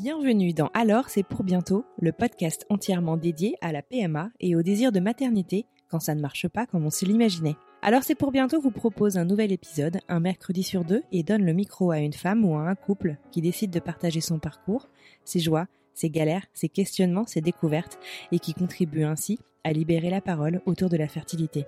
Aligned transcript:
Bienvenue 0.00 0.52
dans 0.52 0.70
Alors 0.74 1.08
c'est 1.08 1.24
pour 1.24 1.42
bientôt, 1.42 1.84
le 2.00 2.12
podcast 2.12 2.64
entièrement 2.70 3.16
dédié 3.16 3.56
à 3.60 3.72
la 3.72 3.82
PMA 3.82 4.30
et 4.38 4.54
au 4.54 4.62
désir 4.62 4.92
de 4.92 5.00
maternité 5.00 5.66
quand 5.90 5.98
ça 5.98 6.14
ne 6.14 6.20
marche 6.20 6.46
pas 6.46 6.66
comme 6.66 6.86
on 6.86 6.90
se 6.90 7.04
l'imaginait. 7.04 7.56
Alors 7.82 8.04
c'est 8.04 8.14
pour 8.14 8.30
bientôt 8.30 8.60
vous 8.60 8.70
propose 8.70 9.18
un 9.18 9.24
nouvel 9.24 9.50
épisode, 9.50 9.98
un 10.08 10.20
mercredi 10.20 10.62
sur 10.62 10.84
deux, 10.84 11.02
et 11.10 11.24
donne 11.24 11.44
le 11.44 11.52
micro 11.52 11.90
à 11.90 11.98
une 11.98 12.12
femme 12.12 12.44
ou 12.44 12.54
à 12.54 12.60
un 12.60 12.76
couple 12.76 13.16
qui 13.32 13.40
décide 13.40 13.72
de 13.72 13.80
partager 13.80 14.20
son 14.20 14.38
parcours, 14.38 14.88
ses 15.24 15.40
joies, 15.40 15.66
ses 15.94 16.10
galères, 16.10 16.46
ses 16.54 16.68
questionnements, 16.68 17.26
ses 17.26 17.40
découvertes, 17.40 17.98
et 18.30 18.38
qui 18.38 18.54
contribue 18.54 19.02
ainsi 19.02 19.40
à 19.64 19.72
libérer 19.72 20.10
la 20.10 20.20
parole 20.20 20.62
autour 20.64 20.90
de 20.90 20.96
la 20.96 21.08
fertilité. 21.08 21.66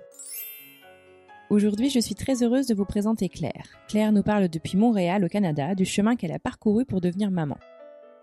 Aujourd'hui, 1.49 1.89
je 1.89 1.99
suis 1.99 2.15
très 2.15 2.43
heureuse 2.43 2.67
de 2.67 2.75
vous 2.75 2.85
présenter 2.85 3.27
Claire. 3.27 3.67
Claire 3.89 4.13
nous 4.13 4.23
parle 4.23 4.47
depuis 4.47 4.77
Montréal 4.77 5.25
au 5.25 5.27
Canada 5.27 5.75
du 5.75 5.83
chemin 5.83 6.15
qu'elle 6.15 6.31
a 6.31 6.39
parcouru 6.39 6.85
pour 6.85 7.01
devenir 7.01 7.29
maman. 7.29 7.57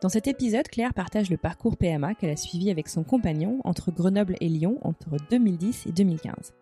Dans 0.00 0.08
cet 0.08 0.28
épisode, 0.28 0.68
Claire 0.68 0.94
partage 0.94 1.28
le 1.28 1.36
parcours 1.36 1.77
PMA 1.77 2.14
qu'elle 2.14 2.30
a 2.30 2.36
suivi 2.36 2.70
avec 2.70 2.88
son 2.88 3.02
compagnon 3.02 3.60
entre 3.64 3.91
Grenoble 3.91 4.36
et 4.41 4.48
Lyon 4.48 4.78
entre 4.82 5.16
2010 5.28 5.86
et 5.88 5.92
2015. 5.92 6.54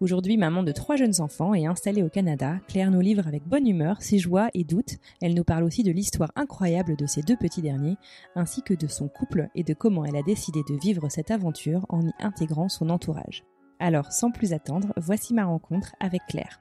Aujourd'hui 0.00 0.36
maman 0.36 0.62
de 0.62 0.70
trois 0.70 0.96
jeunes 0.96 1.22
enfants 1.22 1.54
et 1.54 1.64
installée 1.64 2.02
au 2.02 2.10
Canada, 2.10 2.58
Claire 2.68 2.90
nous 2.90 3.00
livre 3.00 3.26
avec 3.26 3.42
bonne 3.44 3.66
humeur 3.66 4.02
ses 4.02 4.18
joies 4.18 4.50
et 4.52 4.64
doutes. 4.64 4.98
Elle 5.22 5.32
nous 5.32 5.44
parle 5.44 5.64
aussi 5.64 5.82
de 5.82 5.92
l'histoire 5.92 6.30
incroyable 6.36 6.94
de 6.96 7.06
ses 7.06 7.22
deux 7.22 7.36
petits 7.36 7.62
derniers, 7.62 7.96
ainsi 8.34 8.60
que 8.60 8.74
de 8.74 8.86
son 8.86 9.08
couple 9.08 9.48
et 9.54 9.62
de 9.62 9.72
comment 9.72 10.04
elle 10.04 10.16
a 10.16 10.22
décidé 10.22 10.60
de 10.68 10.78
vivre 10.78 11.08
cette 11.08 11.30
aventure 11.30 11.86
en 11.88 12.06
y 12.06 12.12
intégrant 12.18 12.68
son 12.68 12.90
entourage. 12.90 13.44
Alors, 13.78 14.12
sans 14.12 14.30
plus 14.30 14.52
attendre, 14.52 14.92
voici 14.98 15.32
ma 15.32 15.46
rencontre 15.46 15.94
avec 16.00 16.20
Claire. 16.28 16.60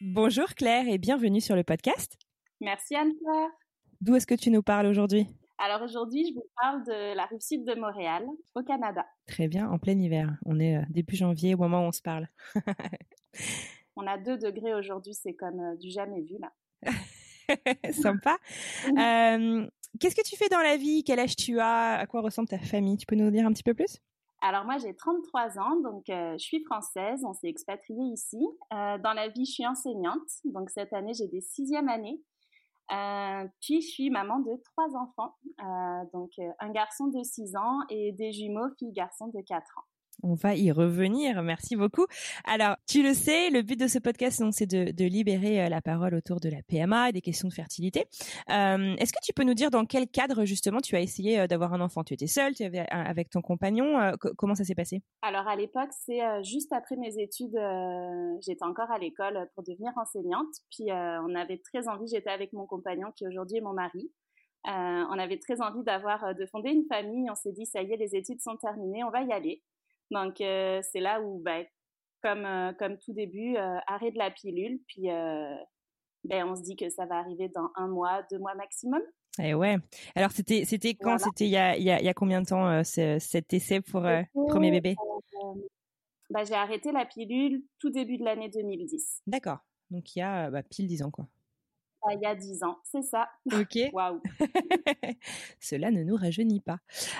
Bonjour 0.00 0.54
Claire 0.54 0.86
et 0.86 0.98
bienvenue 0.98 1.40
sur 1.40 1.56
le 1.56 1.64
podcast. 1.64 2.16
Merci 2.60 2.94
Anne-Claire. 2.94 3.50
D'où 4.00 4.14
est-ce 4.14 4.26
que 4.26 4.34
tu 4.34 4.50
nous 4.50 4.62
parles 4.62 4.86
aujourd'hui? 4.86 5.26
Alors 5.58 5.82
aujourd'hui, 5.82 6.26
je 6.28 6.34
vous 6.34 6.46
parle 6.60 6.84
de 6.84 7.16
la 7.16 7.24
rive 7.26 7.40
sud 7.40 7.64
de 7.64 7.74
Montréal, 7.74 8.26
au 8.54 8.62
Canada. 8.62 9.06
Très 9.26 9.48
bien, 9.48 9.68
en 9.70 9.78
plein 9.78 9.98
hiver. 9.98 10.36
On 10.44 10.60
est 10.60 10.76
euh, 10.76 10.82
début 10.90 11.16
janvier 11.16 11.54
au 11.54 11.58
moment 11.58 11.80
où 11.80 11.88
on 11.88 11.92
se 11.92 12.02
parle. 12.02 12.28
on 13.96 14.06
a 14.06 14.18
2 14.18 14.36
degrés 14.38 14.74
aujourd'hui, 14.74 15.14
c'est 15.14 15.34
comme 15.34 15.60
euh, 15.60 15.76
du 15.76 15.90
jamais 15.90 16.20
vu 16.22 16.36
là. 16.38 16.52
Sympa. 17.92 18.38
euh, 18.86 19.66
Qu'est-ce 19.98 20.16
que 20.16 20.28
tu 20.28 20.36
fais 20.36 20.48
dans 20.48 20.60
la 20.60 20.76
vie? 20.76 21.04
Quel 21.04 21.18
âge 21.18 21.36
tu 21.36 21.58
as? 21.58 21.94
À 21.94 22.06
quoi 22.06 22.20
ressemble 22.20 22.48
ta 22.48 22.58
famille? 22.58 22.98
Tu 22.98 23.06
peux 23.06 23.16
nous 23.16 23.30
dire 23.30 23.46
un 23.46 23.52
petit 23.52 23.62
peu 23.62 23.72
plus? 23.72 23.98
Alors 24.42 24.64
moi 24.64 24.76
j'ai 24.78 24.94
33 24.94 25.58
ans, 25.58 25.80
donc 25.80 26.08
euh, 26.10 26.32
je 26.38 26.44
suis 26.44 26.62
française, 26.64 27.24
on 27.24 27.32
s'est 27.32 27.48
expatrié 27.48 28.02
ici. 28.12 28.38
Euh, 28.72 28.98
dans 28.98 29.14
la 29.14 29.28
vie 29.28 29.46
je 29.46 29.52
suis 29.52 29.66
enseignante, 29.66 30.28
donc 30.44 30.70
cette 30.70 30.92
année 30.92 31.14
j'ai 31.14 31.26
des 31.26 31.40
sixième 31.40 31.88
années. 31.88 32.20
Euh, 32.92 33.48
puis 33.60 33.80
je 33.80 33.88
suis 33.88 34.10
maman 34.10 34.38
de 34.38 34.62
trois 34.62 34.94
enfants, 34.96 35.34
euh, 35.60 36.04
donc 36.12 36.30
euh, 36.38 36.48
un 36.60 36.70
garçon 36.70 37.08
de 37.08 37.20
6 37.20 37.56
ans 37.56 37.80
et 37.90 38.12
des 38.12 38.32
jumeaux 38.32 38.68
filles-garçons 38.78 39.26
de 39.28 39.40
4 39.40 39.60
ans. 39.78 39.84
On 40.22 40.34
va 40.34 40.54
y 40.54 40.72
revenir, 40.72 41.42
merci 41.42 41.76
beaucoup. 41.76 42.06
Alors, 42.44 42.76
tu 42.88 43.02
le 43.02 43.14
sais, 43.14 43.50
le 43.50 43.62
but 43.62 43.78
de 43.78 43.86
ce 43.86 43.98
podcast, 43.98 44.42
c'est 44.52 44.66
de, 44.66 45.06
libérer 45.06 45.68
la 45.68 45.80
parole 45.80 46.14
autour 46.14 46.40
de 46.40 46.48
la 46.48 46.62
PMA 46.66 47.10
et 47.10 47.12
des 47.12 47.20
questions 47.20 47.48
de 47.48 47.52
fertilité. 47.52 48.06
Euh, 48.50 48.96
Est-ce 48.96 49.12
que 49.12 49.18
tu 49.22 49.32
peux 49.32 49.44
nous 49.44 49.54
dire 49.54 49.70
dans 49.70 49.84
quel 49.84 50.08
cadre, 50.08 50.44
justement, 50.44 50.80
tu 50.80 50.96
as 50.96 51.00
essayé 51.00 51.46
d'avoir 51.46 51.74
un 51.74 51.80
enfant? 51.80 52.02
Tu 52.02 52.14
étais 52.14 52.26
seule, 52.26 52.54
tu 52.54 52.64
avais 52.64 52.86
avec 52.90 53.30
ton 53.30 53.40
compagnon, 53.40 53.98
euh, 54.00 54.12
comment 54.36 54.54
ça 54.54 54.64
s'est 54.64 54.74
passé? 54.74 55.02
Alors, 55.22 55.46
à 55.46 55.56
l'époque, 55.56 55.90
c'est 55.90 56.22
euh, 56.22 56.42
juste 56.42 56.72
après 56.72 56.96
mes 56.96 57.18
études, 57.18 57.56
euh, 57.56 58.36
j'étais 58.40 58.64
encore 58.64 58.90
à 58.90 58.98
l'école 58.98 59.48
pour 59.54 59.64
devenir 59.64 59.92
enseignante, 59.96 60.54
puis 60.70 60.90
euh, 60.90 61.20
on 61.22 61.34
avait 61.34 61.58
très 61.58 61.88
envie, 61.88 62.06
j'étais 62.06 62.30
avec 62.30 62.52
mon 62.52 62.66
compagnon 62.66 63.12
qui 63.16 63.26
aujourd'hui 63.26 63.58
est 63.58 63.62
mon 63.62 63.72
mari, 63.72 64.10
euh, 64.66 64.70
on 64.70 65.18
avait 65.18 65.38
très 65.38 65.60
envie 65.60 65.82
d'avoir, 65.84 66.34
de 66.34 66.46
fonder 66.46 66.70
une 66.70 66.86
famille, 66.86 67.30
on 67.30 67.34
s'est 67.34 67.52
dit, 67.52 67.66
ça 67.66 67.82
y 67.82 67.92
est, 67.92 67.96
les 67.96 68.16
études 68.16 68.40
sont 68.40 68.56
terminées, 68.56 69.04
on 69.04 69.10
va 69.10 69.22
y 69.22 69.32
aller. 69.32 69.62
Donc, 70.10 70.40
euh, 70.40 70.80
c'est 70.92 71.00
là 71.00 71.20
où, 71.20 71.40
ben, 71.40 71.64
comme, 72.22 72.44
euh, 72.44 72.72
comme 72.74 72.98
tout 72.98 73.12
début, 73.12 73.56
euh, 73.56 73.78
arrêt 73.86 74.10
de 74.10 74.18
la 74.18 74.30
pilule, 74.30 74.80
puis 74.86 75.08
ben, 76.24 76.44
on 76.48 76.56
se 76.56 76.62
dit 76.62 76.76
que 76.76 76.88
ça 76.90 77.06
va 77.06 77.16
arriver 77.18 77.48
dans 77.48 77.70
un 77.76 77.88
mois, 77.88 78.22
deux 78.30 78.38
mois 78.38 78.54
maximum. 78.54 79.02
Et 79.38 79.54
ouais. 79.54 79.76
Alors, 80.14 80.30
c'était 80.30 80.64
c'était 80.64 80.94
quand? 80.94 81.16
Voilà. 81.16 81.24
C'était 81.24 81.44
il, 81.44 81.50
y 81.50 81.56
a, 81.56 81.76
il, 81.76 81.84
y 81.84 81.90
a, 81.90 82.00
il 82.00 82.04
y 82.04 82.08
a 82.08 82.14
combien 82.14 82.40
de 82.40 82.46
temps 82.46 82.82
cet 82.84 83.52
essai 83.52 83.80
pour 83.80 84.02
premier 84.48 84.70
bébé? 84.70 84.96
ben, 86.30 86.44
J'ai 86.44 86.54
arrêté 86.54 86.90
la 86.90 87.04
pilule 87.04 87.62
tout 87.78 87.90
début 87.90 88.16
de 88.16 88.24
l'année 88.24 88.48
2010. 88.48 89.22
D'accord. 89.26 89.58
Donc, 89.90 90.16
il 90.16 90.20
y 90.20 90.22
a 90.22 90.50
bah, 90.50 90.62
pile 90.62 90.88
dix 90.88 91.02
ans, 91.02 91.10
quoi 91.10 91.28
il 92.14 92.20
y 92.20 92.26
a 92.26 92.34
dix 92.34 92.62
ans, 92.62 92.78
c'est 92.84 93.02
ça. 93.02 93.28
Ok. 93.46 93.76
Waouh. 93.92 94.20
Cela 95.60 95.90
ne 95.90 96.02
nous 96.02 96.16
rajeunit 96.16 96.60
pas. 96.60 96.78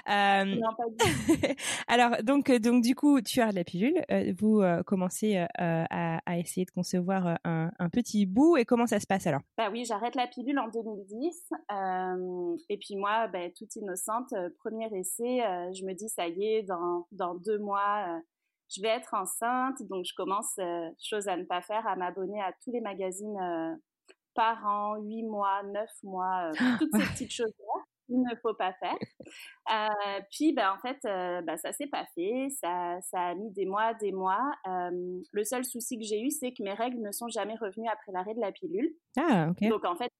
Euh... 0.09 0.45
Non, 0.45 0.71
pas 0.77 0.85
Alors 1.89 2.23
donc 2.23 2.51
donc 2.51 2.83
du 2.83 2.95
coup 2.95 3.21
tu 3.21 3.41
as 3.41 3.53
la 3.53 3.65
pilule, 3.65 4.03
euh, 4.11 4.33
vous 4.39 4.61
euh, 4.61 4.83
commencez 4.83 5.37
euh, 5.39 5.47
à, 5.59 6.21
à, 6.27 6.39
essayer 6.39 6.65
de 6.65 6.71
concevoir 6.71 7.39
un, 7.45 7.71
un, 7.79 7.89
petit 7.89 8.27
bout 8.27 8.57
et 8.57 8.65
comment 8.65 8.87
ça 8.87 9.01
se 9.01 9.07
passe 9.07 9.27
alors? 9.27 9.41
Bah 9.57 9.69
oui, 9.71 9.85
j'arrête 9.85 10.15
la 10.15 10.27
pilule 10.27 10.59
en 10.59 10.69
2010 10.69 11.51
et 12.69 12.79
puis 12.79 12.97
moi, 12.97 13.29
bah, 13.29 13.51
toute 13.57 13.75
innocente, 13.77 14.35
premier 14.59 14.87
essai, 14.97 15.41
je 15.73 15.85
me 15.85 15.95
dis 15.95 16.09
ça 16.09 16.29
y 16.29 16.45
est, 16.45 16.63
dans 16.63 17.07
dans 17.13 17.35
deux 17.35 17.59
mois 17.59 18.21
je 18.69 18.83
vais 18.83 18.89
être 18.89 19.15
enceinte, 19.15 19.81
donc 19.89 20.05
je 20.05 20.13
commence, 20.17 20.59
chose 20.99 21.29
à 21.29 21.37
ne 21.37 21.45
pas 21.45 21.63
faire, 21.63 21.87
à 21.87 21.95
m'abonner 21.95 22.41
à 22.41 22.53
tous 22.65 22.73
les 22.73 22.81
magazines 22.81 23.39
par 24.37 24.65
an, 24.67 24.97
huit 24.97 25.25
mois, 25.25 25.63
neuf 25.65 25.91
mois, 26.03 26.51
euh, 26.51 26.77
toutes 26.79 26.93
ces 26.93 27.07
petites 27.13 27.33
choses-là 27.33 27.85
il 28.09 28.23
ne 28.23 28.35
faut 28.37 28.55
pas 28.55 28.73
faire. 28.75 28.97
Euh, 29.71 30.21
puis, 30.31 30.53
ben, 30.53 30.71
en 30.73 30.79
fait, 30.79 30.99
euh, 31.07 31.43
ben, 31.43 31.57
ça 31.57 31.73
s'est 31.73 31.87
pas 31.87 32.07
fait. 32.15 32.49
Ça, 32.51 32.99
ça 33.03 33.29
a 33.29 33.35
mis 33.35 33.51
des 33.51 33.67
mois, 33.67 33.95
des 33.95 34.13
mois. 34.13 34.53
Euh, 34.69 35.21
le 35.33 35.45
seul 35.45 35.65
souci 35.65 35.99
que 35.99 36.05
j'ai 36.05 36.21
eu, 36.21 36.31
c'est 36.31 36.53
que 36.53 36.63
mes 36.63 36.73
règles 36.73 37.01
ne 37.01 37.11
sont 37.11 37.29
jamais 37.29 37.57
revenues 37.57 37.89
après 37.89 38.13
l'arrêt 38.13 38.35
de 38.35 38.41
la 38.41 38.53
pilule. 38.53 38.95
Ah, 39.17 39.49
ok. 39.51 39.69
Donc, 39.69 39.85
en 39.85 39.97
fait, 39.97 40.11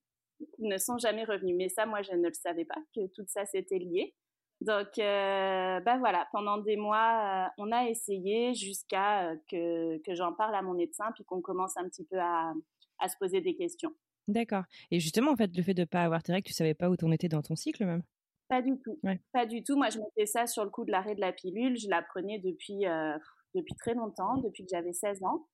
ne 0.59 0.77
sont 0.79 0.99
jamais 0.99 1.25
revenues. 1.25 1.55
Mais 1.55 1.69
ça, 1.69 1.87
moi, 1.87 2.03
je 2.03 2.13
ne 2.13 2.27
le 2.27 2.35
savais 2.35 2.65
pas, 2.65 2.79
que 2.95 3.07
tout 3.15 3.25
ça 3.27 3.47
s'était 3.47 3.79
lié. 3.79 4.15
Donc, 4.63 4.89
ben 4.97 5.99
voilà, 5.99 6.27
pendant 6.33 6.57
des 6.57 6.77
mois, 6.77 7.51
on 7.59 7.71
a 7.73 7.89
essayé 7.91 8.55
jusqu'à 8.55 9.35
que, 9.51 9.99
que 9.99 10.15
j'en 10.15 10.33
parle 10.33 10.55
à 10.55 10.63
mon 10.63 10.73
médecin, 10.73 11.13
puis 11.15 11.25
qu'on 11.25 11.43
commence 11.43 11.77
un 11.77 11.85
petit 11.85 12.07
peu 12.07 12.19
à, 12.19 12.55
à 12.99 13.09
se 13.09 13.17
poser 13.19 13.43
des 13.43 13.55
questions. 13.55 13.93
D'accord. 14.29 14.65
Et 14.91 15.01
justement, 15.01 15.33
en 15.33 15.37
fait, 15.37 15.57
le 15.57 15.63
fait 15.63 15.75
de 15.75 15.83
ne 15.83 15.87
pas 15.87 16.03
avoir 16.03 16.23
tes 16.23 16.33
règles, 16.33 16.47
tu 16.47 16.53
savais 16.53 16.75
pas 16.75 16.91
où 16.91 16.97
t'en 16.97 17.11
étais 17.11 17.29
dans 17.29 17.43
ton 17.43 17.55
cycle 17.55 17.85
même? 17.85 18.03
Pas 18.49 18.63
du 18.63 18.79
tout. 18.79 18.99
Ouais. 19.03 19.21
Pas 19.33 19.47
du 19.47 19.63
tout. 19.63 19.77
Moi, 19.77 19.91
je 19.91 19.99
mettais 19.99 20.27
ça 20.27 20.47
sur 20.47 20.65
le 20.65 20.71
coup 20.71 20.85
de 20.85 20.91
l'arrêt 20.91 21.15
de 21.15 21.21
la 21.21 21.33
pilule. 21.33 21.77
Je 21.77 21.89
la 21.89 22.03
prenais 22.03 22.39
depuis, 22.39 22.87
euh, 22.87 23.17
depuis 23.55 23.75
très 23.75 23.95
longtemps, 23.95 24.37
depuis 24.39 24.65
que 24.65 24.71
j'avais 24.71 24.93
16 24.93 25.23
ans. 25.25 25.47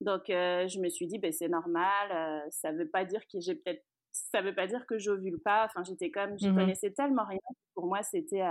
Donc, 0.00 0.30
euh, 0.30 0.68
je 0.68 0.78
me 0.78 0.88
suis 0.88 1.06
dit, 1.06 1.18
ben, 1.18 1.32
c'est 1.32 1.48
normal. 1.48 2.12
Euh, 2.12 2.48
ça 2.50 2.72
veut 2.72 2.88
pas 2.88 3.04
dire 3.04 3.20
que 3.32 3.40
j'ai 3.40 3.54
peut-être. 3.54 3.84
Ça 4.12 4.40
veut 4.40 4.54
pas 4.54 4.66
dire 4.66 4.86
que 4.86 4.98
j'ovule 4.98 5.40
pas. 5.40 5.66
Enfin, 5.66 5.82
j'étais 5.84 6.10
comme. 6.10 6.38
Je 6.38 6.48
mmh 6.48 6.56
connaissais 6.56 6.90
tellement 6.90 7.26
rien. 7.26 7.38
Pour 7.74 7.86
moi, 7.86 8.02
c'était. 8.02 8.42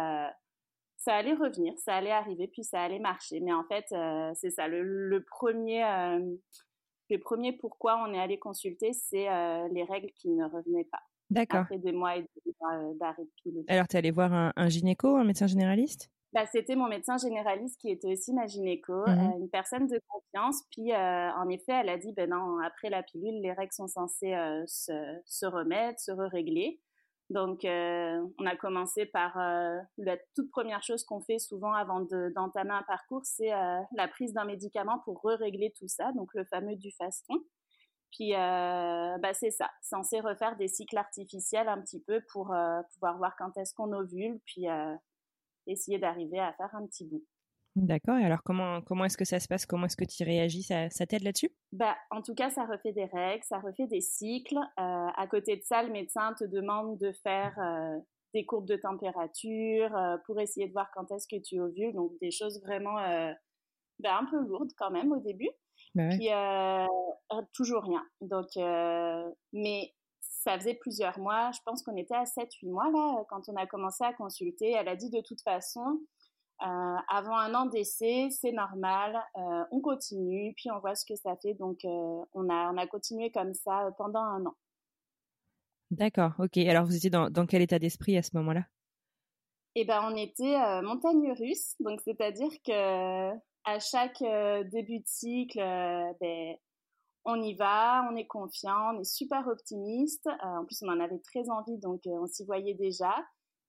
ça 0.97 1.15
allait 1.15 1.33
revenir, 1.33 1.73
ça 1.77 1.95
allait 1.95 2.11
arriver, 2.11 2.47
puis 2.47 2.63
ça 2.63 2.81
allait 2.81 2.99
marcher. 2.99 3.39
Mais 3.39 3.53
en 3.53 3.63
fait, 3.63 3.85
c'est 4.35 4.51
ça. 4.51 4.67
Le, 4.67 4.83
le 4.83 5.23
premier 5.23 5.83
le 7.09 7.17
premier 7.19 7.53
pourquoi 7.53 7.97
on 7.97 8.13
est 8.13 8.19
allé 8.19 8.39
consulter, 8.39 8.93
c'est 8.93 9.29
euh, 9.29 9.67
les 9.71 9.83
règles 9.83 10.11
qui 10.15 10.29
ne 10.29 10.45
revenaient 10.45 10.87
pas. 10.91 11.01
D'accord. 11.29 11.61
Après 11.61 11.79
des 11.79 11.91
mois 11.91 12.17
et 12.17 12.21
des 12.21 12.55
mois 12.61 12.93
d'arrêt 12.99 13.23
de 13.23 13.31
pilule. 13.41 13.65
Alors, 13.67 13.87
tu 13.87 13.95
es 13.95 13.99
allé 13.99 14.11
voir 14.11 14.31
un, 14.31 14.53
un, 14.55 14.69
gynéco, 14.69 15.15
un 15.15 15.23
médecin 15.23 15.47
généraliste? 15.47 16.11
Bah, 16.33 16.45
C'était 16.51 16.75
mon 16.75 16.87
médecin 16.87 17.17
généraliste 17.17 17.79
qui 17.79 17.89
était 17.89 18.11
aussi 18.11 18.33
ma 18.33 18.45
gynéco, 18.45 18.93
mmh. 18.93 19.09
euh, 19.09 19.39
une 19.39 19.49
personne 19.49 19.87
de 19.87 19.99
confiance. 20.07 20.63
Puis, 20.71 20.91
euh, 20.91 21.31
en 21.31 21.49
effet, 21.49 21.71
elle 21.71 21.89
a 21.89 21.97
dit, 21.97 22.11
ben 22.13 22.29
non, 22.29 22.59
après 22.59 22.89
la 22.89 23.01
pilule, 23.03 23.41
les 23.41 23.53
règles 23.53 23.73
sont 23.73 23.87
censées 23.87 24.35
se, 24.67 24.93
se, 25.25 25.45
remettre, 25.45 25.99
se 25.99 26.11
régler. 26.11 26.79
Donc, 27.29 27.61
on 27.63 28.45
a 28.45 28.55
commencé 28.55 29.05
par 29.05 29.35
la 29.97 30.17
toute 30.35 30.49
première 30.51 30.83
chose 30.83 31.03
qu'on 31.03 31.21
fait 31.21 31.39
souvent 31.39 31.73
avant 31.73 32.01
d'entamer 32.01 32.73
un 32.73 32.83
parcours, 32.83 33.21
c'est 33.25 33.49
la 33.49 34.07
prise 34.07 34.33
d'un 34.33 34.45
médicament 34.45 34.99
pour 35.05 35.21
régler 35.23 35.73
tout 35.77 35.87
ça, 35.87 36.11
donc 36.13 36.33
le 36.33 36.45
fameux 36.45 36.75
du 36.75 36.91
faston. 36.91 37.35
Puis, 38.11 38.31
bah, 38.31 39.33
c'est 39.33 39.51
ça, 39.51 39.69
censé 39.81 40.19
refaire 40.19 40.55
des 40.55 40.67
cycles 40.67 40.97
artificiels 40.97 41.67
un 41.67 41.81
petit 41.81 42.01
peu 42.01 42.21
pour 42.31 42.53
pouvoir 42.93 43.17
voir 43.17 43.35
quand 43.37 43.57
est-ce 43.57 43.73
qu'on 43.73 43.91
ovule, 43.91 44.39
puis 44.45 44.67
essayer 45.67 45.97
d'arriver 45.97 46.39
à 46.39 46.53
faire 46.53 46.73
un 46.75 46.85
petit 46.85 47.05
bout. 47.05 47.23
D'accord. 47.75 48.17
Et 48.17 48.23
alors, 48.23 48.41
comment, 48.43 48.81
comment 48.81 49.03
est-ce 49.03 49.17
que 49.17 49.25
ça 49.25 49.39
se 49.39 49.47
passe? 49.47 49.65
Comment 49.65 49.87
est-ce 49.87 49.97
que 49.97 50.05
tu 50.05 50.23
réagis? 50.23 50.63
Ça, 50.63 50.89
ça 50.89 51.05
t'aide 51.05 51.23
là-dessus? 51.23 51.49
Bah, 51.73 51.95
En 52.09 52.21
tout 52.21 52.33
cas, 52.33 52.49
ça 52.49 52.65
refait 52.65 52.93
des 52.93 53.05
règles, 53.05 53.43
ça 53.43 53.59
refait 53.59 53.87
des 53.87 53.99
cycles. 53.99 54.57
Euh, 54.57 55.07
à 55.15 55.27
côté 55.29 55.57
de 55.57 55.63
ça, 55.63 55.83
le 55.83 55.91
médecin 55.91 56.33
te 56.39 56.45
demande 56.45 56.97
de 56.97 57.11
faire 57.11 57.53
euh, 57.59 57.99
des 58.33 58.45
courbes 58.45 58.67
de 58.67 58.77
température 58.77 59.93
euh, 59.93 60.17
pour 60.25 60.39
essayer 60.39 60.67
de 60.67 60.71
voir 60.71 60.89
quand 60.93 61.11
est-ce 61.11 61.27
que 61.27 61.41
tu 61.41 61.59
ovules. 61.59 61.93
Donc, 61.93 62.13
des 62.21 62.31
choses 62.31 62.61
vraiment 62.61 62.95
bah, 63.99 64.17
un 64.19 64.25
peu 64.25 64.39
lourdes 64.39 64.71
quand 64.77 64.91
même 64.91 65.11
au 65.11 65.19
début. 65.19 65.49
Bah 65.95 66.07
Puis, 66.09 66.29
toujours 67.53 67.83
rien. 67.83 68.03
Donc, 68.21 68.47
mais 69.51 69.93
ça 70.21 70.57
faisait 70.57 70.75
plusieurs 70.75 71.19
mois. 71.19 71.51
Je 71.51 71.59
pense 71.65 71.83
qu'on 71.83 71.97
était 71.97 72.15
à 72.15 72.23
7-8 72.23 72.69
mois 72.69 72.89
là 72.91 73.25
quand 73.29 73.49
on 73.49 73.55
a 73.57 73.65
commencé 73.65 74.05
à 74.05 74.13
consulter. 74.13 74.71
Elle 74.71 74.87
a 74.87 74.95
dit 74.95 75.09
de 75.09 75.21
toute 75.21 75.41
façon 75.41 75.99
euh, 76.61 76.97
avant 77.09 77.35
un 77.35 77.53
an 77.53 77.65
d'essai, 77.65 78.29
c'est 78.31 78.53
normal, 78.53 79.21
euh, 79.35 79.63
on 79.71 79.81
continue, 79.81 80.53
puis 80.55 80.71
on 80.71 80.79
voit 80.79 80.95
ce 80.95 81.05
que 81.05 81.15
ça 81.15 81.35
fait. 81.41 81.53
Donc, 81.53 81.83
euh, 81.83 82.23
on, 82.33 82.49
a, 82.49 82.71
on 82.71 82.77
a 82.77 82.87
continué 82.87 83.29
comme 83.31 83.53
ça 83.53 83.89
pendant 83.97 84.21
un 84.21 84.45
an. 84.45 84.55
D'accord, 85.91 86.31
ok. 86.39 86.57
Alors, 86.57 86.85
vous 86.85 86.95
étiez 86.95 87.09
dans, 87.09 87.29
dans 87.29 87.45
quel 87.45 87.61
état 87.61 87.77
d'esprit 87.77 88.17
à 88.17 88.23
ce 88.23 88.31
moment-là? 88.37 88.63
Eh 89.75 89.83
ben, 89.83 90.01
on 90.09 90.15
était 90.15 90.81
montagne 90.83 91.33
russe, 91.33 91.75
donc 91.81 91.99
c'est-à-dire 91.99 92.51
que 92.65 93.31
à 93.65 93.79
chaque 93.79 94.23
début 94.71 94.99
de 94.99 95.05
cycle, 95.05 95.59
ben, 96.21 96.55
on 97.25 97.41
y 97.41 97.55
va, 97.55 98.07
on 98.09 98.15
est 98.15 98.25
confiant, 98.25 98.93
on 98.95 99.01
est 99.01 99.03
super 99.03 99.45
optimiste. 99.47 100.29
en 100.41 100.63
plus, 100.63 100.81
on 100.81 100.87
en 100.87 100.99
avait 101.01 101.19
très 101.19 101.49
envie, 101.49 101.77
donc 101.77 102.01
on 102.05 102.25
s'y 102.25 102.45
voyait 102.45 102.73
déjà. 102.73 103.13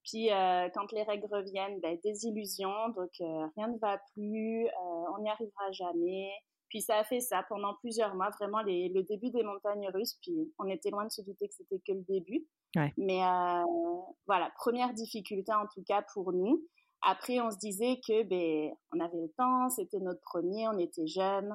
Puis 0.07 0.33
euh, 0.33 0.69
quand 0.73 0.91
les 0.93 1.03
règles 1.03 1.27
reviennent, 1.31 1.81
ben, 1.81 1.99
des 2.03 2.27
illusions, 2.27 2.89
donc 2.91 3.11
euh, 3.21 3.47
rien 3.57 3.69
ne 3.69 3.79
va 3.79 3.99
plus, 4.15 4.67
euh, 4.67 4.71
on 5.17 5.23
n'y 5.23 5.29
arrivera 5.29 5.73
jamais. 5.73 6.31
Puis 6.69 6.81
ça 6.81 6.99
a 6.99 7.05
fait 7.05 7.21
ça 7.21 7.45
pendant 7.49 7.75
plusieurs 7.75 8.15
mois, 8.15 8.31
vraiment 8.41 8.63
les, 8.63 8.89
le 8.89 9.03
début 9.03 9.31
des 9.31 9.43
montagnes 9.43 9.89
russes. 9.93 10.17
Puis 10.23 10.53
on 10.59 10.69
était 10.69 10.91
loin 10.91 11.05
de 11.05 11.11
se 11.11 11.23
douter 11.23 11.49
que 11.49 11.55
c'était 11.55 11.81
que 11.87 11.93
le 11.93 12.05
début. 12.09 12.47
Mais 12.99 13.21
voilà, 14.27 14.51
première 14.57 14.93
difficulté 14.93 15.53
en 15.53 15.67
tout 15.73 15.83
cas 15.87 16.05
pour 16.13 16.33
nous. 16.33 16.63
Après, 17.03 17.41
on 17.41 17.51
se 17.51 17.57
disait 17.59 18.01
que 18.07 18.23
ben 18.25 18.75
on 18.93 19.01
avait 19.01 19.17
le 19.17 19.33
temps, 19.39 19.71
c'était 19.71 20.01
notre 20.01 20.21
premier, 20.21 20.69
on 20.69 20.79
était 20.79 21.07
jeunes, 21.07 21.55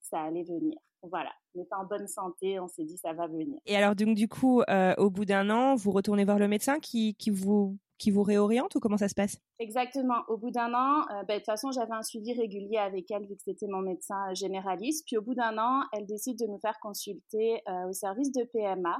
ça 0.00 0.20
allait 0.22 0.44
venir. 0.44 0.78
Voilà, 1.02 1.30
on 1.54 1.62
était 1.62 1.74
en 1.74 1.84
bonne 1.84 2.08
santé, 2.08 2.58
on 2.58 2.68
s'est 2.68 2.84
dit 2.84 2.96
ça 2.96 3.12
va 3.12 3.28
venir. 3.28 3.58
Et 3.66 3.76
alors 3.76 3.94
donc 3.94 4.16
du 4.16 4.28
coup, 4.28 4.62
euh, 4.68 4.94
au 4.98 5.10
bout 5.10 5.24
d'un 5.24 5.48
an, 5.50 5.76
vous 5.76 5.92
retournez 5.92 6.24
voir 6.24 6.38
le 6.38 6.48
médecin 6.48 6.80
qui, 6.80 7.14
qui 7.14 7.30
vous 7.30 7.76
qui 7.98 8.12
vous 8.12 8.22
réoriente 8.22 8.76
ou 8.76 8.80
comment 8.80 8.96
ça 8.96 9.08
se 9.08 9.14
passe? 9.16 9.38
Exactement. 9.58 10.22
Au 10.28 10.36
bout 10.36 10.52
d'un 10.52 10.72
an, 10.72 11.00
euh, 11.10 11.24
ben, 11.24 11.34
de 11.34 11.38
toute 11.38 11.46
façon, 11.46 11.72
j'avais 11.72 11.94
un 11.94 12.04
suivi 12.04 12.32
régulier 12.32 12.76
avec 12.76 13.10
elle 13.10 13.22
vu 13.26 13.34
que 13.34 13.42
c'était 13.42 13.66
mon 13.66 13.80
médecin 13.80 14.32
généraliste. 14.34 15.04
Puis 15.04 15.16
au 15.16 15.22
bout 15.22 15.34
d'un 15.34 15.58
an, 15.58 15.82
elle 15.92 16.06
décide 16.06 16.38
de 16.38 16.46
nous 16.46 16.60
faire 16.60 16.78
consulter 16.80 17.60
euh, 17.68 17.88
au 17.88 17.92
service 17.92 18.30
de 18.30 18.44
PMA. 18.44 18.96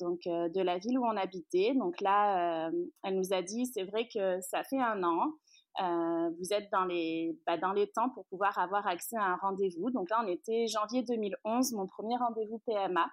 donc 0.00 0.20
de 0.24 0.62
la 0.62 0.78
ville 0.78 0.98
où 0.98 1.04
on 1.04 1.16
habitait. 1.18 1.74
Donc 1.74 2.00
là, 2.00 2.70
elle 3.02 3.14
nous 3.14 3.34
a 3.34 3.42
dit, 3.42 3.66
c'est 3.66 3.84
vrai 3.84 4.08
que 4.08 4.40
ça 4.40 4.64
fait 4.64 4.80
un 4.80 5.02
an, 5.02 5.34
euh, 5.80 6.30
vous 6.38 6.52
êtes 6.52 6.70
dans 6.72 6.84
les, 6.84 7.38
bah, 7.46 7.56
dans 7.56 7.72
les 7.72 7.88
temps 7.90 8.10
pour 8.10 8.26
pouvoir 8.26 8.58
avoir 8.58 8.86
accès 8.86 9.16
à 9.16 9.24
un 9.24 9.36
rendez-vous. 9.36 9.90
Donc 9.90 10.10
là, 10.10 10.22
on 10.24 10.28
était 10.28 10.66
janvier 10.66 11.02
2011, 11.02 11.72
mon 11.72 11.86
premier 11.86 12.16
rendez-vous 12.16 12.60
PMA. 12.66 13.08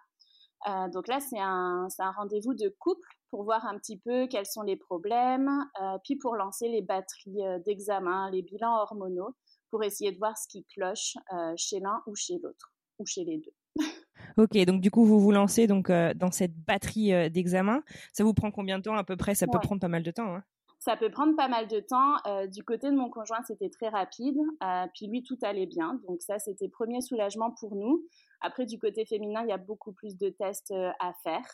Euh, 0.67 0.89
donc 0.89 1.07
là, 1.07 1.19
c'est 1.19 1.39
un, 1.39 1.87
un 1.99 2.11
rendez-vous 2.11 2.53
de 2.53 2.69
couple 2.79 3.07
pour 3.29 3.43
voir 3.43 3.65
un 3.65 3.77
petit 3.77 3.97
peu 3.97 4.27
quels 4.27 4.45
sont 4.45 4.63
les 4.63 4.75
problèmes, 4.75 5.49
euh, 5.81 5.97
puis 6.03 6.15
pour 6.15 6.35
lancer 6.35 6.67
les 6.67 6.81
batteries 6.81 7.39
d'examen, 7.65 8.29
les 8.31 8.41
bilans 8.41 8.81
hormonaux, 8.81 9.35
pour 9.69 9.83
essayer 9.83 10.11
de 10.11 10.17
voir 10.17 10.37
ce 10.37 10.47
qui 10.47 10.65
cloche 10.65 11.15
chez 11.57 11.79
l'un 11.79 12.01
ou 12.07 12.15
chez 12.15 12.39
l'autre, 12.41 12.73
ou 12.99 13.05
chez 13.05 13.23
les 13.23 13.37
deux. 13.37 13.53
Ok, 14.35 14.55
donc 14.65 14.81
du 14.81 14.91
coup, 14.91 15.05
vous 15.05 15.19
vous 15.19 15.31
lancez 15.31 15.67
donc 15.67 15.89
dans 15.91 16.31
cette 16.31 16.55
batterie 16.55 17.31
d'examen. 17.31 17.81
Ça 18.13 18.23
vous 18.23 18.33
prend 18.33 18.51
combien 18.51 18.77
de 18.77 18.83
temps 18.83 18.95
à 18.95 19.03
peu 19.03 19.15
près? 19.15 19.33
Ça 19.33 19.47
peut 19.47 19.59
prendre 19.59 19.79
pas 19.79 19.87
mal 19.87 20.03
de 20.03 20.11
temps. 20.11 20.35
Hein 20.35 20.43
ça 20.87 20.95
peut 20.95 21.11
prendre 21.11 21.35
pas 21.35 21.49
mal 21.49 21.67
de 21.67 21.81
temps. 21.81 22.15
Euh, 22.27 22.47
du 22.47 22.63
côté 22.63 22.89
de 22.89 22.95
mon 22.95 23.09
conjoint, 23.09 23.43
c'était 23.45 23.69
très 23.69 23.89
rapide. 23.89 24.37
Euh, 24.63 24.85
puis 24.93 25.07
lui, 25.07 25.21
tout 25.21 25.37
allait 25.41 25.65
bien. 25.65 25.99
Donc 26.07 26.21
ça, 26.21 26.39
c'était 26.39 26.69
premier 26.69 27.01
soulagement 27.01 27.51
pour 27.59 27.75
nous. 27.75 28.05
Après, 28.39 28.65
du 28.65 28.79
côté 28.79 29.05
féminin, 29.05 29.41
il 29.43 29.49
y 29.49 29.51
a 29.51 29.57
beaucoup 29.57 29.91
plus 29.91 30.17
de 30.17 30.29
tests 30.29 30.71
euh, 30.71 30.91
à 31.01 31.11
faire. 31.23 31.45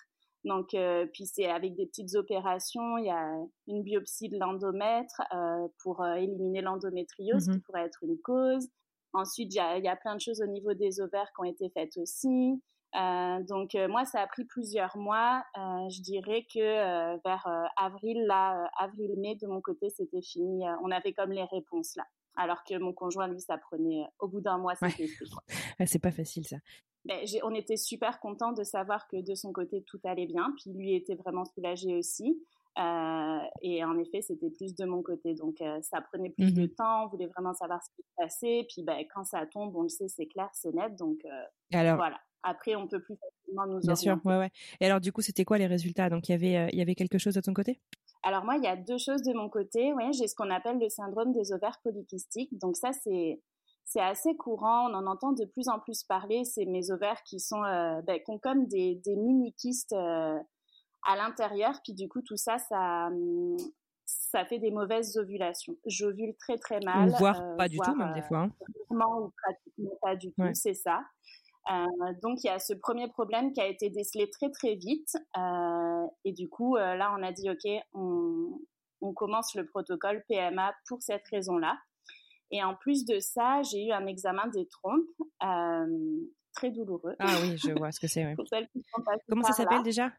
Donc, 0.45 0.75
puis 1.13 1.25
c'est 1.25 1.45
avec 1.45 1.73
des 1.75 1.85
petites 1.85 2.15
opérations. 2.15 2.97
Il 2.97 3.05
y 3.05 3.09
a 3.09 3.33
une 3.67 3.81
biopsie 3.81 4.27
de 4.27 4.37
l'endomètre 4.37 5.21
pour 5.81 6.05
éliminer 6.05 6.59
l'endométriose, 6.61 7.45
qui 7.45 7.51
mhm. 7.51 7.61
pourrait 7.61 7.85
être 7.85 8.03
une 8.03 8.19
cause. 8.19 8.67
Ensuite, 9.13 9.53
il 9.53 9.57
y, 9.57 9.61
a, 9.61 9.77
il 9.77 9.85
y, 9.85 9.87
a, 9.87 9.95
plein 9.95 10.15
de 10.15 10.19
choses 10.19 10.41
au 10.41 10.47
niveau 10.47 10.73
des 10.73 10.99
ovaires 10.99 11.31
qui 11.33 11.39
ont 11.39 11.49
été 11.49 11.69
faites 11.69 11.95
aussi. 11.95 12.61
Euh, 12.95 13.43
donc 13.43 13.73
euh, 13.73 13.87
moi, 13.87 14.05
ça 14.05 14.21
a 14.21 14.27
pris 14.27 14.45
plusieurs 14.45 14.95
mois. 14.97 15.43
Euh, 15.57 15.89
je 15.89 16.01
dirais 16.01 16.45
que 16.53 17.17
vers 17.23 17.47
avril, 17.77 18.25
là, 18.27 18.69
avril-mai, 18.77 19.35
de 19.41 19.47
mon 19.47 19.61
côté, 19.61 19.89
c'était 19.89 20.21
fini. 20.21 20.63
on 20.83 20.91
avait 20.91 21.13
comme 21.13 21.31
les 21.31 21.45
réponses 21.45 21.95
là. 21.95 22.05
Alors 22.35 22.63
que 22.63 22.77
mon 22.77 22.93
conjoint, 22.93 23.27
lui, 23.27 23.39
ça 23.39 23.57
prenait 23.57 24.05
au 24.19 24.27
bout 24.27 24.41
d'un 24.41 24.57
mois, 24.57 24.73
c'était 24.75 25.03
ouais. 25.79 25.85
C'est 25.85 25.99
pas 25.99 26.11
facile 26.11 26.45
ça. 26.45 26.57
Ben, 27.05 27.19
on 27.43 27.53
était 27.53 27.77
super 27.77 28.19
content 28.19 28.53
de 28.53 28.63
savoir 28.63 29.07
que 29.07 29.17
de 29.17 29.35
son 29.35 29.51
côté 29.51 29.83
tout 29.83 29.99
allait 30.03 30.25
bien, 30.25 30.53
puis 30.55 30.71
lui 30.71 30.95
était 30.95 31.15
vraiment 31.15 31.45
soulagé 31.45 31.95
aussi. 31.95 32.41
Euh, 32.79 33.39
et 33.61 33.83
en 33.83 33.99
effet, 33.99 34.21
c'était 34.21 34.49
plus 34.49 34.73
de 34.73 34.85
mon 34.85 35.03
côté. 35.03 35.35
Donc, 35.35 35.57
ça 35.81 36.01
prenait 36.01 36.31
plus 36.31 36.53
de 36.53 36.63
mmh 36.63 36.75
temps. 36.75 37.05
On 37.05 37.07
voulait 37.07 37.27
vraiment 37.27 37.53
savoir 37.53 37.83
ce 37.83 37.89
qui 37.95 38.01
se 38.01 38.13
passait. 38.15 38.65
Puis, 38.69 38.83
ben, 38.83 39.03
quand 39.13 39.25
ça 39.25 39.45
tombe, 39.45 39.75
on 39.75 39.83
le 39.83 39.89
sait, 39.89 40.07
c'est 40.07 40.25
clair, 40.25 40.49
c'est 40.53 40.73
net. 40.73 40.95
Donc, 40.95 41.19
Alors, 41.71 41.97
voilà. 41.97 42.19
Après, 42.43 42.75
on 42.75 42.87
peut 42.87 43.01
plus 43.01 43.15
facilement 43.15 43.65
nous 43.67 43.79
Bien 43.79 43.95
sûr, 43.95 44.19
ouais, 44.25 44.37
ouais. 44.37 44.51
Et 44.79 44.85
alors, 44.85 44.99
du 44.99 45.11
coup, 45.11 45.21
c'était 45.21 45.45
quoi 45.45 45.57
les 45.57 45.67
résultats? 45.67 46.09
Donc, 46.09 46.29
il 46.29 46.33
y 46.33 46.35
avait, 46.35 46.57
euh, 46.57 46.69
il 46.71 46.79
y 46.79 46.81
avait 46.81 46.95
quelque 46.95 47.17
chose 47.17 47.33
de 47.33 47.41
ton 47.41 47.53
côté? 47.53 47.79
Alors, 48.21 48.43
moi, 48.43 48.57
il 48.57 48.63
y 48.63 48.67
a 48.67 48.75
deux 48.75 48.97
choses 48.97 49.21
de 49.23 49.33
mon 49.33 49.49
côté. 49.49 49.93
Ouais, 49.93 50.11
j'ai 50.13 50.27
ce 50.27 50.35
qu'on 50.35 50.49
appelle 50.49 50.79
le 50.79 50.89
syndrome 50.89 51.31
des 51.33 51.51
ovaires 51.53 51.79
polykystiques. 51.83 52.57
Donc, 52.59 52.75
ça, 52.75 52.91
c'est 52.93 53.39
c'est 53.85 54.01
assez 54.01 54.35
courant, 54.35 54.89
on 54.89 54.93
en 54.93 55.05
entend 55.07 55.33
de 55.33 55.45
plus 55.45 55.67
en 55.67 55.79
plus 55.79 56.03
parler. 56.03 56.45
C'est 56.45 56.65
mes 56.65 56.89
ovaires 56.91 57.21
qui 57.23 57.39
sont, 57.39 57.63
euh, 57.63 58.01
ben, 58.01 58.19
qui 58.23 58.31
ont 58.31 58.39
comme 58.39 58.65
des, 58.67 58.95
des 59.03 59.15
mini 59.15 59.53
kystes 59.53 59.93
euh, 59.93 60.39
à 61.03 61.15
l'intérieur, 61.17 61.79
puis 61.83 61.93
du 61.93 62.07
coup 62.07 62.21
tout 62.21 62.37
ça, 62.37 62.57
ça, 62.57 63.09
ça 64.05 64.45
fait 64.45 64.59
des 64.59 64.71
mauvaises 64.71 65.17
ovulations. 65.17 65.75
J'ovule 65.85 66.33
très 66.37 66.57
très 66.57 66.79
mal, 66.79 67.09
voire 67.19 67.57
pas 67.57 67.67
du 67.67 67.77
tout 67.77 67.95
même 67.95 68.13
des 68.13 68.21
fois. 68.21 68.39
Hein. 68.39 68.51
ou 68.89 69.31
pratiquement 69.43 69.97
pas 70.01 70.15
du 70.15 70.31
tout, 70.31 70.53
c'est 70.53 70.73
ça. 70.73 71.01
Euh, 71.71 72.13
donc 72.21 72.43
il 72.43 72.47
y 72.47 72.49
a 72.49 72.59
ce 72.59 72.73
premier 72.73 73.07
problème 73.07 73.53
qui 73.53 73.61
a 73.61 73.67
été 73.67 73.89
décelé 73.89 74.29
très 74.29 74.51
très 74.51 74.75
vite 74.75 75.15
euh, 75.37 76.05
et 76.25 76.33
du 76.33 76.49
coup 76.49 76.75
euh, 76.75 76.95
là 76.95 77.15
on 77.17 77.23
a 77.23 77.31
dit 77.31 77.49
ok 77.49 77.71
on, 77.93 78.59
on, 78.99 79.13
commence 79.13 79.55
le 79.55 79.65
protocole 79.65 80.25
PMA 80.27 80.73
pour 80.87 81.01
cette 81.01 81.25
raison-là. 81.29 81.77
Et 82.51 82.61
en 82.63 82.75
plus 82.75 83.05
de 83.05 83.19
ça 83.19 83.61
j'ai 83.63 83.85
eu 83.85 83.91
un 83.91 84.05
examen 84.07 84.47
des 84.47 84.67
trompes 84.67 85.07
très 86.53 86.69
douloureux. 86.69 87.15
Ah 87.19 87.37
oui 87.43 87.57
je 87.57 87.71
vois 87.71 87.93
ce 87.93 88.01
que 88.01 88.07
c'est. 88.07 88.35
Comment 89.29 89.43
ça 89.43 89.53
s'appelle 89.53 89.83
déjà? 89.83 90.11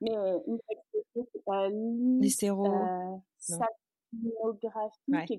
L'hystéro 2.20 3.20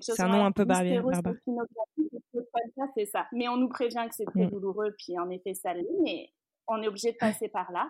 c'est 0.00 0.20
un 0.20 0.28
nom 0.28 0.44
un 0.44 0.52
peu 0.52 0.64
barbare. 0.64 1.02
C'est 2.94 3.06
ça. 3.06 3.26
Mais 3.32 3.48
on 3.48 3.56
nous 3.56 3.68
prévient 3.68 4.06
que 4.08 4.14
c'est 4.14 4.24
très 4.24 4.46
mm. 4.46 4.50
douloureux, 4.50 4.94
puis 4.98 5.18
en 5.18 5.30
effet, 5.30 5.54
ça 5.54 5.74
l'est, 5.74 5.86
mais 6.02 6.32
on 6.68 6.82
est 6.82 6.88
obligé 6.88 7.12
de 7.12 7.16
passer 7.16 7.48
par 7.48 7.70
là. 7.72 7.88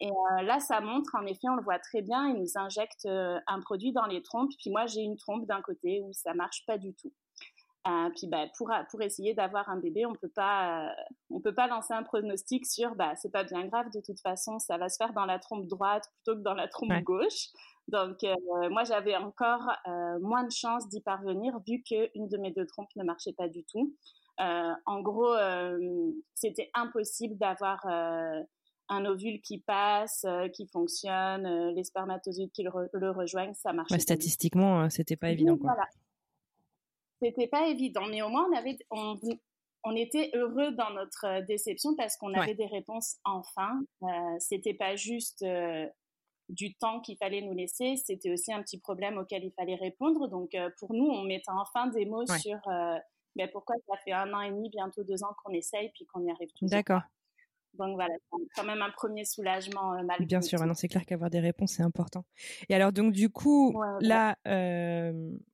Et 0.00 0.08
euh, 0.08 0.42
là, 0.42 0.58
ça 0.58 0.80
montre, 0.80 1.14
en 1.14 1.24
effet, 1.26 1.48
on 1.48 1.56
le 1.56 1.62
voit 1.62 1.78
très 1.78 2.02
bien, 2.02 2.28
ils 2.28 2.40
nous 2.40 2.58
injectent 2.58 3.06
euh, 3.06 3.38
un 3.46 3.60
produit 3.60 3.92
dans 3.92 4.06
les 4.06 4.22
trompes, 4.22 4.50
puis 4.58 4.70
moi, 4.70 4.86
j'ai 4.86 5.02
une 5.02 5.16
trompe 5.16 5.46
d'un 5.46 5.62
côté 5.62 6.02
où 6.02 6.12
ça 6.12 6.34
marche 6.34 6.64
pas 6.66 6.76
du 6.76 6.92
tout. 6.94 7.12
Euh, 7.88 8.10
puis 8.16 8.28
bah, 8.28 8.46
pour, 8.56 8.70
pour 8.90 9.02
essayer 9.02 9.34
d'avoir 9.34 9.68
un 9.68 9.76
bébé, 9.76 10.06
on 10.06 10.14
peut 10.14 10.30
pas 10.32 10.94
on 11.30 11.40
peut 11.40 11.54
pas 11.54 11.66
lancer 11.66 11.92
un 11.92 12.04
pronostic 12.04 12.64
sur 12.64 12.94
bah 12.94 13.16
c'est 13.16 13.32
pas 13.32 13.42
bien 13.42 13.66
grave 13.66 13.86
de 13.92 14.00
toute 14.00 14.20
façon, 14.20 14.60
ça 14.60 14.78
va 14.78 14.88
se 14.88 14.96
faire 14.96 15.12
dans 15.12 15.26
la 15.26 15.40
trompe 15.40 15.66
droite 15.66 16.04
plutôt 16.14 16.38
que 16.38 16.44
dans 16.44 16.54
la 16.54 16.68
trompe 16.68 16.92
gauche. 17.02 17.48
Donc, 17.88 18.22
euh, 18.24 18.34
moi, 18.70 18.84
j'avais 18.84 19.16
encore 19.16 19.70
euh, 19.86 20.18
moins 20.20 20.44
de 20.44 20.52
chances 20.52 20.88
d'y 20.88 21.00
parvenir 21.00 21.58
vu 21.66 21.82
qu'une 21.82 22.28
de 22.28 22.38
mes 22.38 22.52
deux 22.52 22.66
trompes 22.66 22.94
ne 22.96 23.04
marchait 23.04 23.32
pas 23.32 23.48
du 23.48 23.64
tout. 23.64 23.94
Euh, 24.40 24.72
en 24.86 25.02
gros, 25.02 25.34
c'était 26.34 26.70
impossible 26.74 27.36
d'avoir 27.36 27.84
un 28.88 29.04
ovule 29.04 29.40
qui 29.40 29.58
passe, 29.58 30.26
qui 30.54 30.66
fonctionne, 30.66 31.74
les 31.74 31.84
spermatozoïdes 31.84 32.52
qui 32.52 32.62
le, 32.62 33.10
rejoignent, 33.10 33.54
ça 33.54 33.72
marche. 33.72 33.92
statistiquement, 33.98 34.88
c'était 34.90 35.16
pas 35.16 35.30
évident. 35.30 35.56
Quoi. 35.56 35.72
Voilà. 35.74 35.88
C'était 37.22 37.46
pas 37.46 37.68
évident, 37.68 38.06
mais 38.10 38.22
au 38.22 38.28
moins 38.28 38.46
on 38.50 38.56
avait, 38.56 38.76
on, 38.90 39.18
on 39.84 39.94
était 39.94 40.30
heureux 40.34 40.72
dans 40.72 40.90
notre 40.90 41.46
déception 41.46 41.94
parce 41.96 42.16
qu'on 42.16 42.34
avait 42.34 42.54
des 42.54 42.66
réponses 42.66 43.16
enfin. 43.24 43.80
Euh, 44.02 44.06
c'était 44.38 44.74
pas 44.74 44.96
juste 44.96 45.44
du 46.48 46.74
temps 46.74 47.00
qu'il 47.00 47.16
fallait 47.16 47.42
nous 47.42 47.54
laisser, 47.54 47.94
c'était 47.96 48.32
aussi 48.32 48.52
un 48.52 48.62
petit 48.62 48.78
problème 48.78 49.18
auquel 49.18 49.44
il 49.44 49.52
fallait 49.52 49.76
répondre. 49.76 50.28
Donc 50.28 50.50
pour 50.78 50.94
nous, 50.94 51.06
on 51.06 51.22
mettait 51.22 51.52
enfin 51.52 51.86
des 51.88 52.06
mots 52.06 52.26
sur 52.26 52.58
ben, 53.36 53.48
pourquoi 53.52 53.76
ça 53.88 53.96
fait 54.04 54.12
un 54.12 54.32
an 54.34 54.40
et 54.42 54.50
demi, 54.50 54.68
bientôt 54.68 55.04
deux 55.04 55.22
ans 55.24 55.34
qu'on 55.42 55.52
essaye 55.52 55.90
puis 55.94 56.06
qu'on 56.06 56.24
y 56.24 56.30
arrive 56.30 56.50
toujours. 56.58 56.70
D'accord. 56.70 57.02
Donc 57.74 57.94
voilà, 57.94 58.14
quand 58.54 58.64
même 58.64 58.82
un 58.82 58.90
premier 58.90 59.24
soulagement 59.24 59.94
euh, 59.94 60.02
malgré 60.04 60.26
Bien 60.26 60.42
sûr, 60.42 60.60
non, 60.66 60.74
c'est 60.74 60.88
clair 60.88 61.06
qu'avoir 61.06 61.30
des 61.30 61.40
réponses 61.40 61.72
c'est 61.72 61.82
important. 61.82 62.26
Et 62.68 62.74
alors 62.74 62.92
donc 62.92 63.12
du 63.12 63.30
coup, 63.30 63.80
là, 64.00 64.36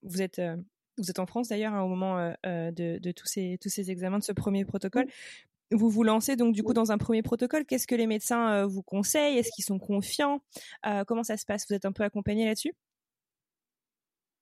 vous 0.02 0.22
êtes 0.22 0.40
vous 0.98 1.10
êtes 1.10 1.18
en 1.18 1.26
France 1.26 1.48
d'ailleurs 1.48 1.74
hein, 1.74 1.82
au 1.82 1.88
moment 1.88 2.16
de, 2.44 2.98
de, 2.98 3.12
tous 3.12 3.26
ces 3.26 3.58
tous 3.60 3.68
ces 3.68 3.90
examens 3.90 4.18
de 4.18 4.24
ce 4.24 4.32
premier 4.32 4.64
protocole 4.64 5.06
vous 5.70 5.90
vous 5.90 6.02
lancez 6.02 6.36
donc 6.36 6.54
du 6.54 6.62
coup 6.62 6.72
dans 6.72 6.92
un 6.92 6.98
premier 6.98 7.22
protocole. 7.22 7.64
Qu'est-ce 7.64 7.86
que 7.86 7.94
les 7.94 8.06
médecins 8.06 8.52
euh, 8.52 8.66
vous 8.66 8.82
conseillent? 8.82 9.38
Est-ce 9.38 9.50
qu'ils 9.52 9.64
sont 9.64 9.78
confiants? 9.78 10.40
Euh, 10.86 11.04
Comment 11.04 11.22
ça 11.22 11.36
se 11.36 11.44
passe? 11.44 11.66
Vous 11.68 11.74
êtes 11.74 11.84
un 11.84 11.92
peu 11.92 12.04
accompagné 12.04 12.46
là-dessus? 12.46 12.72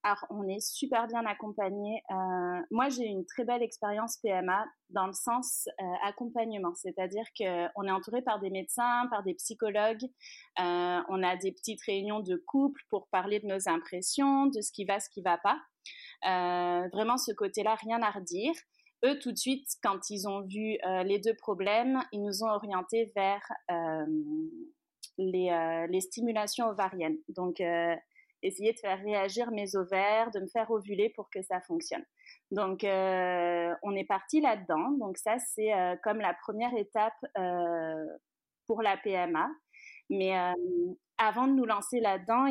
Alors, 0.02 0.24
on 0.30 0.46
est 0.46 0.60
super 0.60 1.08
bien 1.08 1.26
accompagné. 1.26 2.00
Euh, 2.12 2.62
moi, 2.70 2.88
j'ai 2.90 3.06
une 3.06 3.26
très 3.26 3.44
belle 3.44 3.62
expérience 3.62 4.18
PMA 4.18 4.64
dans 4.90 5.08
le 5.08 5.12
sens 5.12 5.68
accompagnement, 6.04 6.72
c'est-à-dire 6.76 7.24
qu'on 7.36 7.84
est 7.88 7.90
entouré 7.90 8.22
par 8.22 8.38
des 8.38 8.50
médecins, 8.50 9.08
par 9.10 9.24
des 9.24 9.34
psychologues. 9.34 10.06
on 10.58 11.22
a 11.24 11.36
des 11.36 11.50
petites 11.50 11.82
réunions 11.82 12.20
de 12.20 12.36
couple 12.36 12.80
pour 12.88 13.08
parler 13.08 13.40
de 13.40 13.46
nos 13.46 13.68
impressions, 13.68 14.46
de 14.46 14.60
ce 14.60 14.70
qui 14.70 14.84
va, 14.84 15.00
ce 15.00 15.10
qui 15.10 15.22
va 15.22 15.38
pas. 15.38 15.58
Vraiment, 16.22 17.16
ce 17.16 17.32
côté-là, 17.32 17.74
rien 17.76 18.02
à 18.02 18.10
redire 18.10 18.54
eux, 19.04 19.18
tout 19.18 19.32
de 19.32 19.36
suite, 19.36 19.68
quand 19.82 20.10
ils 20.10 20.28
ont 20.28 20.42
vu 20.42 20.78
euh, 20.86 21.02
les 21.02 21.18
deux 21.18 21.34
problèmes, 21.34 22.00
ils 22.12 22.22
nous 22.22 22.42
ont 22.42 22.48
orientés 22.48 23.12
vers 23.14 23.42
euh, 23.70 24.06
euh, 25.18 25.86
les, 25.88 26.00
stimulations 26.00 26.66
ovariennes. 26.68 27.18
Donc, 27.28 27.60
essayer 28.42 28.72
de 28.72 28.78
faire 28.78 29.00
réagir 29.00 29.50
mes 29.50 29.76
ovaires, 29.76 30.30
de 30.30 30.40
me 30.40 30.46
faire 30.46 30.70
ovuler 30.70 31.10
pour 31.10 31.30
que 31.30 31.42
ça 31.42 31.60
fonctionne. 31.60 32.04
Donc, 32.50 32.80
on 32.84 33.96
est 33.96 34.06
parti 34.06 34.40
là-dedans. 34.40 34.90
Donc, 34.98 35.18
ça, 35.18 35.38
c'est 35.38 35.72
comme 36.02 36.20
la 36.20 36.34
première 36.34 36.74
étape 36.74 37.14
pour 38.66 38.82
la 38.82 38.96
PMA. 38.98 39.48
Mais 40.10 40.32
avant 41.18 41.46
de 41.46 41.52
nous 41.52 41.64
lancer 41.64 42.00
là-dedans, 42.00 42.46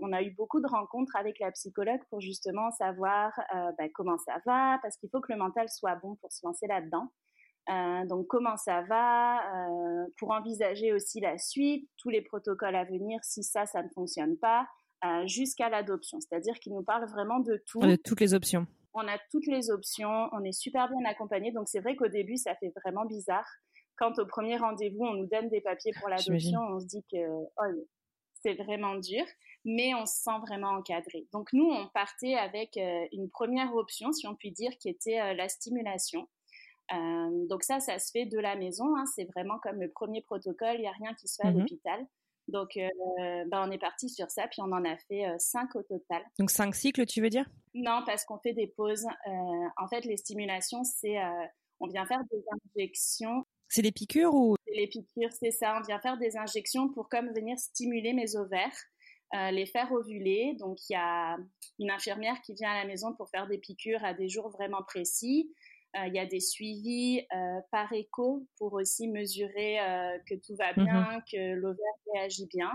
on 0.00 0.12
a 0.12 0.22
eu 0.22 0.30
beaucoup 0.30 0.60
de 0.60 0.66
rencontres 0.66 1.16
avec 1.16 1.38
la 1.38 1.50
psychologue 1.52 2.00
pour 2.08 2.20
justement 2.20 2.70
savoir 2.72 3.32
euh, 3.54 3.72
ben, 3.78 3.90
comment 3.94 4.16
ça 4.18 4.36
va, 4.46 4.78
parce 4.82 4.96
qu'il 4.96 5.10
faut 5.10 5.20
que 5.20 5.32
le 5.32 5.38
mental 5.38 5.68
soit 5.68 5.96
bon 5.96 6.16
pour 6.16 6.32
se 6.32 6.44
lancer 6.46 6.66
là-dedans. 6.66 7.12
Euh, 7.68 8.06
donc 8.06 8.26
comment 8.28 8.56
ça 8.56 8.82
va, 8.82 9.40
euh, 9.40 10.06
pour 10.18 10.30
envisager 10.30 10.92
aussi 10.92 11.20
la 11.20 11.36
suite, 11.36 11.90
tous 11.98 12.08
les 12.08 12.22
protocoles 12.22 12.76
à 12.76 12.84
venir 12.84 13.18
si 13.22 13.42
ça, 13.42 13.66
ça 13.66 13.82
ne 13.82 13.88
fonctionne 13.90 14.36
pas, 14.38 14.66
jusqu'à 15.26 15.68
l'adoption. 15.68 16.18
C'est-à-dire 16.20 16.54
qu'il 16.54 16.72
nous 16.72 16.82
parle 16.82 17.08
vraiment 17.08 17.38
de 17.38 17.62
tout. 17.66 17.78
De 17.80 17.94
toutes 17.94 18.20
les 18.20 18.34
options. 18.34 18.66
On 18.92 19.06
a 19.06 19.18
toutes 19.30 19.46
les 19.46 19.70
options, 19.70 20.28
on 20.32 20.42
est 20.42 20.52
super 20.58 20.88
bien 20.88 21.08
accompagné. 21.08 21.52
Donc 21.52 21.68
c'est 21.68 21.80
vrai 21.80 21.94
qu'au 21.96 22.08
début, 22.08 22.38
ça 22.38 22.56
fait 22.56 22.72
vraiment 22.82 23.04
bizarre 23.04 23.46
quand 23.96 24.18
au 24.18 24.26
premier 24.26 24.56
rendez-vous, 24.56 25.04
on 25.04 25.14
nous 25.14 25.26
donne 25.26 25.48
des 25.48 25.60
papiers 25.60 25.92
pour 25.98 26.08
l'adoption, 26.08 26.60
on 26.60 26.80
se 26.80 26.86
dit 26.86 27.04
que 27.10 27.16
oh, 27.16 27.86
c'est 28.46 28.54
vraiment 28.62 28.94
dur, 28.94 29.24
mais 29.64 29.94
on 29.94 30.06
se 30.06 30.22
sent 30.22 30.38
vraiment 30.46 30.70
encadré. 30.70 31.26
Donc 31.32 31.52
nous, 31.52 31.68
on 31.68 31.88
partait 31.88 32.34
avec 32.34 32.76
euh, 32.76 33.06
une 33.12 33.28
première 33.28 33.74
option, 33.74 34.12
si 34.12 34.26
on 34.28 34.36
peut 34.36 34.50
dire, 34.50 34.70
qui 34.78 34.88
était 34.88 35.20
euh, 35.20 35.34
la 35.34 35.48
stimulation. 35.48 36.28
Euh, 36.94 37.46
donc 37.48 37.64
ça, 37.64 37.80
ça 37.80 37.98
se 37.98 38.12
fait 38.12 38.26
de 38.26 38.38
la 38.38 38.54
maison. 38.54 38.96
Hein. 38.96 39.04
c'est 39.06 39.24
vraiment 39.24 39.58
comme 39.58 39.80
le 39.80 39.90
premier 39.90 40.22
protocole. 40.22 40.76
Il 40.76 40.82
n'y 40.82 40.86
a 40.86 40.92
rien 40.92 41.12
qui 41.14 41.26
se 41.26 41.36
fait 41.42 41.48
à 41.48 41.50
mmh 41.50 41.58
l'hôpital. 41.58 42.06
Donc, 42.48 42.78
ben, 43.18 43.66
on 43.66 43.72
est 43.72 43.78
parti 43.78 44.08
sur 44.08 44.30
ça, 44.30 44.46
puis 44.46 44.62
on 44.62 44.70
en 44.70 44.84
a 44.84 44.96
fait 45.08 45.24
cinq 45.36 45.74
au 45.74 45.82
total. 45.82 46.22
Donc 46.38 46.52
cinq 46.52 46.76
cycles, 46.76 47.04
tu 47.04 47.20
veux 47.20 47.28
dire? 47.28 47.44
Non, 47.74 48.04
parce 48.06 48.24
qu'on 48.24 48.38
fait 48.38 48.52
des 48.52 48.68
pauses. 48.68 49.04
en 49.76 49.88
fait, 49.88 50.04
les 50.04 50.16
stimulations, 50.16 50.84
c'est 50.84 51.16
on 51.80 51.88
vient 51.88 52.06
faire 52.06 52.22
des 52.30 52.44
injections 52.76 53.44
c'est 53.68 53.82
des 53.82 53.92
piqûres 53.92 54.34
ou? 54.34 54.56
Les 54.74 54.86
piqûres, 54.86 55.32
c'est 55.32 55.50
ça. 55.50 55.78
On 55.78 55.86
vient 55.86 55.98
faire 56.00 56.18
des 56.18 56.36
injections 56.36 56.88
pour 56.88 57.08
comme 57.08 57.32
venir 57.32 57.58
stimuler 57.58 58.12
mes 58.12 58.36
ovaires, 58.36 58.76
euh, 59.34 59.50
les 59.50 59.66
faire 59.66 59.90
ovuler. 59.92 60.54
Donc 60.58 60.78
il 60.88 60.92
y 60.92 60.96
a 60.96 61.36
une 61.78 61.90
infirmière 61.90 62.40
qui 62.42 62.54
vient 62.54 62.70
à 62.70 62.82
la 62.82 62.86
maison 62.86 63.14
pour 63.14 63.28
faire 63.30 63.46
des 63.46 63.58
piqûres 63.58 64.04
à 64.04 64.14
des 64.14 64.28
jours 64.28 64.50
vraiment 64.50 64.82
précis. 64.82 65.52
Euh, 65.96 66.06
il 66.06 66.14
y 66.14 66.18
a 66.18 66.26
des 66.26 66.40
suivis 66.40 67.22
euh, 67.34 67.60
par 67.70 67.92
écho 67.92 68.46
pour 68.58 68.74
aussi 68.74 69.08
mesurer 69.08 69.78
que 70.28 70.34
tout 70.34 70.54
va 70.56 70.72
mmh 70.72 70.84
bien, 70.84 71.22
que 71.32 71.54
l'ovaire 71.54 71.94
réagit 72.14 72.46
bien. 72.46 72.70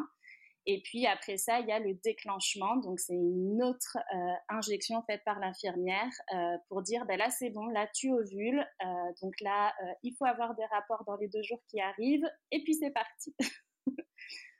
Et 0.67 0.81
puis 0.83 1.07
après 1.07 1.37
ça, 1.37 1.59
il 1.59 1.67
y 1.67 1.71
a 1.71 1.79
le 1.79 1.93
déclenchement. 2.03 2.75
Donc 2.77 2.99
c'est 2.99 3.15
une 3.15 3.63
autre 3.63 3.97
euh, 4.13 4.33
injection 4.49 5.01
faite 5.03 5.21
par 5.25 5.39
l'infirmière 5.39 6.11
euh, 6.33 6.57
pour 6.69 6.81
dire 6.83 7.05
ben 7.05 7.17
là 7.17 7.29
c'est 7.29 7.49
bon, 7.49 7.65
là 7.67 7.87
tu 7.93 8.11
ovules. 8.11 8.59
Euh, 8.59 8.85
donc 9.21 9.33
là 9.41 9.73
il 10.03 10.13
faut 10.17 10.25
avoir 10.25 10.55
des 10.55 10.65
rapports 10.65 11.03
dans 11.05 11.15
les 11.17 11.27
deux 11.27 11.41
jours 11.43 11.61
qui 11.67 11.79
arrivent. 11.81 12.29
Et 12.51 12.63
puis 12.63 12.75
c'est 12.75 12.91
parti. 12.91 13.35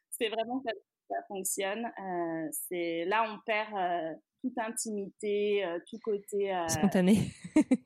c'est 0.09 0.29
vraiment 0.29 0.61
ça, 0.65 0.71
ça 1.09 1.15
fonctionne. 1.27 1.91
c'est 2.51 3.05
là 3.05 3.23
on 3.31 3.39
perd 3.45 4.17
toute 4.41 4.57
intimité, 4.57 5.63
tout 5.87 5.99
côté 6.03 6.51
spontané. 6.67 7.17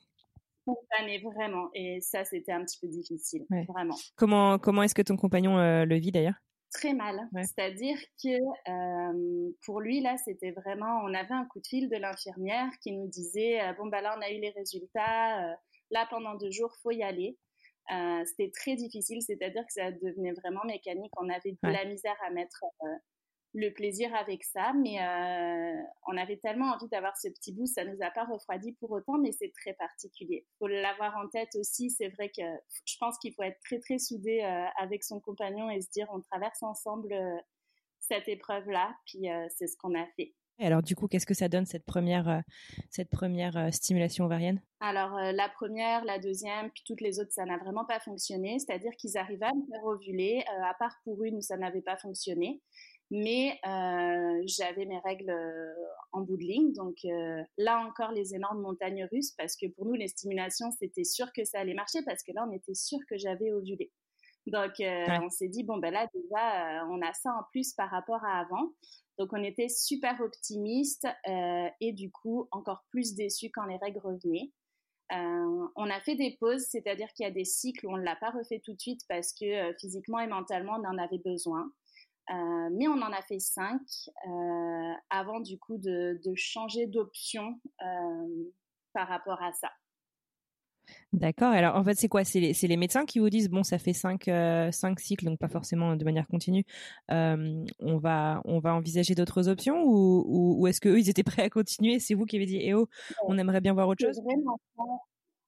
spontané 0.62 1.20
vraiment. 1.20 1.70
Et 1.74 2.00
ça 2.00 2.24
c'était 2.24 2.54
un 2.54 2.64
petit 2.64 2.80
peu 2.80 2.88
difficile, 2.88 3.46
vraiment. 3.68 3.96
Comment 4.16 4.58
comment 4.58 4.84
est-ce 4.84 4.96
que 4.96 5.02
ton 5.02 5.18
compagnon 5.18 5.58
le 5.58 5.96
vit 5.96 6.14
d'ailleurs? 6.14 6.40
Très 6.76 6.94
mal. 6.94 7.28
C'est-à-dire 7.34 7.98
que 8.22 8.38
euh, 8.70 9.52
pour 9.66 9.80
lui, 9.80 10.02
là, 10.02 10.18
c'était 10.18 10.52
vraiment, 10.52 11.02
on 11.04 11.14
avait 11.14 11.34
un 11.34 11.46
coup 11.46 11.60
de 11.60 11.68
fil 11.68 11.90
de 11.90 11.96
l'infirmière 11.96 12.70
qui 12.82 12.92
nous 12.92 13.08
disait, 13.08 13.62
euh, 13.62 13.74
bon, 13.74 13.88
bah 13.88 14.02
là, 14.02 14.16
on 14.18 14.22
a 14.22 14.30
eu 14.30 14.40
les 14.40 14.52
résultats, 14.52 15.52
euh, 15.52 15.56
là, 15.92 16.06
pendant 16.10 16.36
deux 16.36 16.52
jours, 16.52 16.76
faut 16.84 16.92
y 16.92 17.04
aller. 17.04 17.38
c'était 18.26 18.52
très 18.52 18.76
difficile, 18.76 19.22
c'est-à-dire 19.22 19.64
que 19.66 19.74
ça 19.74 19.92
devenait 19.92 20.34
vraiment 20.34 20.64
mécanique. 20.66 21.12
On 21.18 21.30
avait 21.30 21.52
de 21.52 21.70
la 21.70 21.86
misère 21.86 22.18
à 22.26 22.32
mettre 22.32 22.66
le 23.56 23.72
plaisir 23.72 24.14
avec 24.14 24.44
ça, 24.44 24.74
mais 24.74 25.02
euh, 25.02 25.82
on 26.08 26.18
avait 26.18 26.36
tellement 26.36 26.74
envie 26.74 26.90
d'avoir 26.90 27.16
ce 27.18 27.30
petit 27.30 27.54
bout, 27.54 27.66
ça 27.66 27.86
nous 27.86 27.98
a 28.02 28.12
pas 28.12 28.26
refroidi 28.26 28.74
pour 28.74 28.92
autant, 28.92 29.18
mais 29.18 29.32
c'est 29.32 29.54
très 29.54 29.74
particulier. 29.74 30.46
Faut 30.60 30.68
l'avoir 30.68 31.16
en 31.16 31.30
tête 31.30 31.56
aussi. 31.56 31.90
C'est 31.90 32.10
vrai 32.10 32.30
que 32.30 32.44
je 32.86 32.98
pense 33.00 33.18
qu'il 33.18 33.34
faut 33.34 33.44
être 33.44 33.60
très 33.62 33.80
très 33.80 33.98
soudé 33.98 34.42
euh, 34.44 34.66
avec 34.78 35.06
son 35.06 35.22
compagnon 35.22 35.70
et 35.70 35.80
se 35.80 35.90
dire 35.90 36.08
on 36.12 36.20
traverse 36.20 36.62
ensemble 36.64 37.14
euh, 37.14 37.38
cette 38.00 38.28
épreuve-là, 38.28 38.94
puis 39.06 39.26
c'est 39.50 39.66
ce 39.66 39.76
qu'on 39.78 40.00
a 40.00 40.06
fait. 40.16 40.36
Et 40.60 40.68
alors 40.68 40.84
du 40.84 40.96
coup, 40.96 41.08
qu'est-ce 41.08 41.26
que 41.26 41.34
ça 41.34 41.50
donne 41.50 41.66
cette 41.66 41.86
première 41.86 42.44
cette 42.92 43.10
première 43.10 43.74
stimulation 43.74 44.26
ovarienne? 44.26 44.62
Alors 44.80 45.18
la 45.34 45.50
première, 45.50 46.06
la 46.06 46.20
deuxième, 46.20 46.70
puis 46.70 46.84
toutes 46.86 47.02
les 47.02 47.20
autres, 47.20 47.32
ça 47.32 47.46
n'a 47.46 47.58
vraiment 47.58 47.84
pas 47.84 48.00
fonctionné. 48.00 48.60
C'est-à-dire 48.60 48.92
qu'ils 48.96 49.18
arrivaient 49.18 49.48
à 49.48 49.56
me 49.56 49.66
faire 49.66 49.84
ovuler, 49.86 50.44
à 50.62 50.76
part 50.76 50.96
pour 51.04 51.24
une 51.24 51.38
où 51.38 51.42
ça 51.42 51.58
n'avait 51.58 51.82
pas 51.82 51.98
fonctionné. 51.98 52.62
Mais 53.12 53.60
euh, 53.68 54.42
j'avais 54.46 54.86
mes 54.86 55.00
règles 55.00 55.30
euh, 55.30 55.74
en 56.12 56.22
bout 56.22 56.38
de 56.38 56.44
ligne. 56.44 56.74
Donc 56.74 56.98
euh, 57.06 57.44
là 57.58 57.80
encore, 57.86 58.12
les 58.12 58.34
énormes 58.34 58.62
montagnes 58.62 59.08
russes, 59.12 59.32
parce 59.38 59.56
que 59.56 59.68
pour 59.68 59.86
nous, 59.86 59.94
les 59.94 60.08
stimulations, 60.08 60.72
c'était 60.80 61.04
sûr 61.04 61.32
que 61.34 61.44
ça 61.44 61.60
allait 61.60 61.76
marcher, 61.76 62.00
parce 62.04 62.24
que 62.24 62.32
là, 62.32 62.46
on 62.50 62.52
était 62.52 62.74
sûr 62.74 63.00
que 63.10 63.18
j'avais 63.18 63.52
ovulé. 63.52 63.92
Donc 64.48 64.74
on 64.80 65.30
s'est 65.30 65.48
dit, 65.48 65.64
bon, 65.64 65.78
ben 65.78 65.92
là, 65.92 66.08
déjà, 66.14 66.86
on 66.92 67.02
a 67.02 67.14
ça 67.14 67.32
en 67.32 67.44
plus 67.52 67.74
par 67.74 67.90
rapport 67.90 68.24
à 68.24 68.42
avant. 68.42 68.74
Donc 69.18 69.30
on 69.34 69.44
était 69.44 69.70
super 69.70 70.22
optimiste 70.22 71.08
et 71.82 71.94
du 71.94 72.12
coup, 72.12 72.48
encore 72.52 72.86
plus 72.92 73.16
déçus 73.16 73.50
quand 73.52 73.66
les 73.66 73.78
règles 73.78 74.02
revenaient. 74.04 74.52
on 75.10 75.90
a 75.90 76.00
fait 76.02 76.14
des 76.14 76.38
pauses, 76.40 76.64
c'est-à-dire 76.70 77.12
qu'il 77.14 77.26
y 77.26 77.28
a 77.28 77.32
des 77.32 77.44
cycles 77.44 77.88
où 77.88 77.94
on 77.94 77.98
ne 77.98 78.04
l'a 78.04 78.18
pas 78.18 78.30
refait 78.30 78.62
tout 78.64 78.74
de 78.74 78.80
suite 78.80 79.02
parce 79.10 79.34
que 79.34 79.74
physiquement 79.80 80.20
et 80.20 80.28
mentalement, 80.28 80.74
on 80.74 80.86
en 80.86 80.98
avait 81.00 81.22
besoin. 81.26 81.72
Euh, 82.32 82.70
mais 82.72 82.88
on 82.88 83.02
en 83.02 83.12
a 83.12 83.22
fait 83.22 83.40
cinq 83.40 83.82
euh, 84.28 84.94
avant 85.10 85.40
du 85.40 85.60
coup 85.60 85.78
de, 85.78 86.20
changer 86.36 86.88
d'option 86.88 87.60
euh, 87.82 88.52
par 88.94 89.08
rapport 89.08 89.42
à 89.42 89.54
ça. 89.54 89.70
D'accord. 91.14 91.52
Alors 91.52 91.76
en 91.76 91.84
fait, 91.84 91.96
c'est 91.96 92.08
quoi? 92.08 92.24
C'est 92.24 92.40
les, 92.40 92.78
médecins 92.78 93.06
qui 93.06 93.20
vous 93.20 93.30
disent 93.30 93.50
bon, 93.50 93.64
ça 93.64 93.80
fait 93.80 93.94
cinq, 93.94 94.30
cinq 94.72 95.00
cycles, 95.00 95.26
donc 95.26 95.40
pas 95.40 95.48
forcément 95.48 95.96
de 95.96 96.04
manière 96.04 96.28
continue. 96.28 96.64
on 97.10 97.98
va 97.98 98.42
on 98.46 98.60
va 98.60 98.76
envisager 98.76 99.16
d'autres 99.16 99.48
options 99.48 99.84
ou, 99.86 100.68
est-ce 100.68 100.82
que 100.82 100.90
eux 100.90 101.00
ils 101.00 101.10
étaient 101.10 101.24
prêts 101.24 101.44
à 101.44 101.50
continuer? 101.50 102.00
C'est 102.00 102.14
vous 102.14 102.26
qui 102.26 102.36
avez 102.36 102.46
dit 102.46 102.60
eh 102.62 102.74
oh, 102.76 102.88
on 103.24 103.38
aimerait 103.38 103.62
bien 103.62 103.74
voir 103.74 103.88
autre 103.88 104.06
chose? 104.06 104.20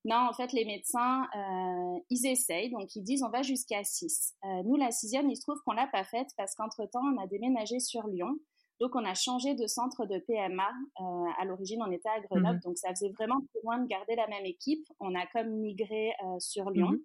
Non, 0.07 0.25
en 0.29 0.31
fait, 0.31 0.53
les 0.53 0.63
médecins, 0.63 1.27
euh, 1.35 1.99
ils 2.09 2.25
essayent, 2.27 2.69
donc 2.69 2.95
ils 2.95 3.03
disent 3.03 3.23
on 3.23 3.29
va 3.29 3.41
jusqu'à 3.41 3.83
6. 3.83 4.35
Euh, 4.45 4.63
nous, 4.63 4.77
la 4.77 4.89
sixième, 4.89 5.29
il 5.29 5.35
se 5.35 5.41
trouve 5.41 5.59
qu'on 5.65 5.73
l'a 5.73 5.87
pas 5.87 6.05
faite 6.05 6.29
parce 6.37 6.55
qu'entre-temps, 6.55 7.03
on 7.13 7.21
a 7.21 7.27
déménagé 7.27 7.81
sur 7.81 8.07
Lyon. 8.07 8.39
Donc, 8.79 8.95
on 8.95 9.03
a 9.03 9.13
changé 9.15 9.53
de 9.53 9.67
centre 9.67 10.05
de 10.05 10.17
PMA. 10.19 10.63
Euh, 11.01 11.25
à 11.37 11.43
l'origine, 11.43 11.83
on 11.85 11.91
était 11.91 12.07
à 12.07 12.21
Grenoble, 12.21 12.55
mhm. 12.55 12.61
donc 12.63 12.77
ça 12.77 12.89
faisait 12.91 13.09
vraiment 13.09 13.41
plus 13.51 13.59
loin 13.63 13.79
de 13.79 13.87
garder 13.87 14.15
la 14.15 14.27
même 14.27 14.45
équipe. 14.45 14.87
On 15.01 15.13
a 15.13 15.25
comme 15.27 15.49
migré 15.49 16.13
sur 16.39 16.69
Lyon. 16.69 16.91
Mhm. 16.91 17.03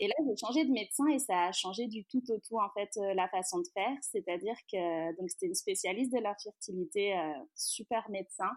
Et 0.00 0.08
là, 0.08 0.14
j'ai 0.26 0.36
changé 0.36 0.64
de 0.64 0.72
médecin 0.72 1.06
et 1.14 1.20
ça 1.20 1.44
a 1.44 1.52
changé 1.52 1.86
du 1.86 2.04
tout 2.06 2.24
au 2.28 2.38
tout, 2.38 2.58
en 2.58 2.70
fait, 2.70 2.90
la 3.14 3.28
façon 3.28 3.58
de 3.58 3.68
faire. 3.72 3.96
C'est-à-dire 4.00 4.56
que, 4.72 5.16
donc, 5.16 5.30
c'était 5.30 5.46
une 5.46 5.54
spécialiste 5.54 6.12
de 6.12 6.18
la 6.18 6.34
fertilité, 6.42 7.14
super 7.54 8.10
médecin. 8.10 8.50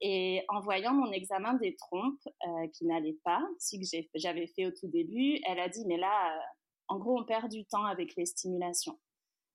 Et 0.00 0.44
en 0.48 0.60
voyant 0.60 0.92
mon 0.92 1.10
examen 1.12 1.54
des 1.54 1.74
trompes 1.76 2.28
euh, 2.46 2.68
qui 2.74 2.84
n'allait 2.84 3.16
pas, 3.24 3.42
ce 3.58 3.76
que 3.76 4.04
j'avais 4.14 4.46
fait 4.48 4.66
au 4.66 4.70
tout 4.70 4.88
début, 4.88 5.40
elle 5.46 5.58
a 5.58 5.68
dit 5.68 5.84
mais 5.86 5.96
là, 5.96 6.36
euh, 6.36 6.40
en 6.88 6.98
gros, 6.98 7.18
on 7.18 7.24
perd 7.24 7.50
du 7.50 7.64
temps 7.64 7.84
avec 7.84 8.14
les 8.16 8.26
stimulations. 8.26 8.98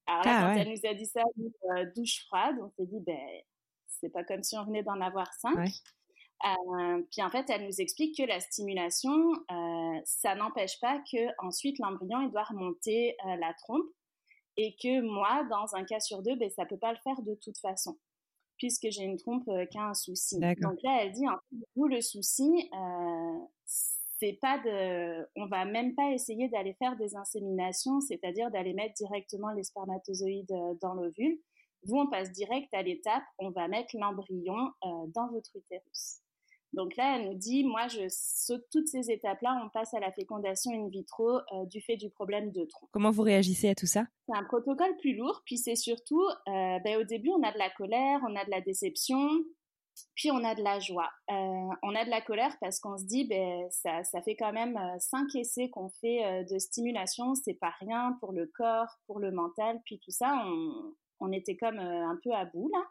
Alors 0.06 0.24
là, 0.24 0.38
ah 0.38 0.54
quand 0.54 0.60
elle 0.60 0.70
nous 0.70 0.90
a 0.90 0.94
dit 0.94 1.06
ça, 1.06 1.22
euh, 1.76 1.86
douche 1.94 2.24
froide, 2.26 2.56
on 2.60 2.70
s'est 2.70 2.86
dit 2.86 3.00
ben 3.00 3.40
c'est 3.86 4.10
pas 4.10 4.24
comme 4.24 4.42
si 4.42 4.58
on 4.58 4.64
venait 4.64 4.82
d'en 4.82 5.00
avoir 5.00 5.32
cinq. 5.34 5.70
puis 7.12 7.22
en 7.22 7.30
fait, 7.30 7.48
elle 7.48 7.64
nous 7.64 7.80
explique 7.80 8.16
que 8.16 8.24
la 8.24 8.40
stimulation, 8.40 9.14
ça 10.04 10.34
n'empêche 10.34 10.80
pas 10.80 10.98
que 11.10 11.28
ensuite 11.38 11.78
l'embryon 11.78 12.20
il 12.22 12.30
doit 12.32 12.42
remonter 12.42 13.16
la 13.24 13.54
trompe 13.54 13.86
et 14.56 14.74
que 14.74 15.00
moi, 15.02 15.44
dans 15.44 15.76
un 15.76 15.84
cas 15.84 16.00
sur 16.00 16.20
deux, 16.20 16.34
ben 16.34 16.50
ça 16.50 16.66
peut 16.66 16.78
pas 16.78 16.92
le 16.92 16.98
faire 17.04 17.22
de 17.22 17.36
toute 17.36 17.58
façon 17.58 17.96
puisque 18.62 18.90
j'ai 18.90 19.02
une 19.02 19.16
trompe 19.16 19.48
euh, 19.48 19.66
qui 19.66 19.76
a 19.76 19.88
un 19.88 19.94
souci. 19.94 20.38
Donc 20.38 20.80
là, 20.84 21.00
elle 21.02 21.10
dit, 21.10 21.26
en 21.26 21.32
fait, 21.32 21.56
vous, 21.74 21.88
le 21.88 22.00
souci, 22.00 22.70
euh, 22.72 23.38
c'est 23.66 24.38
pas 24.40 24.56
de, 24.58 25.26
on 25.34 25.46
va 25.46 25.64
même 25.64 25.96
pas 25.96 26.12
essayer 26.12 26.48
d'aller 26.48 26.74
faire 26.74 26.96
des 26.96 27.16
inséminations, 27.16 28.00
c'est-à-dire 28.00 28.52
d'aller 28.52 28.72
mettre 28.72 28.94
directement 28.94 29.50
les 29.50 29.64
spermatozoïdes 29.64 30.52
euh, 30.52 30.74
dans 30.80 30.94
l'ovule. 30.94 31.40
Vous, 31.86 31.96
on 31.96 32.06
passe 32.08 32.30
direct 32.30 32.72
à 32.72 32.82
l'étape, 32.82 33.24
on 33.38 33.50
va 33.50 33.66
mettre 33.66 33.96
l'embryon 33.98 34.70
dans 34.82 35.28
votre 35.32 35.56
utérus. 35.56 36.21
Donc 36.72 36.96
là, 36.96 37.16
elle 37.16 37.28
nous 37.28 37.34
dit, 37.34 37.64
moi, 37.64 37.88
je 37.88 38.06
saute 38.08 38.64
toutes 38.72 38.88
ces 38.88 39.10
étapes-là, 39.10 39.60
on 39.64 39.68
passe 39.68 39.92
à 39.94 40.00
la 40.00 40.10
fécondation 40.12 40.70
in 40.72 40.88
vitro 40.88 41.36
euh, 41.36 41.66
du 41.66 41.80
fait 41.82 41.96
du 41.96 42.08
problème 42.08 42.50
de 42.50 42.64
tronc. 42.64 42.88
Comment 42.92 43.10
vous 43.10 43.22
réagissez 43.22 43.68
à 43.68 43.74
tout 43.74 43.86
ça? 43.86 44.04
C'est 44.26 44.36
un 44.36 44.44
protocole 44.44 44.96
plus 44.98 45.14
lourd, 45.14 45.42
puis 45.44 45.58
c'est 45.58 45.76
surtout, 45.76 46.22
euh, 46.22 46.78
ben, 46.78 46.98
au 46.98 47.04
début, 47.04 47.30
on 47.30 47.42
a 47.42 47.52
de 47.52 47.58
la 47.58 47.70
colère, 47.70 48.20
on 48.26 48.34
a 48.36 48.44
de 48.44 48.50
la 48.50 48.62
déception, 48.62 49.18
puis 50.14 50.30
on 50.30 50.42
a 50.44 50.54
de 50.54 50.62
la 50.62 50.80
joie. 50.80 51.10
Euh, 51.30 51.68
on 51.82 51.94
a 51.94 52.06
de 52.06 52.10
la 52.10 52.22
colère 52.22 52.56
parce 52.60 52.80
qu'on 52.80 52.96
se 52.96 53.04
dit, 53.04 53.26
ben, 53.28 53.66
ça, 53.70 54.02
ça 54.04 54.22
fait 54.22 54.36
quand 54.36 54.52
même 54.52 54.78
cinq 54.98 55.34
essais 55.34 55.68
qu'on 55.68 55.90
fait 56.00 56.44
de 56.50 56.58
stimulation, 56.58 57.34
c'est 57.34 57.54
pas 57.54 57.74
rien 57.80 58.16
pour 58.20 58.32
le 58.32 58.46
corps, 58.46 58.98
pour 59.06 59.18
le 59.18 59.30
mental, 59.30 59.78
puis 59.84 60.00
tout 60.02 60.10
ça, 60.10 60.42
on, 60.46 60.94
on 61.20 61.32
était 61.32 61.56
comme 61.56 61.78
un 61.78 62.18
peu 62.22 62.32
à 62.32 62.46
bout 62.46 62.70
là. 62.72 62.82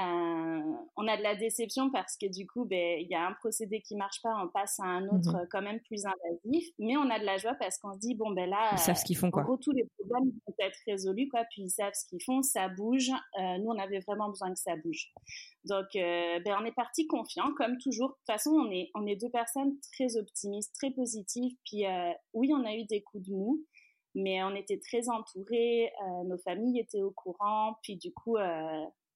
Euh, 0.00 0.62
on 0.96 1.06
a 1.06 1.18
de 1.18 1.22
la 1.22 1.34
déception 1.36 1.90
parce 1.90 2.16
que 2.16 2.26
du 2.26 2.46
coup, 2.46 2.64
ben, 2.64 2.98
il 2.98 3.08
y 3.08 3.14
a 3.14 3.26
un 3.26 3.34
procédé 3.34 3.82
qui 3.82 3.94
marche 3.94 4.22
pas, 4.22 4.34
on 4.42 4.48
passe 4.48 4.80
à 4.80 4.84
un 4.84 5.04
autre 5.04 5.34
mhm. 5.34 5.48
quand 5.50 5.60
même 5.60 5.80
plus 5.80 6.06
invasif. 6.06 6.66
Mais 6.78 6.96
on 6.96 7.10
a 7.10 7.18
de 7.18 7.24
la 7.24 7.36
joie 7.36 7.54
parce 7.54 7.78
qu'on 7.78 7.92
se 7.92 7.98
dit 7.98 8.14
bon 8.14 8.30
ben 8.30 8.48
là, 8.48 8.70
ils 8.72 8.78
savent 8.78 8.96
ce 8.96 9.04
qu'ils 9.04 9.18
font 9.18 9.30
quoi. 9.30 9.42
En 9.42 9.44
gros, 9.44 9.56
tous 9.58 9.72
les 9.72 9.84
problèmes 9.98 10.32
vont 10.46 10.54
être 10.58 10.78
résolus 10.86 11.28
quoi, 11.28 11.44
puis 11.50 11.62
ils 11.64 11.70
savent 11.70 11.92
ce 11.92 12.06
qu'ils 12.08 12.22
font, 12.24 12.40
ça 12.42 12.68
bouge. 12.68 13.10
Euh, 13.10 13.58
nous, 13.58 13.68
on 13.68 13.78
avait 13.78 14.00
vraiment 14.00 14.30
besoin 14.30 14.50
que 14.50 14.58
ça 14.58 14.76
bouge. 14.76 15.12
Donc, 15.64 15.86
euh, 15.94 16.40
ben 16.40 16.56
on 16.58 16.64
est 16.64 16.74
parti 16.74 17.06
confiant, 17.06 17.52
comme 17.58 17.76
toujours. 17.76 18.08
De 18.08 18.14
toute 18.14 18.26
façon, 18.26 18.50
on 18.50 18.70
est 18.70 18.90
on 18.94 19.06
est 19.06 19.16
deux 19.16 19.30
personnes 19.30 19.74
très 19.92 20.16
optimistes, 20.16 20.74
très 20.74 20.90
positives. 20.90 21.54
Puis 21.66 21.84
oui, 22.32 22.50
on 22.54 22.64
a 22.64 22.74
eu 22.74 22.84
des 22.84 23.02
coups 23.02 23.28
de 23.28 23.32
mou 23.32 23.62
mais 24.14 24.42
on 24.44 24.54
était 24.54 24.78
très 24.78 25.08
entourés, 25.08 25.90
nos 26.26 26.36
familles 26.36 26.80
étaient 26.80 27.00
au 27.00 27.12
courant, 27.12 27.76
puis 27.82 27.96
du 27.96 28.12
coup, 28.12 28.36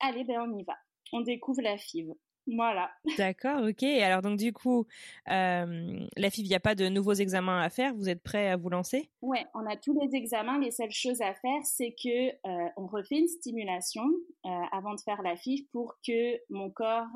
allez, 0.00 0.24
ben 0.24 0.40
on 0.40 0.58
y 0.58 0.64
va. 0.64 0.76
On 1.12 1.20
découvre 1.20 1.62
la 1.62 1.78
FIV. 1.78 2.14
Voilà. 2.54 2.90
D'accord, 3.18 3.62
ok. 3.68 3.82
Alors 3.82 4.22
donc 4.22 4.38
du 4.38 4.52
coup, 4.52 4.86
euh, 5.30 6.06
la 6.16 6.30
FIV, 6.30 6.46
il 6.46 6.48
n'y 6.48 6.54
a 6.54 6.60
pas 6.60 6.74
de 6.74 6.88
nouveaux 6.88 7.14
examens 7.14 7.60
à 7.60 7.70
faire? 7.70 7.94
Vous 7.94 8.08
êtes 8.08 8.22
prêt 8.22 8.48
à 8.48 8.56
vous 8.56 8.68
lancer? 8.68 9.10
Ouais, 9.20 9.44
on 9.54 9.66
a 9.66 9.76
tous 9.76 9.98
les 10.00 10.16
examens. 10.16 10.58
Les 10.60 10.70
seules 10.70 10.92
choses 10.92 11.20
à 11.20 11.34
faire, 11.34 11.64
c'est 11.64 11.94
que 12.02 12.28
euh, 12.28 12.68
on 12.76 12.86
refait 12.86 13.18
une 13.18 13.28
stimulation 13.28 14.04
euh, 14.44 14.48
avant 14.70 14.94
de 14.94 15.00
faire 15.00 15.22
la 15.22 15.36
FIV 15.36 15.66
pour 15.72 15.96
que 16.06 16.36
mon 16.50 16.70
corps 16.70 17.06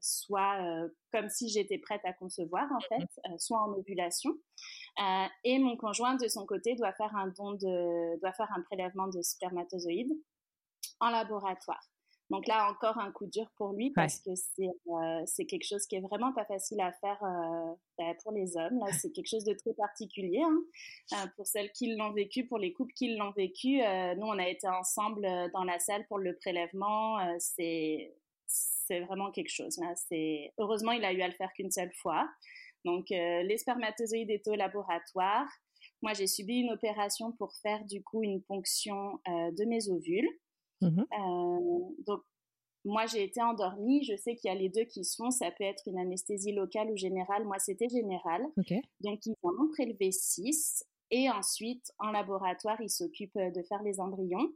soit 0.00 0.58
comme 1.12 1.28
si 1.28 1.48
j'étais 1.48 1.78
prête 1.78 2.00
à 2.04 2.12
concevoir 2.12 2.68
en 2.72 2.80
fait, 2.80 3.08
mhm. 3.28 3.38
soit 3.38 3.60
en 3.60 3.72
ovulation. 3.72 4.30
et 5.44 5.58
mon 5.58 5.76
conjoint 5.76 6.14
de 6.14 6.28
son 6.28 6.46
côté 6.46 6.74
doit 6.76 6.92
faire 6.92 7.14
un 7.16 7.28
don 7.28 7.52
de, 7.52 8.20
doit 8.20 8.32
faire 8.32 8.50
un 8.54 8.62
prélèvement 8.62 9.08
de 9.08 9.20
spermatozoïdes 9.22 10.12
en 11.00 11.10
laboratoire. 11.10 11.88
Donc 12.30 12.46
là, 12.46 12.70
encore 12.70 12.98
un 12.98 13.10
coup 13.10 13.26
dur 13.26 13.46
pour 13.56 13.72
lui 13.72 13.90
parce 13.90 14.20
que 14.20 14.34
c'est 14.34 14.68
euh, 14.88 15.22
c'est 15.24 15.46
quelque 15.46 15.64
chose 15.64 15.86
qui 15.86 15.96
est 15.96 16.00
vraiment 16.00 16.32
pas 16.34 16.44
facile 16.44 16.80
à 16.80 16.92
faire 16.92 17.18
euh, 17.22 17.74
ben, 17.96 18.14
pour 18.22 18.32
les 18.32 18.56
hommes. 18.56 18.78
Là, 18.80 18.92
c'est 18.92 19.10
quelque 19.12 19.28
chose 19.28 19.44
de 19.44 19.54
très 19.54 19.72
particulier 19.72 20.42
hein. 20.42 20.58
euh, 21.14 21.26
pour 21.36 21.46
celles 21.46 21.72
qui 21.72 21.96
l'ont 21.96 22.12
vécu, 22.12 22.46
pour 22.46 22.58
les 22.58 22.74
couples 22.74 22.92
qui 22.92 23.16
l'ont 23.16 23.30
vécu. 23.30 23.78
Nous, 23.78 24.26
on 24.26 24.38
a 24.38 24.46
été 24.46 24.68
ensemble 24.68 25.26
dans 25.54 25.64
la 25.64 25.78
salle 25.78 26.06
pour 26.08 26.18
le 26.18 26.36
prélèvement. 26.36 27.18
c'est 27.38 28.14
c'est 28.46 29.00
vraiment 29.00 29.30
quelque 29.30 29.50
chose. 29.50 29.78
Là, 29.78 29.94
c'est 29.94 30.52
heureusement, 30.58 30.92
il 30.92 31.04
a 31.04 31.12
eu 31.12 31.20
à 31.20 31.28
le 31.28 31.34
faire 31.34 31.52
qu'une 31.54 31.70
seule 31.70 31.92
fois. 31.92 32.28
Donc, 32.84 33.06
les 33.10 33.58
spermatozoïdes 33.58 34.30
étaient 34.30 34.50
au 34.50 34.54
laboratoire. 34.54 35.46
Moi, 36.00 36.14
j'ai 36.14 36.26
subi 36.26 36.60
une 36.60 36.70
opération 36.70 37.32
pour 37.32 37.54
faire 37.56 37.84
du 37.84 38.02
coup 38.02 38.22
une 38.22 38.42
ponction 38.42 39.20
de 39.26 39.64
mes 39.66 39.90
ovules. 39.90 40.28
Mmh 40.80 41.00
euh, 41.00 41.94
donc, 42.06 42.22
moi, 42.84 43.06
j'ai 43.06 43.24
été 43.24 43.42
endormie. 43.42 44.04
Je 44.04 44.16
sais 44.16 44.36
qu'il 44.36 44.48
y 44.48 44.54
a 44.54 44.54
les 44.54 44.68
deux 44.68 44.84
qui 44.84 45.04
se 45.04 45.16
font. 45.16 45.30
Ça 45.30 45.50
peut 45.50 45.64
être 45.64 45.82
une 45.86 45.98
anesthésie 45.98 46.52
locale 46.52 46.90
ou 46.90 46.96
générale. 46.96 47.44
Moi, 47.44 47.58
c'était 47.58 47.88
générale. 47.88 48.46
Donc, 49.00 49.26
ils 49.26 49.34
en 49.42 49.50
ont 49.50 49.68
prélevé 49.68 50.12
six. 50.12 50.84
Et 51.10 51.28
ensuite, 51.30 51.90
en 51.98 52.10
laboratoire, 52.10 52.80
ils 52.80 52.90
s'occupent 52.90 53.38
de 53.38 53.62
faire 53.62 53.82
les 53.82 53.98
embryons. 54.00 54.52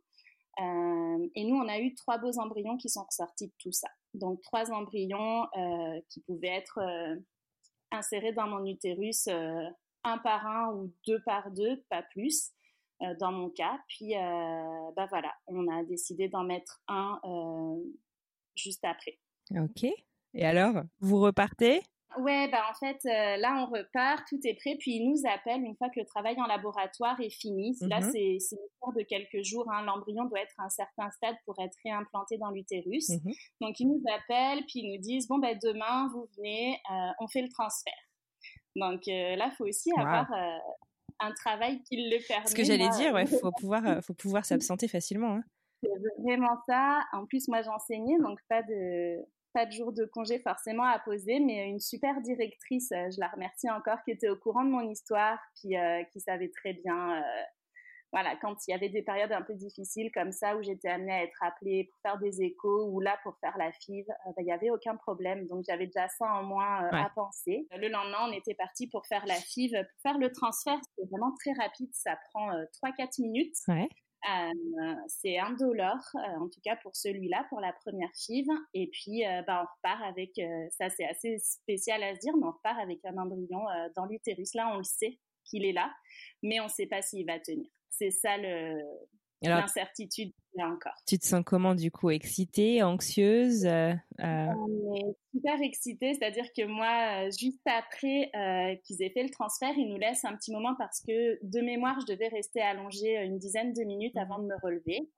Euh, 0.60 1.28
et 1.34 1.44
nous, 1.44 1.56
on 1.56 1.68
a 1.68 1.80
eu 1.80 1.94
trois 1.94 2.18
beaux 2.18 2.38
embryons 2.38 2.76
qui 2.76 2.88
sont 2.88 3.04
ressortis 3.04 3.48
de 3.48 3.54
tout 3.58 3.72
ça. 3.72 3.88
Donc, 4.14 4.40
trois 4.42 4.70
embryons 4.70 5.46
euh, 5.56 6.00
qui 6.08 6.20
pouvaient 6.20 6.48
être 6.48 6.78
insérés 7.90 8.32
dans 8.32 8.46
mon 8.46 8.64
utérus 8.64 9.28
un 10.04 10.18
par 10.18 10.46
un 10.46 10.74
ou 10.74 10.92
deux 11.06 11.20
par 11.22 11.50
deux, 11.50 11.82
pas 11.88 12.02
plus. 12.02 12.52
Euh, 13.02 13.14
dans 13.18 13.32
mon 13.32 13.50
cas. 13.50 13.78
Puis, 13.88 14.16
euh, 14.16 14.90
bah 14.94 15.06
voilà, 15.10 15.32
on 15.48 15.66
a 15.68 15.82
décidé 15.84 16.28
d'en 16.28 16.44
mettre 16.44 16.80
un 16.86 17.18
euh, 17.24 17.82
juste 18.54 18.84
après. 18.84 19.18
Ok. 19.50 19.90
Et 20.34 20.44
alors, 20.44 20.82
vous 21.00 21.20
repartez? 21.20 21.82
Ouais, 22.18 22.46
bah 22.48 22.62
en 22.70 22.74
fait, 22.74 22.98
là, 23.04 23.66
on 23.66 23.72
repart, 23.72 24.22
tout 24.28 24.38
est 24.44 24.54
prêt, 24.54 24.76
puis 24.78 24.96
ils 24.96 25.08
nous 25.08 25.22
appellent 25.26 25.62
une 25.62 25.74
fois 25.76 25.88
que 25.88 25.98
le 25.98 26.04
travail 26.04 26.36
en 26.38 26.46
laboratoire 26.46 27.18
est 27.20 27.30
fini. 27.30 27.74
Là, 27.80 28.00
mhm. 28.00 28.10
c'est 28.12 28.36
c'est 28.38 28.56
une 28.56 28.94
de 28.94 29.02
quelques 29.02 29.42
jours. 29.42 29.66
Hein. 29.72 29.82
L'embryon 29.84 30.26
doit 30.26 30.40
être 30.40 30.54
à 30.58 30.64
un 30.64 30.68
certain 30.68 31.10
stade 31.10 31.36
pour 31.46 31.58
être 31.58 31.76
réimplanté 31.84 32.36
dans 32.36 32.50
l'utérus. 32.50 33.08
Mhm. 33.08 33.32
Donc, 33.62 33.80
ils 33.80 33.86
nous 33.86 34.02
appellent, 34.14 34.64
puis 34.66 34.80
ils 34.80 34.94
nous 34.94 35.00
disent, 35.00 35.26
bon, 35.26 35.38
ben 35.38 35.58
demain, 35.62 36.10
vous 36.12 36.28
venez, 36.36 36.78
on 37.18 37.26
fait 37.28 37.42
le 37.42 37.48
transfert. 37.48 37.92
Donc, 38.76 39.06
là, 39.06 39.48
il 39.50 39.54
faut 39.56 39.66
aussi 39.66 39.90
avoir 39.98 40.26
un 41.22 41.32
travail 41.32 41.82
qui 41.82 41.96
le 41.96 42.26
permet. 42.26 42.46
Ce 42.46 42.54
que 42.54 42.64
j'allais 42.64 42.88
dire, 42.90 43.12
ouais, 43.12 43.26
faut 43.26 43.52
pouvoir, 43.58 43.86
euh, 43.86 44.00
faut 44.00 44.14
pouvoir 44.14 44.44
s'absenter 44.44 44.88
facilement. 44.88 45.36
Hein. 45.36 45.42
C'est 45.82 45.90
vraiment 46.22 46.56
ça. 46.68 47.00
En 47.12 47.26
plus, 47.26 47.48
moi, 47.48 47.62
j'enseignais, 47.62 48.18
donc 48.18 48.38
pas 48.48 48.62
de, 48.62 49.18
pas 49.52 49.66
de 49.66 49.72
jour 49.72 49.92
de 49.92 50.04
congé 50.04 50.38
forcément 50.38 50.84
à 50.84 50.98
poser, 50.98 51.40
mais 51.40 51.68
une 51.68 51.80
super 51.80 52.20
directrice, 52.20 52.92
euh, 52.92 53.10
je 53.10 53.20
la 53.20 53.28
remercie 53.28 53.70
encore, 53.70 54.02
qui 54.04 54.12
était 54.12 54.28
au 54.28 54.36
courant 54.36 54.64
de 54.64 54.70
mon 54.70 54.88
histoire, 54.88 55.38
puis 55.60 55.76
euh, 55.76 56.02
qui 56.12 56.20
savait 56.20 56.50
très 56.50 56.74
bien 56.74 57.22
voilà, 58.12 58.36
quand 58.36 58.54
il 58.66 58.72
y 58.72 58.74
avait 58.74 58.90
des 58.90 59.02
périodes 59.02 59.32
un 59.32 59.40
peu 59.40 59.54
difficiles 59.54 60.12
comme 60.12 60.32
ça 60.32 60.54
où 60.56 60.62
j'étais 60.62 60.88
amenée 60.88 61.12
à 61.12 61.22
être 61.24 61.42
appelée 61.42 61.84
pour 61.90 61.98
faire 62.02 62.18
des 62.18 62.42
échos 62.42 62.90
ou 62.90 63.00
là 63.00 63.18
pour 63.22 63.38
faire 63.38 63.56
la 63.56 63.72
FIV, 63.72 64.04
euh, 64.10 64.14
bah, 64.26 64.42
il 64.42 64.44
n'y 64.44 64.52
avait 64.52 64.70
aucun 64.70 64.96
problème. 64.96 65.46
Donc 65.46 65.64
j'avais 65.66 65.86
déjà 65.86 66.08
ça 66.08 66.26
en 66.26 66.42
moins 66.42 66.84
euh, 66.84 66.90
à 66.92 67.10
penser. 67.14 67.66
Le 67.70 67.88
lendemain, 67.88 68.28
on 68.28 68.32
était 68.32 68.54
parti 68.54 68.86
pour 68.86 69.06
faire 69.06 69.24
la 69.24 69.34
FIV. 69.34 69.72
Pour 69.72 70.00
faire 70.02 70.18
le 70.18 70.30
transfert, 70.30 70.78
c'est 70.96 71.08
vraiment 71.10 71.32
très 71.40 71.52
rapide. 71.52 71.88
Ça 71.92 72.18
prend 72.30 72.50
3-4 72.50 73.00
euh, 73.00 73.06
minutes. 73.20 73.56
Ouais. 73.68 73.88
Euh, 74.30 74.94
c'est 75.08 75.38
indolore, 75.38 76.04
en 76.14 76.48
tout 76.48 76.60
cas 76.62 76.76
pour 76.76 76.94
celui-là, 76.94 77.44
pour 77.48 77.60
la 77.60 77.72
première 77.72 78.10
FIV. 78.14 78.46
Et 78.74 78.88
puis, 78.92 79.24
bah, 79.46 79.64
on 79.64 79.74
repart 79.74 80.02
avec, 80.02 80.38
ça 80.70 80.90
c'est 80.90 81.06
assez 81.06 81.38
spécial 81.38 82.02
à 82.04 82.14
se 82.14 82.20
dire, 82.20 82.36
mais 82.36 82.46
on 82.46 82.52
repart 82.52 82.78
avec 82.78 83.04
un 83.04 83.16
embryon 83.16 83.64
dans 83.96 84.04
l'utérus. 84.04 84.54
Là, 84.54 84.70
on 84.72 84.76
le 84.76 84.84
sait 84.84 85.18
qu'il 85.44 85.64
est 85.64 85.72
là, 85.72 85.92
mais 86.42 86.60
on 86.60 86.64
ne 86.64 86.70
sait 86.70 86.86
pas 86.86 87.02
s'il 87.02 87.26
va 87.26 87.38
tenir. 87.38 87.68
C'est 87.90 88.10
ça 88.10 88.36
le, 88.36 88.80
l'incertitude 89.48 90.32
là 90.54 90.68
encore. 90.68 90.94
Tu 91.06 91.18
te 91.18 91.26
sens 91.26 91.42
comment 91.44 91.74
du 91.74 91.90
coup? 91.90 92.10
Excitée, 92.10 92.82
anxieuse 92.82 93.64
euh, 93.66 93.92
euh? 94.20 94.46
On 94.58 94.94
est 94.94 95.16
super 95.34 95.60
excitée, 95.62 96.14
c'est-à-dire 96.14 96.46
que 96.56 96.64
moi, 96.66 97.30
juste 97.30 97.66
après 97.66 98.30
qu'ils 98.84 99.02
aient 99.02 99.10
fait 99.10 99.22
le 99.22 99.30
transfert, 99.30 99.72
ils 99.76 99.88
nous 99.88 99.98
laissent 99.98 100.24
un 100.24 100.36
petit 100.36 100.52
moment 100.52 100.74
parce 100.78 101.00
que 101.00 101.38
de 101.42 101.60
mémoire, 101.60 101.98
je 102.00 102.12
devais 102.12 102.28
rester 102.28 102.60
allongée 102.60 103.16
une 103.22 103.38
dizaine 103.38 103.72
de 103.72 103.82
minutes 103.84 104.16
avant 104.16 104.38
de 104.38 104.46
me 104.46 104.56
relever. 104.62 105.08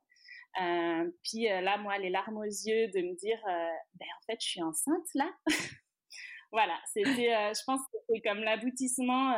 puis 1.22 1.44
là, 1.44 1.78
moi, 1.78 1.98
les 1.98 2.10
larmes 2.10 2.38
aux 2.38 2.44
yeux 2.44 2.88
de 2.88 3.00
me 3.00 3.14
dire, 3.16 3.40
ben 3.44 4.06
en 4.06 4.24
fait, 4.26 4.38
je 4.40 4.46
suis 4.46 4.62
enceinte 4.62 5.06
là. 5.14 5.30
voilà, 6.52 6.78
c'était, 6.92 7.52
je 7.54 7.62
pense 7.66 7.80
que 7.80 7.98
c'était 8.08 8.28
comme 8.28 8.38
l'aboutissement 8.38 9.34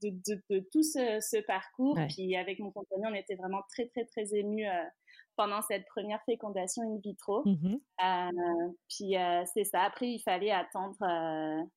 de, 0.00 0.60
tout 0.72 0.82
ce, 0.82 1.40
parcours. 1.46 1.98
Puis 2.08 2.36
avec 2.36 2.58
mon 2.58 2.70
compagnon, 2.70 3.10
on 3.10 3.14
était 3.14 3.34
vraiment 3.34 3.62
très, 3.68 3.86
très, 3.86 4.04
très 4.04 4.34
émus 4.34 4.66
euh, 4.66 4.84
pendant 5.36 5.62
cette 5.62 5.86
première 5.86 6.22
fécondation 6.24 6.82
in 6.82 6.98
vitro. 7.02 7.42
Mmh 7.44 7.76
euh, 8.04 8.68
puis 8.88 9.16
euh, 9.16 9.44
c'est 9.52 9.64
ça. 9.64 9.82
Après, 9.82 10.08
il 10.08 10.20
fallait 10.20 10.50
attendre 10.50 10.96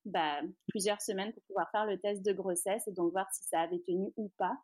bah, 0.04 0.40
plusieurs 0.68 1.00
semaines 1.00 1.32
pour 1.32 1.42
pouvoir 1.44 1.70
faire 1.70 1.86
le 1.86 1.98
test 1.98 2.24
de 2.24 2.32
grossesse 2.32 2.86
et 2.88 2.92
donc 2.92 3.12
voir 3.12 3.26
si 3.32 3.44
ça 3.44 3.60
avait 3.60 3.82
tenu 3.86 4.12
ou 4.16 4.30
pas. 4.38 4.56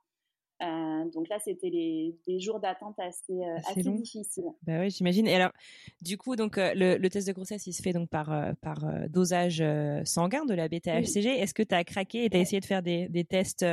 Euh, 0.62 1.04
donc 1.10 1.28
là, 1.28 1.38
c'était 1.40 1.70
des 1.70 2.40
jours 2.40 2.60
d'attente 2.60 2.98
assez, 2.98 3.32
euh, 3.32 3.56
assez, 3.68 3.82
difficiles. 3.82 4.44
Bah 4.62 4.78
oui, 4.80 4.90
j'imagine. 4.90 5.26
Et 5.26 5.34
alors, 5.34 5.50
du 6.02 6.16
coup, 6.16 6.36
donc 6.36 6.56
euh, 6.56 6.72
le, 6.74 7.08
test 7.08 7.26
de 7.26 7.32
grossesse, 7.32 7.66
il 7.66 7.72
se 7.72 7.82
fait 7.82 7.92
donc 7.92 8.08
par 8.08 8.32
par 8.60 8.84
dosage 9.08 9.62
sanguin 10.04 10.44
de 10.44 10.54
la 10.54 10.68
bêta-HCG. 10.68 11.40
Est-ce 11.40 11.54
que 11.54 11.62
tu 11.62 11.74
as 11.74 11.84
craqué 11.84 12.24
et 12.24 12.30
tu 12.30 12.36
as 12.36 12.40
essayé 12.40 12.60
de 12.60 12.64
faire 12.64 12.82
des, 12.82 13.08
des 13.08 13.24
tests 13.24 13.64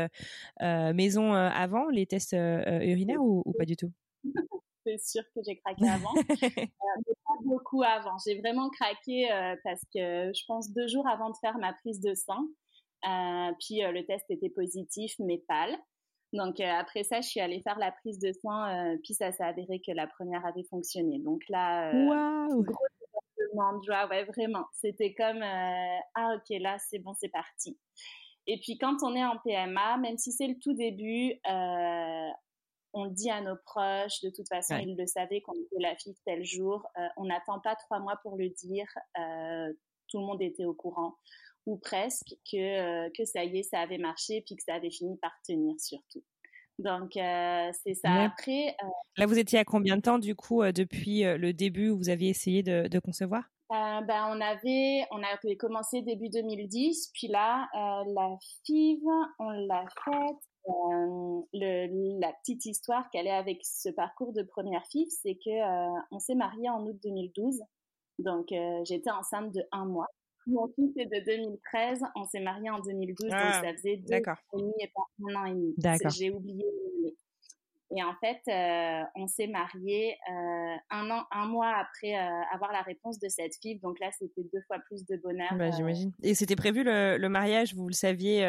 maison 0.60 1.34
avant, 1.34 1.89
les 1.89 2.06
tests 2.06 2.34
urinaires 2.34 3.21
ou, 3.21 3.54
pas 3.58 3.65
du 3.65 3.75
tout? 3.75 3.91
C'est 4.86 4.99
sûr 4.99 5.23
que 5.36 5.41
j'ai 5.45 5.58
craqué 5.58 5.88
avant, 5.88 6.13
mais 6.41 6.49
pas 6.49 7.38
beaucoup 7.43 7.84
avant. 7.84 8.17
J'ai 8.25 8.39
vraiment 8.39 8.69
craqué 8.69 9.28
parce 9.63 9.82
que 9.93 10.32
je 10.34 10.45
pense 10.47 10.73
deux 10.73 10.88
jours 10.88 11.08
avant 11.08 11.30
de 11.30 11.36
faire 11.39 11.58
ma 11.60 11.73
prise 11.73 11.99
de 11.99 12.15
sang. 12.15 12.47
puis 13.60 13.82
le 13.82 14.04
test 14.06 14.25
était 14.30 14.49
positif 14.49 15.13
mais 15.19 15.38
pâle. 15.47 15.78
Donc 16.33 16.59
euh, 16.59 16.65
après 16.65 17.03
ça, 17.03 17.21
je 17.21 17.27
suis 17.27 17.39
allée 17.39 17.61
faire 17.61 17.79
la 17.79 17.91
prise 17.91 18.19
de 18.19 18.31
soins, 18.31 18.93
euh, 18.93 18.97
puis 19.03 19.13
ça 19.13 19.31
s'est 19.31 19.43
avéré 19.43 19.81
que 19.85 19.91
la 19.91 20.07
première 20.07 20.45
avait 20.45 20.65
fonctionné. 20.69 21.19
Donc 21.19 21.41
là, 21.49 21.89
euh, 21.89 22.47
gros 22.61 22.85
département 22.99 23.77
de 23.77 23.83
joie, 23.83 24.07
ouais 24.09 24.25
vraiment. 24.25 24.65
C'était 24.73 25.13
comme 25.13 25.41
ah 25.41 26.35
ok 26.35 26.57
là 26.59 26.77
c'est 26.79 26.99
bon 26.99 27.13
c'est 27.19 27.29
parti. 27.29 27.77
Et 28.45 28.59
puis 28.59 28.77
quand 28.77 28.97
on 29.01 29.15
est 29.15 29.25
en 29.25 29.37
PMA, 29.43 29.97
même 29.97 30.17
si 30.17 30.31
c'est 30.31 30.47
le 30.47 30.59
tout 30.59 30.73
début, 30.73 31.33
on 32.93 33.03
le 33.05 33.11
dit 33.11 33.29
à 33.29 33.41
nos 33.41 33.55
proches. 33.65 34.21
De 34.21 34.29
toute 34.29 34.47
façon, 34.47 34.77
ils 34.77 34.95
le 34.95 35.05
savaient 35.07 35.41
qu'on 35.41 35.53
était 35.53 35.79
la 35.79 35.95
fille 35.95 36.15
tel 36.25 36.43
jour. 36.43 36.85
on 37.17 37.25
n'attend 37.25 37.59
pas 37.59 37.75
trois 37.75 37.99
mois 37.99 38.17
pour 38.21 38.37
le 38.37 38.49
dire. 38.49 38.87
tout 40.07 40.19
le 40.19 40.25
monde 40.25 40.41
était 40.41 40.65
au 40.65 40.73
courant 40.73 41.15
ou 41.69 41.77
presque, 41.77 42.34
que, 42.51 42.58
euh, 42.58 43.10
que 43.15 43.25
ça 43.25 43.43
y 43.43 43.60
est, 43.60 43.63
ça 43.63 43.79
avait 43.79 43.99
marché, 43.99 44.41
puis 44.45 44.55
que 44.55 44.63
ça 44.63 44.73
avait 44.73 44.89
fini 44.89 45.17
par 45.17 45.32
tenir 45.45 45.79
surtout. 45.79 46.23
Donc, 46.79 47.15
euh, 47.15 47.69
c'est 47.84 47.93
ça. 47.93 48.23
Après. 48.23 48.75
Euh, 48.84 48.88
Là, 49.17 49.27
vous 49.27 49.38
étiez 49.38 49.60
à 49.60 49.65
combien 49.65 49.97
de 49.97 50.01
temps, 50.01 50.17
du 50.17 50.36
coup, 50.36 50.63
depuis 50.63 51.23
le 51.23 51.51
début 51.51 51.89
où 51.89 51.97
vous 51.97 52.10
aviez 52.10 52.29
essayé 52.29 52.63
de, 52.63 52.88
de 52.88 52.99
concevoir? 52.99 53.43
Ben, 53.69 54.25
on 54.32 54.41
avait, 54.41 55.05
on 55.12 55.21
avait 55.21 55.55
commencé 55.55 56.01
début 56.01 56.29
2010, 56.29 57.12
puis 57.13 57.27
là, 57.27 57.67
la 57.73 58.36
FIV, 58.65 58.99
on 59.38 59.49
l'a 59.49 59.86
faite. 60.03 60.38
Le, 61.53 62.19
la 62.19 62.34
petite 62.34 62.65
histoire 62.65 63.10
qu'elle 63.12 63.27
est 63.27 63.32
avec 63.32 63.60
ce 63.63 63.89
parcours 63.89 64.34
de 64.34 64.43
première 64.43 64.84
FIV, 64.88 65.08
c'est 65.10 65.36
que 65.36 66.15
on 66.15 66.19
s'est 66.19 66.36
marié 66.36 66.69
en 66.69 66.84
août 66.86 66.97
2012. 67.03 67.62
Donc, 68.19 68.47
j'étais 68.86 69.12
enceinte 69.12 69.51
de 69.53 69.62
un 69.71 69.86
mois. 69.86 70.08
Mon 70.49 70.67
fils 70.75 70.91
est 70.97 71.05
de 71.05 71.25
2013, 71.25 72.01
on 72.15 72.25
s'est 72.25 72.39
marié 72.39 72.69
en 72.69 72.79
2012, 72.79 73.29
donc 73.29 73.39
ah, 73.39 73.62
ça 73.63 73.73
faisait 73.73 73.97
deux 73.97 74.15
ans 74.15 74.35
et 74.53 74.57
demi 74.57 74.73
et 74.79 74.91
pas 74.93 75.07
un 75.27 75.35
an 75.35 75.45
et 75.45 75.53
demi. 75.53 75.75
J'ai 76.17 76.31
oublié 76.31 76.65
Et 77.95 78.03
en 78.03 78.13
fait, 78.19 78.41
euh, 78.47 79.03
on 79.15 79.27
s'est 79.27 79.47
marié 79.47 80.17
euh, 80.29 80.75
un 80.89 81.09
an, 81.12 81.23
un 81.31 81.45
mois 81.45 81.71
après 81.75 82.15
euh, 82.15 82.41
avoir 82.53 82.71
la 82.71 82.81
réponse 82.81 83.19
de 83.19 83.29
cette 83.29 83.55
fille. 83.62 83.79
Donc 83.79 83.99
là, 83.99 84.09
c'était 84.12 84.43
deux 84.51 84.62
fois 84.67 84.77
plus 84.79 85.05
de 85.05 85.17
bonheur. 85.17 85.53
Bah, 85.55 85.69
j'imagine. 85.71 86.12
Et 86.23 86.33
c'était 86.33 86.55
prévu 86.55 86.83
le, 86.83 87.27
mariage, 87.27 87.75
vous 87.75 87.88
le 87.88 87.93
saviez 87.93 88.41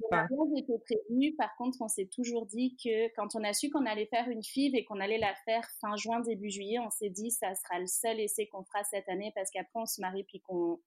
Le 0.00 0.08
mariage 0.10 0.48
était 0.56 0.78
prévu. 0.84 1.34
Par 1.36 1.54
contre, 1.56 1.78
on 1.82 1.88
s'est 1.88 2.08
toujours 2.12 2.46
dit 2.46 2.76
que 2.82 3.14
quand 3.14 3.28
on 3.34 3.44
a 3.44 3.52
su 3.52 3.70
qu'on 3.70 3.86
allait 3.86 4.06
faire 4.06 4.28
une 4.28 4.42
fille 4.42 4.76
et 4.76 4.84
qu'on 4.84 5.00
allait 5.00 5.18
la 5.18 5.34
faire 5.44 5.64
fin 5.80 5.96
juin, 5.96 6.20
début 6.20 6.50
juillet, 6.50 6.78
on 6.78 6.90
s'est 6.90 7.10
dit 7.10 7.30
ça 7.30 7.54
sera 7.54 7.78
le 7.78 7.86
seul 7.86 8.18
essai 8.18 8.48
qu'on 8.48 8.64
fera 8.64 8.82
cette 8.84 9.08
année 9.08 9.32
parce 9.34 9.50
qu'après 9.50 9.80
on 9.80 9.86
se 9.86 10.00
marie 10.00 10.24
puis 10.24 10.40
qu'on 10.40 10.78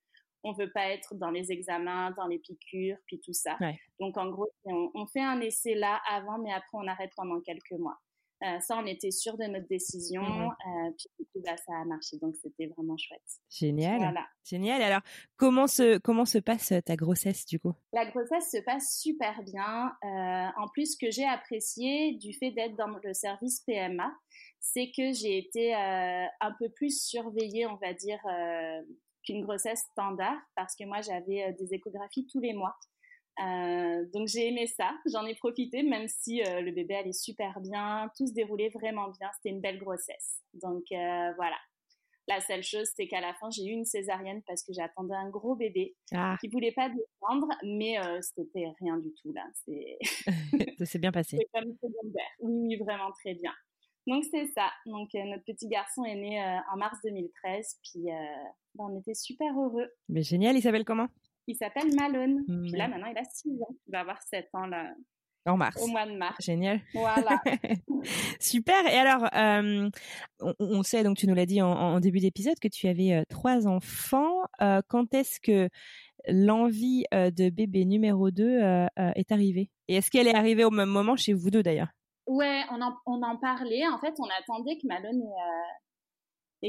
on 0.48 0.54
veut 0.54 0.72
pas 0.72 0.90
être 0.90 1.16
dans 1.16 1.30
les 1.30 1.52
examens, 1.52 2.12
dans 2.12 2.28
les 2.28 2.40
piqûres, 2.40 2.98
puis 3.06 3.20
tout 3.20 3.34
ça. 3.34 3.58
Donc 4.00 4.18
en 4.18 4.30
gros, 4.30 4.50
on, 4.66 5.06
fait 5.08 5.22
un 5.22 5.40
essai 5.42 5.76
là 5.76 6.02
avant, 6.10 6.38
mais 6.40 6.52
après 6.52 6.78
on 6.78 6.88
arrête 6.88 7.12
pendant 7.16 7.40
quelques 7.42 7.72
mois. 7.72 7.98
Euh, 8.44 8.60
ça, 8.60 8.78
on 8.78 8.86
était 8.86 9.10
sûr 9.10 9.36
de 9.36 9.46
notre 9.46 9.68
décision, 9.68 10.22
mmh 10.22 10.48
euh, 10.48 10.92
puis 10.96 11.08
du 11.18 11.26
coup, 11.26 11.42
bah, 11.44 11.58
ça 11.58 11.74
a 11.82 11.86
marché, 11.86 12.18
donc 12.22 12.36
c'était 12.36 12.68
vraiment 12.68 12.96
chouette. 12.96 13.20
Génial. 13.50 13.98
Voilà. 13.98 14.28
Génial. 14.44 14.80
Alors, 14.84 15.02
comment 15.38 15.66
se 15.66 15.98
comment 15.98 16.26
se 16.26 16.38
passe 16.38 16.72
ta 16.86 16.96
grossesse 16.96 17.48
du 17.48 17.60
coup? 17.60 17.74
La 17.94 18.06
grossesse 18.06 18.52
se 18.52 18.62
passe 18.64 19.00
super 19.02 19.42
bien. 19.42 19.92
Euh, 20.04 20.62
en 20.62 20.68
plus, 20.68 20.94
ce 20.94 20.98
que 21.04 21.12
j'ai 21.12 21.26
apprécié 21.26 22.14
du 22.18 22.32
fait 22.34 22.52
d'être 22.52 22.76
dans 22.76 23.00
le 23.04 23.14
service 23.14 23.62
PMA, 23.62 24.14
c'est 24.60 24.92
que 24.96 25.14
j'ai 25.14 25.40
été 25.40 25.74
un 25.74 26.52
peu 26.60 26.70
plus 26.70 27.02
surveillée, 27.02 27.66
on 27.66 27.78
va 27.78 27.94
dire, 27.94 28.20
une 29.30 29.44
grossesse 29.44 29.82
standard 29.92 30.38
parce 30.56 30.76
que 30.76 30.84
moi 30.86 31.02
j'avais 31.02 31.44
euh, 31.44 31.52
des 31.60 31.74
échographies 31.74 32.28
tous 32.32 32.40
les 32.40 32.54
mois. 32.54 32.76
Euh, 33.40 34.06
donc 34.14 34.28
j'ai 34.28 34.48
aimé 34.48 34.66
ça, 34.66 34.98
j'en 35.12 35.26
ai 35.26 35.36
profité 35.36 35.84
même 35.84 36.08
si 36.08 36.42
euh, 36.42 36.62
le 36.62 36.72
bébé 36.72 36.96
allait 36.96 37.14
super 37.14 37.60
bien, 37.60 38.10
tout 38.18 38.26
se 38.26 38.34
déroulait 38.34 38.70
vraiment 38.70 39.10
bien, 39.10 39.30
c'était 39.36 39.50
une 39.50 39.62
belle 39.62 39.80
grossesse. 39.80 40.42
Donc 40.54 40.84
voilà. 40.90 41.58
La 42.30 42.42
seule 42.42 42.64
chose, 42.64 42.90
c'est 42.94 43.08
qu'à 43.08 43.22
la 43.22 43.34
fin, 43.36 43.50
j'ai 43.50 43.64
eu 43.64 43.72
une 43.72 43.86
césarienne 43.86 44.42
parce 44.46 44.62
que 44.62 44.74
j'attendais 44.74 45.16
un 45.16 45.30
gros 45.30 45.56
bébé 45.56 45.96
ah. 46.12 46.36
qui 46.42 46.50
voulait 46.50 46.74
pas 46.74 46.90
descendre, 46.90 47.48
mais 47.64 47.96
c'était 48.22 48.66
rien 48.82 48.98
du 48.98 49.14
tout 49.22 49.32
là. 49.32 49.46
C'est 49.54 49.98
ça 50.78 50.86
s'est 50.86 51.00
bien 51.00 51.14
passé. 51.14 51.38
C'est 51.40 51.50
comme 51.54 51.72
secondaire. 51.76 52.32
Oui, 52.42 52.54
oui, 52.68 52.76
vraiment 52.76 53.12
très 53.14 53.34
bien. 53.34 53.54
Donc 54.08 54.24
c'est 54.32 54.48
ça. 54.48 54.70
Donc 54.86 55.10
notre 55.14 55.44
petit 55.44 55.68
garçon 55.68 56.04
est 56.06 56.16
né 56.16 56.42
en 56.74 56.78
mars 56.78 56.98
2013, 57.04 57.80
puis 57.84 58.06
on 58.80 58.98
était 59.00 59.14
super 59.14 59.54
heureux. 59.60 59.88
Mais 60.10 60.24
génial, 60.24 60.56
il 60.56 60.62
s'appelle 60.62 60.86
comment? 60.86 61.08
Il 61.48 61.56
s'appelle 61.56 61.94
Malone. 61.96 62.44
là, 62.74 62.88
maintenant, 62.88 63.08
il 63.08 63.18
a 63.18 63.24
6 63.24 63.50
ans. 63.62 63.76
Il 63.88 63.92
va 63.92 64.02
avoir 64.02 64.22
7 64.22 64.50
ans 64.54 64.68
là. 64.68 64.94
En 65.46 65.56
mars. 65.56 65.82
Au 65.82 65.88
mois 65.88 66.06
de 66.06 66.12
mars. 66.12 66.36
Génial. 66.44 66.82
Voilà. 66.94 67.42
Super. 68.42 68.86
Et 68.88 68.98
alors, 68.98 69.30
euh, 69.34 69.90
on, 70.60 70.84
sait, 70.84 71.04
donc 71.04 71.16
tu 71.16 71.26
nous 71.26 71.36
l'as 71.36 71.46
dit 71.46 71.62
en, 71.62 72.02
début 72.02 72.20
d'épisode, 72.20 72.60
que 72.60 72.68
tu 72.68 72.90
avais 72.90 73.14
euh, 73.14 73.24
trois 73.30 73.66
enfants. 73.66 74.42
Euh, 74.62 74.82
quand 74.90 75.14
est-ce 75.14 75.40
que 75.40 75.70
l'envie 76.28 77.06
de 77.14 77.50
bébé 77.50 77.86
numéro 77.86 78.30
2 78.30 78.60
est 78.98 79.32
arrivée? 79.32 79.70
Et 79.88 79.96
est-ce 79.96 80.12
qu'elle 80.12 80.28
est 80.28 80.36
arrivée 80.36 80.66
au 80.66 80.72
même 80.72 80.90
moment 80.90 81.16
chez 81.16 81.32
vous 81.32 81.50
deux 81.50 81.64
d'ailleurs? 81.64 81.94
Ouais, 82.28 82.64
on 82.72 83.24
en, 83.24 83.38
parlait. 83.38 83.88
En 83.88 84.00
fait, 84.00 84.14
on 84.20 84.28
attendait 84.40 84.78
que 84.78 84.86
Malone 84.86 85.24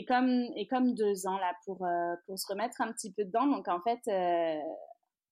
comme 0.06 0.46
et 0.56 0.66
comme 0.66 0.94
deux 0.94 1.26
ans 1.26 1.38
là 1.38 1.52
pour 1.64 1.84
euh, 1.84 2.14
pour 2.26 2.38
se 2.38 2.46
remettre 2.48 2.80
un 2.80 2.92
petit 2.92 3.12
peu 3.12 3.24
dedans. 3.24 3.46
Donc 3.46 3.68
en 3.68 3.80
fait, 3.80 4.00
euh, 4.08 4.60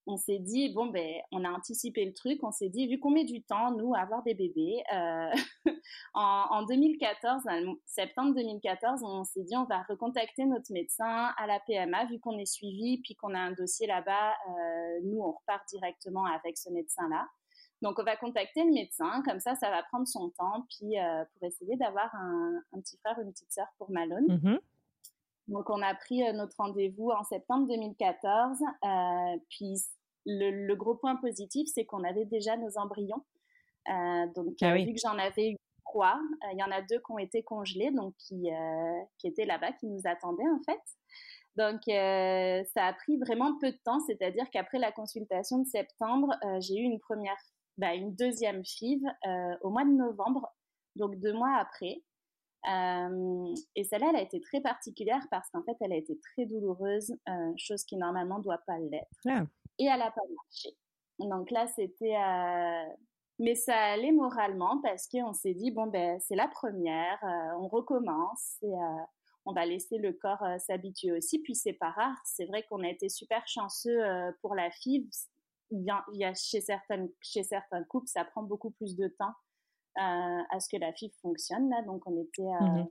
on 0.07 0.17
s'est 0.17 0.39
dit 0.39 0.73
bon 0.73 0.87
ben 0.87 1.21
on 1.33 1.45
a 1.45 1.51
anticipé 1.51 2.05
le 2.05 2.15
truc. 2.15 2.43
On 2.43 2.53
s'est 2.53 2.69
dit 2.69 2.87
vu 2.87 2.99
qu'on 2.99 3.11
met 3.11 3.25
du 3.25 3.43
temps 3.43 3.73
nous 3.73 3.95
à 3.95 4.01
avoir 4.01 4.23
des 4.23 4.35
bébés, 4.35 4.83
euh, 4.95 5.31
en, 6.15 6.47
en 6.51 6.62
2014, 6.65 7.43
septembre 7.85 8.35
2014, 8.35 9.03
on 9.05 9.25
s'est 9.25 9.43
dit 9.43 9.57
on 9.57 9.65
va 9.65 9.83
recontacter 9.89 10.47
notre 10.47 10.73
médecin 10.73 11.33
à 11.37 11.47
la 11.47 11.61
PMA 11.61 12.07
vu 12.07 12.19
qu'on 12.21 12.39
est 12.39 12.47
suivi 12.51 13.01
puis 13.03 13.15
qu'on 13.15 13.35
a 13.35 13.39
un 13.39 13.53
dossier 13.53 13.87
là-bas. 13.87 14.35
nous 15.05 15.21
on 15.21 15.33
repart 15.33 15.67
directement 15.69 16.25
avec 16.25 16.57
ce 16.57 16.71
médecin 16.71 17.09
là. 17.09 17.27
Donc, 17.83 17.99
on 17.99 18.05
va 18.05 18.17
contacter 18.17 18.65
le 18.65 18.73
médecin, 18.73 19.23
comme 19.25 19.41
ça, 19.41 19.55
ça 19.55 19.71
va 19.71 19.83
prendre 19.85 20.09
son 20.09 20.31
temps, 20.31 20.67
puis 20.71 20.99
euh, 20.99 21.25
pour 21.33 21.47
essayer 21.47 21.77
d'avoir 21.77 22.15
un, 22.15 22.62
petit 22.81 22.97
frère 22.99 23.19
ou 23.19 23.23
une 23.23 23.33
petite 23.33 23.53
sœur 23.53 23.67
pour 23.79 23.91
Malone. 23.91 24.27
Mm-hmm. 24.29 24.59
Donc, 25.49 25.71
on 25.71 25.83
a 25.83 25.95
pris 25.95 26.27
euh, 26.27 26.33
notre 26.33 26.57
rendez-vous 26.57 27.11
en 27.11 27.23
septembre 27.25 27.69
2014. 27.69 28.59
Euh, 28.62 29.39
puis, 29.51 29.77
le, 30.25 30.75
gros 30.75 30.95
point 30.95 31.17
positif, 31.17 31.69
c'est 31.73 31.85
qu'on 31.85 32.03
avait 32.03 32.25
déjà 32.25 32.57
nos 32.57 32.79
embryons. 32.79 33.23
donc, 34.35 34.57
ah 34.62 34.75
vu 34.75 34.93
que 34.93 35.01
j'en 35.01 35.19
avais 35.19 35.51
eu 35.51 35.57
trois, 35.85 36.19
il 36.53 36.59
y 36.59 36.65
en 36.65 36.71
a 36.73 36.83
deux 36.83 36.99
qui 36.99 37.12
ont 37.12 37.19
été 37.19 37.45
congelés, 37.45 37.93
donc 37.93 38.12
qui, 38.19 38.49
qui 39.19 39.29
étaient 39.29 39.45
là-bas, 39.45 39.71
qui 39.75 39.87
nous 39.87 40.01
attendaient 40.05 40.49
en 40.49 40.61
fait. 40.65 40.81
Donc, 41.55 41.83
ça 42.75 42.87
a 42.87 42.93
pris 42.95 43.19
vraiment 43.19 43.57
peu 43.61 43.71
de 43.71 43.79
temps, 43.85 44.01
c'est-à-dire 44.01 44.51
qu'après 44.51 44.79
la 44.79 44.91
consultation 44.91 45.59
de 45.59 45.67
septembre, 45.69 46.35
j'ai 46.59 46.75
eu 46.75 46.83
une 46.83 46.99
première 46.99 47.39
bah, 47.79 47.95
une 47.95 48.15
deuxième 48.15 48.65
FIV 48.65 49.03
euh, 49.27 49.57
au 49.62 49.71
mois 49.71 49.85
de 49.85 49.91
novembre 49.91 50.53
donc 50.97 51.17
deux 51.17 51.35
mois 51.35 51.57
après. 51.59 52.03
et 52.65 53.85
celle-là, 53.85 54.09
elle 54.11 54.17
a 54.17 54.23
été 54.23 54.41
très 54.41 54.62
particulière 54.62 55.23
parce 55.31 55.51
qu'en 55.51 55.62
fait, 55.62 55.77
elle 55.81 55.93
a 55.93 55.97
été 55.97 56.19
très 56.19 56.47
douloureuse, 56.47 57.15
chose 57.59 57.85
qui 57.85 57.97
normalement 57.97 58.39
ne 58.39 58.43
doit 58.43 58.62
pas 58.67 58.79
l'être. 58.79 59.21
Ah. 59.29 59.45
Et 59.79 59.85
elle 59.85 59.99
n'a 59.99 60.11
pas 60.11 60.23
marché. 60.35 60.75
Donc 61.19 61.51
là, 61.51 61.67
c'était 61.67 62.17
mais 63.39 63.55
ça 63.55 63.77
allait 63.77 64.12
moralement 64.12 64.81
parce 64.83 65.09
qu'on 65.09 65.33
s'est 65.33 65.55
dit, 65.55 65.71
bon, 65.71 65.87
ben, 65.87 66.19
c'est 66.21 66.37
la 66.37 66.49
première, 66.49 67.19
euh, 67.23 67.59
on 67.61 67.69
recommence 67.69 68.57
et 68.62 68.73
euh, 68.73 69.03
on 69.45 69.53
va 69.53 69.67
laisser 69.67 69.99
le 69.99 70.12
corps 70.12 70.43
euh, 70.43 70.59
s'habituer 70.59 71.12
aussi. 71.12 71.41
Puis 71.41 71.55
c'est 71.55 71.75
pas 71.75 71.91
rare, 71.91 72.17
c'est 72.25 72.47
vrai 72.47 72.65
qu'on 72.69 72.83
a 72.83 72.89
été 72.89 73.09
super 73.09 73.47
chanceux 73.47 74.01
pour 74.41 74.55
la 74.55 74.71
FIV. 74.71 75.07
Il 75.70 75.85
y 75.85 76.24
a, 76.24 76.35
chez, 76.35 76.61
certaines, 76.61 77.09
chez 77.20 77.42
certains 77.42 77.83
couples, 77.85 78.09
ça 78.09 78.24
prend 78.24 78.42
beaucoup 78.42 78.70
plus 78.70 78.96
de 78.96 79.09
temps 79.18 79.35
à 79.96 80.61
ce 80.61 80.68
que 80.68 80.79
la 80.79 80.92
FIV 80.92 81.11
fonctionne. 81.22 81.70
Là. 81.70 81.83
Donc 81.83 82.07
on 82.07 82.20
était. 82.20 82.42
Mmh 82.42 82.87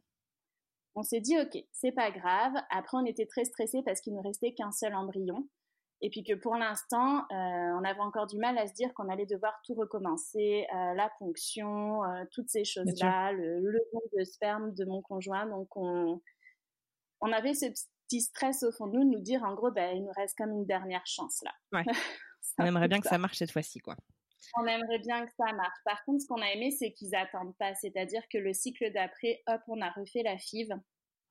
on 0.95 1.03
s'est 1.03 1.19
dit, 1.19 1.37
OK, 1.37 1.61
c'est 1.71 1.91
pas 1.91 2.09
grave. 2.09 2.53
Après, 2.69 2.97
on 2.97 3.05
était 3.05 3.25
très 3.25 3.43
stressés 3.43 3.83
parce 3.85 3.99
qu'il 3.99 4.15
ne 4.15 4.21
restait 4.21 4.53
qu'un 4.53 4.71
seul 4.71 4.95
embryon. 4.95 5.47
Et 6.01 6.09
puis 6.09 6.23
que 6.23 6.33
pour 6.33 6.55
l'instant, 6.55 7.19
euh, 7.31 7.79
on 7.79 7.83
avait 7.83 8.01
encore 8.01 8.27
du 8.27 8.37
mal 8.37 8.57
à 8.57 8.67
se 8.67 8.73
dire 8.73 8.93
qu'on 8.93 9.09
allait 9.09 9.25
devoir 9.25 9.59
tout 9.65 9.73
recommencer, 9.75 10.65
euh, 10.73 10.93
la 10.93 11.09
ponction, 11.19 12.03
euh, 12.03 12.23
toutes 12.31 12.49
ces 12.49 12.65
choses-là, 12.65 13.31
le, 13.31 13.59
le 13.59 13.79
de 14.17 14.23
sperme 14.23 14.73
de 14.73 14.85
mon 14.85 15.01
conjoint. 15.01 15.45
Donc 15.47 15.75
on, 15.75 16.21
on 17.21 17.31
avait 17.31 17.53
ce 17.53 17.65
petit 18.07 18.21
stress 18.21 18.63
au 18.63 18.71
fond 18.71 18.87
de 18.87 18.97
nous 18.97 19.05
de 19.05 19.15
nous 19.15 19.21
dire 19.21 19.43
en 19.43 19.53
gros, 19.53 19.71
ben, 19.71 19.95
il 19.95 20.03
nous 20.03 20.11
reste 20.15 20.37
comme 20.37 20.51
une 20.51 20.65
dernière 20.65 21.05
chance 21.05 21.41
là. 21.43 21.51
Ouais. 21.71 21.85
on 22.57 22.65
aimerait 22.65 22.87
bien 22.87 22.99
que 22.99 23.07
ça 23.07 23.17
marche 23.17 23.37
cette 23.37 23.51
fois-ci, 23.51 23.79
quoi. 23.79 23.95
On 24.57 24.65
aimerait 24.65 24.99
bien 24.99 25.25
que 25.25 25.31
ça 25.37 25.51
marche. 25.53 25.77
Par 25.83 26.03
contre, 26.05 26.21
ce 26.21 26.27
qu'on 26.27 26.41
a 26.41 26.51
aimé, 26.51 26.71
c'est 26.71 26.91
qu'ils 26.91 27.15
attendent 27.15 27.55
pas. 27.57 27.73
C'est-à-dire 27.75 28.21
que 28.31 28.37
le 28.37 28.53
cycle 28.53 28.91
d'après, 28.93 29.41
hop, 29.47 29.61
on 29.67 29.81
a 29.81 29.89
refait 29.89 30.23
la 30.23 30.37
FIV. 30.37 30.69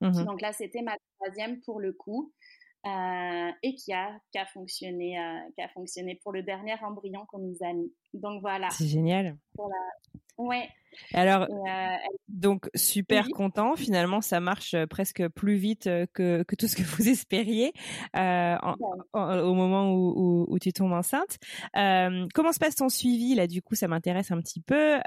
Mmh 0.01 0.25
Donc 0.25 0.41
là, 0.41 0.53
c'était 0.53 0.81
ma 0.81 0.95
troisième 1.19 1.61
pour 1.61 1.79
le 1.79 1.93
coup. 1.93 2.33
Euh, 2.85 3.51
et 3.63 3.73
qui 3.73 3.93
a, 3.93 4.15
qui 4.31 4.37
a 4.37 4.45
fonctionné, 4.45 5.19
euh, 5.19 5.39
qui 5.55 5.61
a 5.63 5.69
fonctionné 5.69 6.19
pour 6.21 6.31
le 6.31 6.43
dernier 6.43 6.75
embryon 6.83 7.25
qu'on 7.25 7.39
nous 7.39 7.57
a 7.61 7.73
mis. 7.73 7.91
Donc 8.15 8.41
voilà. 8.41 8.69
C'est 8.71 8.87
génial. 8.87 9.37
Voilà. 9.55 9.75
Ouais. 10.37 10.67
Alors, 11.13 11.43
euh, 11.43 11.95
donc 12.27 12.69
super 12.75 13.27
content. 13.29 13.75
Finalement, 13.75 14.21
ça 14.21 14.39
marche 14.39 14.73
euh, 14.73 14.85
presque 14.85 15.27
plus 15.29 15.55
vite 15.55 15.87
euh, 15.87 16.05
que, 16.13 16.43
que 16.43 16.55
tout 16.55 16.67
ce 16.67 16.75
que 16.75 16.83
vous 16.97 17.07
espériez 17.09 17.73
euh, 18.15 18.55
au 19.13 19.53
moment 19.53 19.91
où, 19.93 20.45
où, 20.47 20.59
tu 20.59 20.71
tombes 20.73 20.93
enceinte. 20.93 21.37
Euh, 21.77 22.27
comment 22.33 22.51
se 22.51 22.59
passe 22.59 22.75
ton 22.75 22.89
suivi 22.89 23.35
là? 23.35 23.47
Du 23.47 23.61
coup, 23.61 23.75
ça 23.75 23.87
m'intéresse 23.87 24.31
un 24.31 24.39
petit 24.39 24.61
peu. 24.61 24.99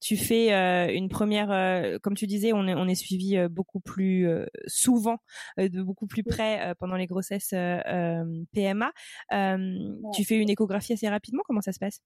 Tu 0.00 0.16
fais 0.16 0.94
une 0.94 1.08
première, 1.08 2.00
comme 2.02 2.14
tu 2.14 2.26
disais, 2.26 2.52
on 2.52 2.66
est, 2.66 2.74
on 2.74 2.86
est 2.88 2.94
suivi 2.94 3.36
beaucoup 3.48 3.80
plus 3.80 4.28
souvent, 4.66 5.18
de 5.58 5.82
beaucoup 5.82 6.06
plus 6.06 6.24
près 6.24 6.74
pendant 6.78 6.96
les 6.96 7.06
grossesses 7.06 7.50
PMA. 7.50 8.92
Tu 10.14 10.24
fais 10.24 10.36
une 10.38 10.50
échographie 10.50 10.94
assez 10.94 11.08
rapidement? 11.08 11.42
Comment 11.46 11.60
ça 11.60 11.72
se 11.72 11.78
passe? 11.78 12.00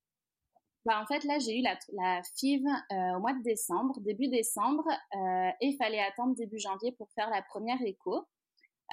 Bah, 0.89 1.03
en 1.03 1.07
fait, 1.07 1.23
là, 1.25 1.39
j'ai 1.39 1.59
eu 1.59 1.63
la, 1.63 1.79
la 1.93 2.23
FIV 2.23 2.65
euh, 2.65 3.17
au 3.17 3.21
mois 3.21 3.35
de 3.35 3.43
décembre, 3.43 4.01
début 4.01 4.29
décembre, 4.29 4.89
euh, 4.89 5.51
et 5.61 5.67
il 5.67 5.77
fallait 5.77 6.01
attendre 6.01 6.35
début 6.35 6.59
janvier 6.59 6.93
pour 6.93 7.11
faire 7.13 7.29
la 7.29 7.43
première 7.43 7.77
écho. 7.83 8.17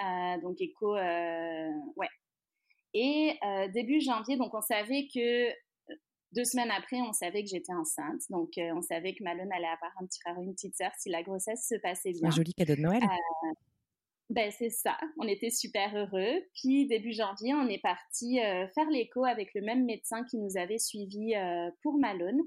Euh, 0.04 0.42
donc, 0.42 0.60
écho, 0.60 0.94
ouais. 0.94 2.10
Et 2.94 3.40
début 3.74 4.02
janvier, 4.02 4.36
donc 4.36 4.54
on 4.54 4.62
savait 4.62 5.08
que 5.14 5.50
deux 6.34 6.44
semaines 6.44 6.72
après, 6.72 7.00
on 7.00 7.14
savait 7.14 7.44
que 7.44 7.50
j'étais 7.50 7.74
enceinte. 7.74 8.24
Donc, 8.30 8.52
on 8.58 8.82
savait 8.82 9.14
que 9.14 9.24
Malone 9.24 9.52
allait 9.54 9.66
avoir 9.66 9.92
un 10.02 10.06
petit 10.06 10.20
frère 10.20 10.38
ou 10.38 10.44
une 10.44 10.54
petite 10.54 10.76
sœur 10.76 10.92
si 10.98 11.10
la 11.10 11.24
grossesse 11.24 11.66
se 11.66 11.76
passait 11.76 12.12
bien. 12.12 12.28
Un 12.28 12.32
joli 12.32 12.54
cadeau 12.54 12.76
de 12.76 12.82
Noël. 12.82 13.04
Ben 14.32 14.50
c'est 14.52 14.72
ça, 14.72 14.98
on 15.20 15.28
était 15.28 15.52
super 15.52 15.96
heureux. 15.96 16.42
Puis 16.56 16.88
début 16.88 17.14
janvier, 17.14 17.54
on 17.54 17.68
est 17.68 17.82
parti 17.82 18.40
euh, 18.40 18.68
faire 18.70 18.90
l'écho 18.90 19.24
avec 19.24 19.54
le 19.54 19.62
même 19.62 19.86
médecin 19.86 20.24
qui 20.24 20.38
nous 20.38 20.58
avait 20.58 20.80
suivis 20.80 21.36
euh, 21.36 21.70
pour 21.84 22.00
Malone. 22.00 22.42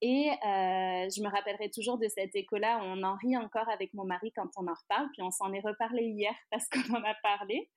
Et 0.00 0.30
euh, 0.30 1.10
je 1.10 1.22
me 1.22 1.28
rappellerai 1.28 1.70
toujours 1.70 1.98
de 1.98 2.08
cette 2.08 2.34
écho-là. 2.34 2.80
On 2.84 3.02
en 3.02 3.16
rit 3.16 3.36
encore 3.36 3.68
avec 3.68 3.92
mon 3.92 4.04
mari 4.04 4.32
quand 4.34 4.48
on 4.56 4.66
en 4.66 4.72
reparle. 4.72 5.10
Puis 5.12 5.20
on 5.20 5.30
s'en 5.30 5.52
est 5.52 5.60
reparlé 5.60 6.04
hier 6.04 6.34
parce 6.50 6.66
qu'on 6.70 6.94
en 6.94 7.04
a 7.04 7.14
parlé. 7.22 7.68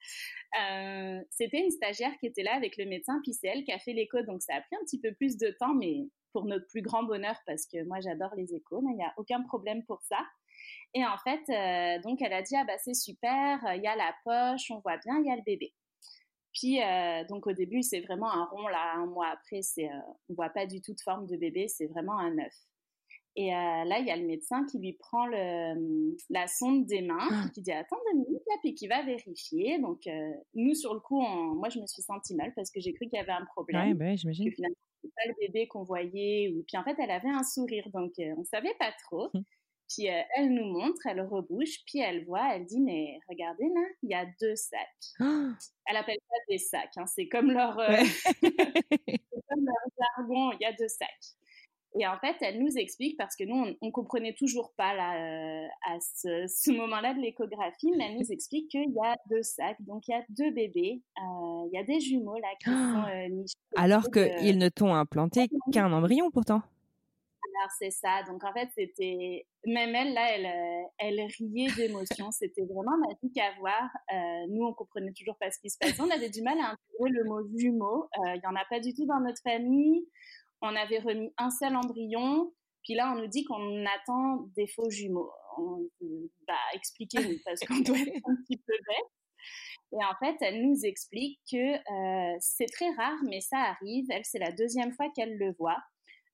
C'était 1.29 1.60
une 1.60 1.71
stagiaire 1.71 2.17
qui 2.19 2.27
était 2.27 2.43
là 2.43 2.56
avec 2.56 2.77
le 2.77 2.86
médecin, 2.86 3.19
puis 3.23 3.34
c'est 3.34 3.47
elle 3.47 3.65
qui 3.65 3.73
a 3.73 3.79
fait 3.79 3.93
l'écho. 3.93 4.21
Donc 4.21 4.41
ça 4.41 4.56
a 4.56 4.62
pris 4.62 4.77
un 4.77 4.86
petit 4.86 5.01
peu 5.01 5.13
plus 5.13 5.36
de 5.38 5.49
temps, 5.60 5.73
mais 5.73 6.08
pour 6.32 6.45
notre 6.45 6.67
plus 6.67 6.82
grand 6.82 7.03
bonheur 7.03 7.36
parce 7.45 7.65
que 7.65 7.84
moi 7.86 7.99
j'adore 7.99 8.34
les 8.36 8.53
échos, 8.56 8.82
il 8.89 8.95
n'y 8.95 9.03
a 9.03 9.13
aucun 9.17 9.41
problème 9.43 9.84
pour 9.86 10.01
ça. 10.01 10.17
Et 10.93 11.04
en 11.06 11.17
fait, 11.17 11.41
euh, 11.49 12.02
donc 12.02 12.21
elle 12.21 12.34
a 12.34 12.41
dit 12.41 12.56
ah 12.56 12.65
bah 12.65 12.78
c'est 12.78 12.93
super, 12.93 13.60
il 13.76 13.82
y 13.82 13.88
a 13.88 13.95
la 13.95 14.13
poche, 14.23 14.69
on 14.69 14.80
voit 14.80 14.97
bien, 14.97 15.19
il 15.19 15.26
y 15.26 15.32
a 15.32 15.36
le 15.36 15.41
bébé. 15.41 15.73
Puis 16.54 16.82
euh, 16.84 17.23
donc 17.28 17.47
au 17.47 17.54
début 17.54 17.82
c'est 17.82 18.02
vraiment 18.02 18.32
un 18.32 18.45
rond 18.45 18.67
là, 18.67 18.93
un 18.97 19.08
mois 19.08 19.30
après 19.30 19.63
c'est 19.63 19.88
euh, 19.88 19.99
on 20.30 20.36
voit 20.36 20.49
pas 20.49 20.67
du 20.67 20.82
tout 20.82 20.93
de 20.93 21.02
forme 21.02 21.26
de 21.26 21.36
bébé, 21.36 21.67
c'est 21.67 21.88
vraiment 21.88 22.17
un 22.19 22.38
œuf. 22.38 22.54
Et 23.36 23.49
là 23.49 23.97
il 23.97 24.06
y 24.06 24.12
a 24.12 24.15
le 24.15 24.28
médecin 24.28 24.63
qui 24.67 24.78
lui 24.78 24.93
prend 24.93 25.26
le, 25.26 26.15
la 26.30 26.45
sonde 26.45 26.86
des 26.86 27.02
mains, 27.02 27.28
ah. 27.32 27.49
qui 27.56 27.63
dit 27.63 27.71
attends 27.71 27.97
deux 28.12 28.19
minutes 28.19 28.43
là, 28.47 28.58
puis 28.62 28.76
qui 28.76 28.88
va 28.88 29.02
vérifier. 29.02 29.80
Donc 29.80 30.08
nous 30.54 30.76
sur 30.76 30.93
le 30.93 30.99
coup, 30.99 31.19
moi 31.19 31.69
je 31.69 31.80
me 31.80 31.88
suis 31.88 32.04
sentie 32.04 32.36
mal 32.36 32.54
parce 32.56 32.69
que 32.69 32.80
j'ai 32.80 32.93
cru 32.93 33.08
qu'il 33.08 33.17
y 33.17 33.19
avait 33.19 33.32
un 33.32 33.45
problème. 33.45 33.88
Ouais, 33.88 33.93
bah, 33.95 34.15
j'imagine. 34.15 34.52
Finalement 34.52 34.76
c'était 35.02 35.13
pas 35.15 35.28
le 35.28 35.47
bébé 35.47 35.67
qu'on 35.67 35.82
voyait. 35.82 36.54
Ou 36.56 36.63
puis 36.67 36.78
en 36.78 36.84
fait 36.84 36.95
elle 36.99 37.10
avait 37.10 37.30
un 37.30 37.41
sourire 37.41 37.89
donc 37.91 38.12
on 38.19 38.43
savait 38.43 38.76
pas 38.78 38.91
trop. 39.10 39.32
Puis 39.93 40.10
euh, 40.10 40.21
elle 40.36 40.53
nous 40.53 40.65
montre, 40.65 41.06
elle 41.06 41.21
rebouche, 41.21 41.84
puis 41.86 41.99
elle 41.99 42.25
voit, 42.25 42.56
elle 42.56 42.65
dit 42.65 42.79
mais 42.79 43.19
regardez 43.29 43.65
là, 43.65 43.82
il 44.01 44.10
y 44.10 44.13
a 44.13 44.25
deux 44.41 44.56
sacs. 44.56 44.79
Elle 45.86 45.97
appelle 45.97 46.17
ça 46.29 46.38
des 46.49 46.58
sacs, 46.58 46.97
hein, 46.97 47.06
c'est 47.06 47.27
comme 47.27 47.51
leur, 47.51 47.77
euh, 47.77 47.97
comme 48.41 49.65
leur 49.65 49.75
jargon, 49.99 50.51
il 50.53 50.62
y 50.62 50.65
a 50.65 50.71
deux 50.71 50.88
sacs. 50.88 51.36
Et 51.99 52.08
en 52.08 52.17
fait, 52.17 52.36
elle 52.39 52.63
nous 52.63 52.75
explique 52.77 53.17
parce 53.17 53.36
que 53.36 53.43
nous, 53.43 53.56
on, 53.56 53.75
on 53.82 53.91
comprenait 53.91 54.34
toujours 54.34 54.73
pas 54.77 54.95
là, 54.95 55.15
euh, 55.17 55.67
à 55.86 55.99
ce, 55.99 56.47
ce 56.47 56.71
moment-là 56.71 57.13
de 57.13 57.19
l'échographie, 57.19 57.91
mais 57.97 58.06
elle 58.10 58.17
nous 58.17 58.32
explique 58.32 58.71
qu'il 58.71 58.89
y 58.89 59.06
a 59.06 59.15
deux 59.29 59.43
sacs, 59.43 59.77
donc 59.82 60.08
il 60.08 60.12
y 60.12 60.15
a 60.15 60.23
deux 60.29 60.51
bébés, 60.51 61.01
il 61.17 61.69
y 61.73 61.77
a 61.77 61.84
des 61.84 61.99
jumeaux 61.99 62.39
là 62.39 62.47
qui 62.63 62.69
sont 62.69 63.36
nichés. 63.36 63.53
Alors 63.75 64.10
qu'ils 64.10 64.58
ne 64.58 64.69
t'ont 64.69 64.95
implanté 64.95 65.49
qu'un 65.71 65.91
embryon 65.91 66.32
pourtant 66.32 66.63
c'est 67.78 67.91
ça. 67.91 68.23
Donc 68.23 68.43
en 68.43 68.54
fait, 68.54 68.69
c'était 68.76 69.45
même 69.65 69.95
elle 69.95 70.13
là, 70.13 70.36
elle, 70.36 70.45
euh, 70.45 70.88
elle 70.97 71.21
riait 71.21 71.71
d'émotion. 71.76 72.32
C'était 72.32 72.65
vraiment 72.65 72.97
magique 72.97 73.38
à 73.38 73.58
voir. 73.60 73.89
Euh, 74.13 74.47
nous, 74.49 74.65
on 74.65 74.73
comprenait 74.73 75.13
toujours 75.13 75.38
pas 75.38 75.52
ce 75.52 75.60
qui 75.60 75.69
se 75.69 75.78
passait. 75.78 76.02
On 76.02 76.10
avait 76.10 76.30
du 76.30 76.41
mal 76.41 76.58
à 76.60 76.71
intégrer 76.71 77.10
le 77.10 77.23
mot 77.26 77.41
jumeau. 77.58 78.10
Euh, 78.17 78.36
il 78.36 78.41
y 78.43 78.47
en 78.47 78.56
a 78.56 78.65
pas 78.69 78.80
du 78.80 78.93
tout 78.93 79.06
dans 79.06 79.19
notre 79.19 79.41
famille. 79.41 80.08
On 80.62 80.76
avait 80.76 80.99
remis 80.99 81.32
un 81.38 81.49
seul 81.49 81.76
embryon. 81.76 82.54
Puis 82.84 82.95
là, 82.95 83.13
on 83.15 83.21
nous 83.21 83.28
dit 83.28 83.45
qu'on 83.45 83.86
attend 83.86 84.47
des 84.56 84.67
faux 84.67 84.89
jumeaux. 84.89 85.32
On, 85.58 85.88
bah, 86.47 86.54
expliquez-nous 86.73 87.38
parce 87.45 87.62
qu'on 87.62 87.80
doit 87.80 87.97
être 87.97 88.30
un 88.30 88.36
petit 88.47 88.58
peu 88.58 88.73
bête. 88.73 89.12
Et 89.93 90.04
en 90.04 90.15
fait, 90.19 90.36
elle 90.41 90.65
nous 90.67 90.80
explique 90.84 91.39
que 91.52 91.76
c'est 92.39 92.65
très 92.65 92.89
rare, 92.91 93.19
mais 93.30 93.39
ça 93.41 93.58
arrive. 93.58 94.06
Elle, 94.10 94.26
c'est 94.26 94.39
la 94.39 94.52
deuxième 94.52 94.91
fois 94.93 95.06
qu'elle 95.15 95.38
le 95.38 95.54
voit. 95.60 95.78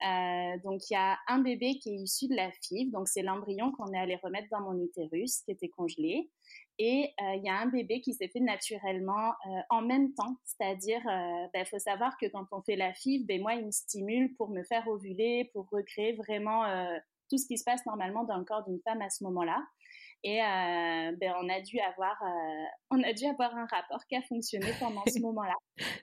Euh, 0.01 0.57
donc 0.63 0.89
il 0.89 0.93
y 0.93 0.95
a 0.95 1.17
un 1.27 1.39
bébé 1.39 1.77
qui 1.79 1.89
est 1.89 1.97
issu 1.97 2.27
de 2.27 2.35
la 2.35 2.51
FIV, 2.51 2.91
donc 2.91 3.07
c'est 3.07 3.21
l'embryon 3.21 3.71
qu'on 3.71 3.91
est 3.91 3.97
allé 3.97 4.17
remettre 4.23 4.47
dans 4.49 4.61
mon 4.61 4.81
utérus 4.81 5.41
qui 5.41 5.51
était 5.51 5.69
congelé. 5.69 6.29
Et 6.77 7.13
euh, 7.21 7.35
il 7.35 7.43
y 7.43 7.49
a 7.49 7.59
un 7.59 7.65
bébé 7.65 7.99
qui 8.01 8.13
s'est 8.13 8.29
fait 8.29 8.39
naturellement 8.39 9.29
euh, 9.47 9.59
en 9.69 9.81
même 9.81 10.13
temps, 10.13 10.37
c'est-à-dire, 10.45 11.01
il 11.05 11.49
ben, 11.53 11.65
faut 11.65 11.79
savoir 11.79 12.17
que 12.17 12.27
quand 12.27 12.45
on 12.51 12.61
fait 12.61 12.77
la 12.77 12.93
FIV, 12.93 13.25
ben, 13.25 13.41
moi 13.41 13.55
il 13.55 13.65
me 13.65 13.71
stimule 13.71 14.33
pour 14.35 14.49
me 14.49 14.63
faire 14.63 14.87
ovuler, 14.87 15.49
pour 15.53 15.67
recréer 15.69 16.13
vraiment 16.13 16.63
tout 17.29 17.37
ce 17.37 17.47
qui 17.47 17.57
se 17.57 17.63
passe 17.63 17.85
normalement 17.85 18.23
dans 18.23 18.37
le 18.37 18.45
corps 18.45 18.63
d'une 18.63 18.79
femme 18.81 19.01
à 19.01 19.09
ce 19.09 19.23
moment-là. 19.25 19.61
Et 20.23 20.41
euh, 20.41 21.11
ben, 21.17 21.33
on 21.41 21.47
a 21.47 21.61
dû 21.61 21.79
avoir, 21.79 22.21
euh, 22.21 22.65
on 22.91 23.01
a 23.03 23.13
dû 23.13 23.25
avoir 23.25 23.55
un 23.55 23.65
rapport 23.65 24.05
qui 24.07 24.15
a 24.17 24.21
fonctionné 24.23 24.67
pendant 24.77 25.03
ce 25.07 25.19
moment-là. 25.21 25.55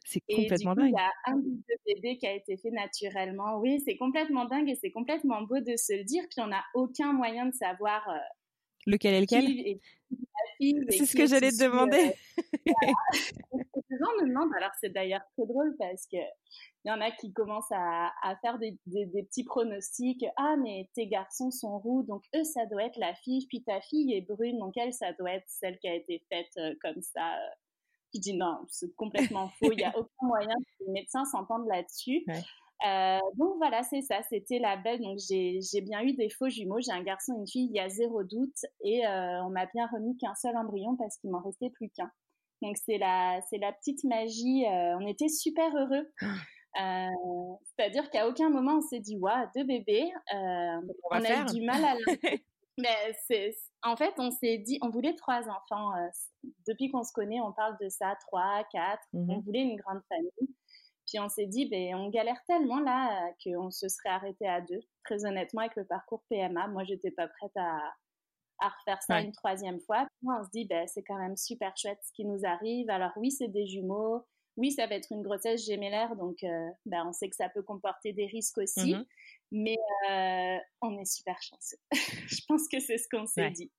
c'est 0.05 0.21
complètement 0.21 0.75
dingue. 0.75 0.89
Il 0.89 0.93
y 0.93 0.97
a 0.97 1.13
un 1.27 1.43
bébé 1.87 2.17
qui 2.17 2.27
a 2.27 2.33
été 2.33 2.57
fait 2.57 2.71
naturellement. 2.71 3.59
Oui, 3.59 3.83
c'est 3.85 3.99
complètement 3.99 4.47
dingue 4.47 4.71
et 4.71 4.75
c'est 4.75 4.91
complètement 4.91 5.43
beau 5.43 5.61
de 5.61 5.77
se 5.77 5.95
le 5.95 6.05
dire. 6.05 6.25
Puis 6.31 6.41
on 6.41 6.47
n'a 6.47 6.65
aucun 6.75 7.13
moyen 7.13 7.47
de 7.47 7.55
savoir 7.55 8.09
euh, 8.09 8.17
lequel 8.87 9.15
est 9.15 9.21
lequel? 9.21 9.79
C'est 10.89 11.05
ce 11.05 11.17
que 11.17 11.27
j'allais 11.27 11.51
te 11.51 11.63
demander. 11.63 12.15
gens 13.91 14.23
me 14.23 14.29
demandent. 14.29 14.53
Alors 14.57 14.73
c'est 14.81 14.91
d'ailleurs 14.91 15.23
très 15.35 15.47
drôle 15.47 15.75
parce 15.79 16.07
que 16.07 16.17
il 16.85 16.89
y 16.89 16.93
en 16.93 17.01
a 17.01 17.11
qui 17.11 17.33
commencent 17.33 17.73
à, 17.73 18.13
faire 18.43 18.59
des, 18.59 18.79
petits 18.87 19.45
pronostics. 19.45 20.25
Ah, 20.37 20.55
mais 20.57 20.89
tes 20.95 21.09
garçons 21.09 21.51
sont 21.51 21.79
roux, 21.79 22.05
donc 22.05 22.23
eux, 22.37 22.45
ça 22.45 22.65
doit 22.67 22.85
être 22.85 22.99
la 22.99 23.15
fille. 23.15 23.47
Puis 23.49 23.65
ta 23.65 23.81
fille 23.81 24.15
est 24.15 24.21
brune, 24.21 24.59
donc 24.59 24.77
elle, 24.77 24.93
ça 24.93 25.13
doit 25.15 25.33
être 25.33 25.49
celle 25.49 25.79
qui 25.79 25.89
a 25.89 25.95
été 25.95 26.25
faite 26.29 26.51
euh, 26.59 26.75
comme 26.81 27.03
ça. 27.03 27.37
Je 28.15 28.21
dis 28.21 28.35
non, 28.35 28.59
c'est 28.69 28.95
complètement 28.95 29.49
faux. 29.59 29.73
Il 29.73 29.79
n'y 29.79 29.85
a 29.85 29.93
aucun 29.99 30.27
moyen 30.27 30.55
que 30.55 30.85
les 30.87 30.93
médecins 30.93 31.25
s'entendent 31.25 31.67
là-dessus. 31.67 32.25
Euh, 32.87 33.19
donc 33.37 33.57
voilà, 33.57 33.83
c'est 33.83 34.03
ça, 34.03 34.21
c'était 34.29 34.59
la 34.59 34.77
belle. 34.77 35.01
Donc 35.01 35.19
j'ai 35.19 35.81
bien 35.81 36.03
eu 36.03 36.13
des 36.15 36.29
faux 36.31 36.49
jumeaux. 36.49 36.81
J'ai 36.81 36.93
un 36.93 37.03
garçon 37.03 37.35
et 37.35 37.41
une 37.41 37.49
fille, 37.49 37.67
il 37.67 37.77
y 37.77 37.81
a 37.81 37.89
zéro 37.89 38.23
doute. 38.23 38.65
Et 38.83 39.07
euh, 39.07 39.43
on 39.45 39.51
m'a 39.51 39.67
bien 39.67 39.89
remis 39.93 40.17
qu'un 40.19 40.35
seul 40.35 40.57
embryon 40.57 40.97
parce 40.97 41.17
qu'il 41.19 41.31
m'en 41.31 41.41
restait 41.41 41.71
plus 41.71 41.91
qu'un. 41.91 42.11
Donc 42.63 42.77
c'est 42.77 42.99
la, 42.99 43.41
c'est 43.49 43.59
la 43.59 43.73
petite 43.73 44.05
magie. 44.05 44.65
Euh, 44.67 44.99
on 45.01 45.07
était 45.07 45.29
super 45.29 45.75
heureux. 45.77 46.11
C'est-à-dire 47.65 48.11
qu'à 48.11 48.29
aucun 48.29 48.51
moment 48.51 48.79
on 48.79 48.81
s'est 48.83 49.01
dit, 49.01 49.17
waouh, 49.17 49.47
deux 49.55 49.65
bébés. 49.65 50.13
on, 50.33 50.83
on 51.11 51.25
a 51.25 51.43
eu 51.43 51.45
du 51.47 51.63
mal 51.63 51.85
à. 51.85 51.95
Mais 52.79 53.17
c'est, 53.27 53.55
en 53.83 53.97
fait, 53.97 54.13
on 54.19 54.31
s'est 54.31 54.59
dit, 54.59 54.79
on 54.83 54.91
voulait 54.91 55.15
trois 55.15 55.49
enfants. 55.49 55.93
depuis 56.69 56.91
qu'on 56.91 57.05
se 57.05 57.13
connaît, 57.13 57.41
on 57.41 57.53
parle 57.53 57.77
de 57.81 57.89
ça, 57.89 58.15
trois, 58.27 58.65
quatre. 58.71 59.03
On 59.15 59.41
voulait 59.41 59.63
une 59.63 59.77
grande 59.77 60.03
famille. 60.09 60.55
Puis 61.07 61.21
on 61.21 61.29
s'est 61.29 61.47
dit, 61.47 61.67
ben, 61.69 61.95
on 61.95 62.11
galère 62.11 62.43
tellement 62.47 62.81
là 62.81 63.31
qu'on 63.43 63.71
se 63.71 63.89
serait 63.89 64.11
arrêté 64.11 64.47
à 64.47 64.61
deux. 64.61 64.81
Très 65.05 65.25
honnêtement, 65.25 65.61
avec 65.61 65.77
le 65.77 65.85
parcours 65.85 66.23
PMA, 66.29 66.67
moi, 66.69 66.85
j'étais 66.85 67.13
pas 67.13 67.29
prête 67.29 67.57
à, 67.57 67.79
à 68.59 68.69
refaire 68.69 69.03
ça 69.03 69.21
une 69.21 69.33
troisième 69.33 69.81
fois. 69.81 70.07
Puis 70.19 70.29
on 70.29 70.45
se 70.45 70.51
dit, 70.51 70.65
ben, 70.65 70.87
c'est 70.87 71.03
quand 71.03 71.19
même 71.19 71.37
super 71.37 71.77
chouette 71.77 71.99
ce 72.03 72.13
qui 72.13 72.25
nous 72.25 72.45
arrive. 72.45 72.91
Alors 72.91 73.13
oui, 73.17 73.31
c'est 73.31 73.49
des 73.49 73.67
jumeaux. 73.67 74.25
Oui, 74.57 74.73
ça 74.73 74.87
va 74.87 74.95
être 74.95 75.13
une 75.13 75.23
grossesse 75.23 75.67
gémellaire, 75.67 76.17
donc 76.17 76.43
euh, 76.43 76.69
ben, 76.87 77.05
on 77.07 77.13
sait 77.13 77.29
que 77.29 77.37
ça 77.37 77.49
peut 77.51 77.63
comporter 77.63 78.13
des 78.13 78.27
risques 78.27 78.59
aussi. 78.59 78.95
Mmh 78.95 79.05
mais 79.53 79.77
euh, 80.11 80.57
on 80.83 80.99
est 80.99 81.05
super 81.05 81.41
chanceux. 81.41 81.77
Je 82.27 82.41
pense 82.49 82.67
que 82.67 82.81
c'est 82.81 82.99
ce 82.99 83.07
qu'on 83.09 83.29
s'est 83.29 83.49
dit. 83.51 83.71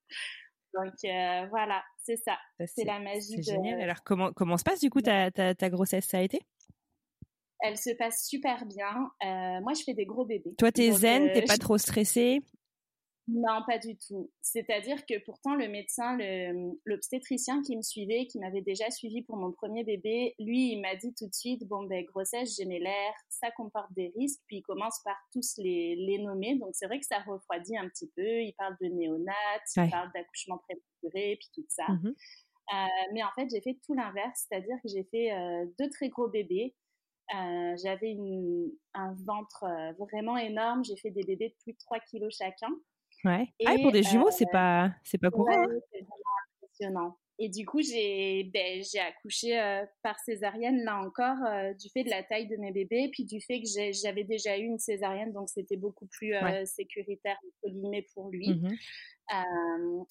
Donc 0.72 0.94
euh, 1.04 1.46
voilà, 1.50 1.84
c'est 1.98 2.16
ça. 2.16 2.38
C'est 2.64 2.84
la 2.84 2.98
magie. 3.00 3.36
C'est 3.36 3.52
génial. 3.52 3.78
Alors 3.82 4.02
comment, 4.02 4.32
comment 4.32 4.56
se 4.56 4.64
passe 4.64 4.80
du 4.80 4.88
coup 4.88 5.02
ta, 5.02 5.30
ta, 5.30 5.54
ta 5.54 5.68
grossesse? 5.68 6.06
Ça 6.06 6.18
a 6.18 6.22
été? 6.22 6.40
Elle 7.60 7.76
se 7.76 7.90
passe 7.98 8.26
super 8.26 8.64
bien. 8.64 9.10
Moi, 9.60 9.74
je 9.74 9.82
fais 9.84 9.92
des 9.92 10.06
gros 10.06 10.24
bébés. 10.24 10.54
Toi, 10.56 10.72
t'es 10.72 10.90
zen, 10.90 11.30
t'es 11.32 11.42
pas 11.42 11.58
trop 11.58 11.76
stressée? 11.76 12.40
Non, 13.28 13.62
pas 13.66 13.78
du 13.78 13.96
tout. 13.96 14.30
C'est-à-dire 14.40 15.04
que 15.04 15.22
pourtant, 15.24 15.54
le 15.54 15.68
médecin, 15.68 16.16
l'obstétricien 16.84 17.62
qui 17.62 17.76
me 17.76 17.82
suivait, 17.82 18.26
qui 18.26 18.38
m'avait 18.38 18.62
déjà 18.62 18.90
suivi 18.90 19.22
pour 19.22 19.36
mon 19.36 19.52
premier 19.52 19.84
bébé, 19.84 20.34
lui, 20.38 20.72
il 20.72 20.80
m'a 20.80 20.96
dit 20.96 21.12
tout 21.14 21.26
de 21.26 21.34
suite, 21.34 21.66
bon, 21.66 21.84
ben, 21.84 22.04
grossesse 22.04 22.56
gémellaire, 22.56 23.14
ça 23.28 23.50
comporte 23.50 23.92
des 23.92 24.12
risques, 24.16 24.40
puis 24.46 24.56
il 24.56 24.62
commence 24.62 25.00
par 25.04 25.16
tous 25.32 25.56
les, 25.58 25.94
les 25.96 26.18
nommer. 26.18 26.56
Donc, 26.56 26.70
c'est 26.72 26.86
vrai 26.86 26.98
que 26.98 27.06
ça 27.06 27.18
refroidit 27.20 27.76
un 27.76 27.88
petit 27.88 28.10
peu. 28.16 28.42
Il 28.42 28.54
parle 28.56 28.76
de 28.80 28.86
néonat, 28.86 29.32
il 29.76 29.90
parle 29.90 30.10
d'accouchement 30.14 30.58
prématuré, 30.58 31.38
puis 31.38 31.48
tout 31.54 31.66
ça. 31.68 31.86
Mmh 31.88 32.14
euh, 32.74 32.86
mais 33.14 33.22
en 33.22 33.30
fait, 33.34 33.48
j'ai 33.50 33.62
fait 33.62 33.78
tout 33.86 33.94
l'inverse, 33.94 34.44
c'est-à-dire 34.46 34.76
que 34.82 34.90
j'ai 34.90 35.02
fait 35.04 35.30
deux 35.78 35.88
très 35.88 36.10
gros 36.10 36.28
bébés. 36.28 36.74
Euh, 37.34 37.76
j'avais 37.82 38.16
un 38.94 39.14
ventre 39.26 39.64
euh, 39.64 39.92
vraiment 39.98 40.36
énorme. 40.38 40.84
J'ai 40.84 40.96
fait 40.96 41.10
des 41.10 41.24
bébés 41.24 41.50
de 41.50 41.54
plus 41.62 41.72
de 41.72 41.78
3 41.78 42.00
kilos 42.00 42.34
chacun. 42.36 42.70
Ouais. 43.24 43.46
ah, 43.66 43.74
et 43.74 43.82
pour 43.82 43.92
des 43.92 44.02
jumeaux, 44.02 44.30
c'est 44.30 44.50
pas, 44.50 44.90
c'est 45.04 45.18
pas 45.18 45.30
courant. 45.30 45.50
Hein. 45.50 45.66
c'est 45.92 46.00
vraiment 46.00 46.36
impressionnant. 46.62 47.18
Et 47.40 47.48
du 47.48 47.64
coup, 47.64 47.80
j'ai, 47.80 48.50
ben, 48.52 48.82
j'ai 48.82 48.98
accouché 48.98 49.82
par 50.02 50.18
césarienne 50.18 50.82
là 50.82 51.00
encore 51.00 51.36
du 51.78 51.88
fait 51.90 52.02
de 52.02 52.10
la 52.10 52.24
taille 52.24 52.48
de 52.48 52.56
mes 52.56 52.72
bébés, 52.72 53.10
puis 53.12 53.24
du 53.24 53.40
fait 53.40 53.60
que 53.60 53.68
j'avais 53.92 54.24
déjà 54.24 54.58
eu 54.58 54.64
une 54.64 54.80
césarienne, 54.80 55.32
donc 55.32 55.48
c'était 55.48 55.76
beaucoup 55.76 56.06
plus 56.06 56.34
sécuritaire 56.64 57.36
entre 57.46 57.72
guillemets 57.72 58.06
pour 58.14 58.28
lui. 58.30 58.50
Mmh 58.50 58.76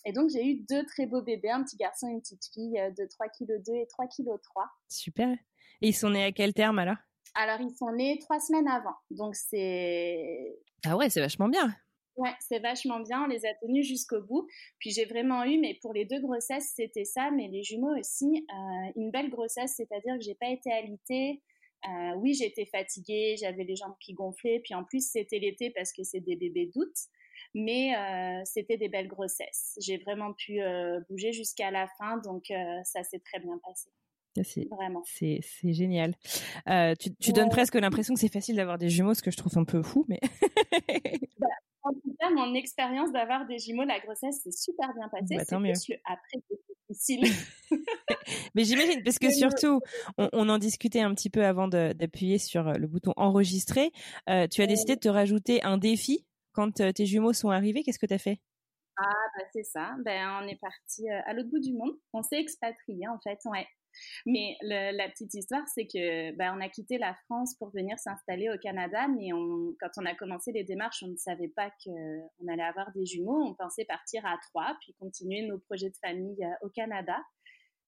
et 0.06 0.13
donc 0.13 0.30
j'ai 0.30 0.46
eu 0.46 0.63
deux 0.70 0.86
très 0.86 1.08
beaux 1.08 1.24
bébés, 1.24 1.50
un 1.50 1.63
petit 1.63 1.76
garçon 1.76 2.08
et 2.08 2.12
une 2.12 2.22
petite 2.22 2.46
fille 2.54 2.80
de 2.96 3.08
3 3.10 3.28
kg 3.30 3.63
2 3.65 3.74
et 3.74 3.88
3 3.88 4.06
kg 4.06 4.39
3. 4.39 4.65
Super. 4.89 5.36
Et 5.82 5.89
ils 5.89 5.96
sont 5.96 6.12
nés 6.12 6.24
à 6.24 6.32
quel 6.32 6.54
terme 6.54 6.80
alors? 6.80 6.98
Alors, 7.36 7.60
ils 7.62 7.76
sont 7.76 7.91
nés 7.91 8.20
trois 8.20 8.39
semaines 8.39 8.67
avant. 8.67 8.96
Donc, 9.12 9.36
c'est. 9.36 10.58
Ah 10.86 10.98
ouais, 10.98 11.10
c'est 11.10 11.20
vachement 11.20 11.50
bien. 11.50 11.76
Ouais, 12.17 12.34
c'est 12.39 12.60
vachement 12.60 12.99
bien. 12.99 13.23
On 13.23 13.27
les 13.27 13.45
a 13.45 13.53
tenus 13.56 13.88
jusqu'au 13.88 14.21
bout. 14.21 14.47
Puis 14.80 14.91
j'ai 14.91 15.06
vraiment 15.06 15.43
eu, 15.43 15.60
mais 15.60 15.77
pour 15.82 15.93
les 15.93 16.06
deux 16.06 16.19
grossesses, 16.19 16.73
c'était 16.75 17.06
ça. 17.06 17.32
Mais 17.32 17.47
les 17.47 17.63
jumeaux 17.63 17.95
aussi, 17.97 18.45
euh, 18.49 18.91
une 18.95 19.12
belle 19.12 19.30
grossesse, 19.30 19.75
c'est-à-dire 19.77 20.15
que 20.17 20.23
j'ai 20.23 20.36
pas 20.36 20.49
été 20.49 20.71
alitée. 20.71 21.41
Euh, 21.88 22.15
oui, 22.17 22.34
j'étais 22.34 22.65
fatiguée, 22.65 23.36
j'avais 23.39 23.63
les 23.63 23.75
jambes 23.75 23.95
qui 23.99 24.13
gonflaient. 24.13 24.60
Puis 24.63 24.73
en 24.73 24.84
plus, 24.84 25.08
c'était 25.10 25.39
l'été 25.39 25.69
parce 25.69 25.93
que 25.93 26.03
c'est 26.03 26.21
des 26.21 26.36
bébés 26.36 26.71
d'août. 26.73 26.93
Mais 27.53 27.95
euh, 27.95 28.41
c'était 28.45 28.77
des 28.77 28.89
belles 28.89 29.08
grossesses. 29.08 29.77
J'ai 29.80 29.97
vraiment 29.97 30.34
pu 30.34 30.60
bouger 31.10 31.32
jusqu'à 31.32 31.71
la 31.71 31.88
fin, 31.99 32.17
donc 32.17 32.45
ça 32.84 33.03
s'est 33.03 33.19
très 33.19 33.39
bien 33.39 33.60
passé. 33.63 33.89
C'est 34.43 34.67
vraiment. 34.69 35.03
C'est 35.06 35.41
génial. 35.63 36.15
Euh, 36.69 36.93
tu, 36.99 37.15
tu 37.15 37.34
donnes 37.34 37.49
presque 37.49 37.75
l'impression 37.75 38.13
que 38.13 38.19
c'est 38.19 38.32
facile 38.32 38.56
d'avoir 38.56 38.77
des 38.77 38.89
jumeaux, 38.89 39.13
ce 39.13 39.21
que 39.21 39.32
je 39.32 39.38
trouve 39.38 39.58
un 39.58 39.63
peu 39.63 39.82
fou, 39.82 40.06
mais. 40.08 40.19
bah, 41.39 41.47
en 41.88 41.93
tout 41.93 42.15
cas, 42.19 42.30
mon 42.30 42.54
expérience 42.54 43.12
d'avoir 43.12 43.45
des 43.47 43.60
jumeaux, 43.60 43.84
la 43.84 44.00
grossesse 44.00 44.41
s'est 44.43 44.52
super 44.52 44.93
bien 44.93 45.08
passée. 45.10 45.36
Bah, 45.36 45.45
tant 45.45 45.60
mieux. 45.60 45.73
après, 46.06 46.41
c'est 46.50 46.58
difficile. 46.89 47.34
mais 48.56 48.63
j'imagine, 48.63 49.04
parce 49.04 49.19
que 49.19 49.32
surtout, 49.32 49.82
on, 50.17 50.30
on, 50.34 50.50
en 50.50 50.58
discutait 50.58 51.02
un 51.02 51.13
petit 51.13 51.30
peu 51.30 51.45
avant 51.45 51.67
d'appuyer 51.67 52.38
sur 52.38 52.63
le 52.63 52.88
bouton 52.88 53.13
enregistrer. 53.15 53.91
Euh, 54.30 54.47
tu 54.47 54.62
as 54.62 54.67
décidé 54.67 54.95
de 54.95 55.02
te 55.02 55.10
rajouter 55.10 55.63
un 55.63 55.78
défi 55.78 56.26
quand 56.54 56.82
euh, 56.82 56.91
tes 56.91 57.06
jumeaux 57.06 57.34
sont 57.34 57.50
arrivés. 57.50 57.84
Qu'est-ce 57.84 58.00
que 58.00 58.06
tu 58.06 58.13
as 58.13 58.19
fait? 58.19 58.39
Ah, 58.97 59.13
bah, 59.38 59.43
c'est 59.53 59.63
ça. 59.63 59.95
Ben, 60.03 60.41
on 60.41 60.47
est 60.47 60.60
parti 60.60 61.10
euh, 61.10 61.21
à 61.25 61.33
l'autre 61.33 61.49
bout 61.49 61.60
du 61.60 61.73
monde. 61.73 61.93
On 62.13 62.23
s'est 62.23 62.39
expatrié, 62.39 63.07
en 63.07 63.19
fait. 63.19 63.39
Ouais. 63.45 63.67
Mais 64.25 64.57
la 64.62 65.10
petite 65.10 65.33
histoire, 65.33 65.67
c'est 65.67 65.86
que 65.86 66.31
ben, 66.36 66.55
on 66.57 66.62
a 66.62 66.69
quitté 66.69 66.97
la 66.97 67.15
France 67.25 67.55
pour 67.55 67.69
venir 67.71 67.97
s'installer 67.99 68.49
au 68.49 68.57
Canada, 68.57 69.07
mais 69.07 69.29
quand 69.79 69.89
on 69.97 70.05
a 70.05 70.15
commencé 70.15 70.51
les 70.51 70.63
démarches, 70.63 71.03
on 71.03 71.07
ne 71.07 71.17
savait 71.17 71.47
pas 71.47 71.71
qu'on 71.83 72.47
allait 72.47 72.63
avoir 72.63 72.91
des 72.91 73.05
jumeaux. 73.05 73.43
On 73.43 73.53
pensait 73.55 73.86
partir 73.86 74.25
à 74.25 74.38
trois, 74.49 74.75
puis 74.81 74.93
continuer 74.99 75.47
nos 75.47 75.60
projets 75.60 75.89
de 75.89 75.97
famille 75.97 76.43
euh, 76.43 76.65
au 76.65 76.69
Canada. 76.69 77.17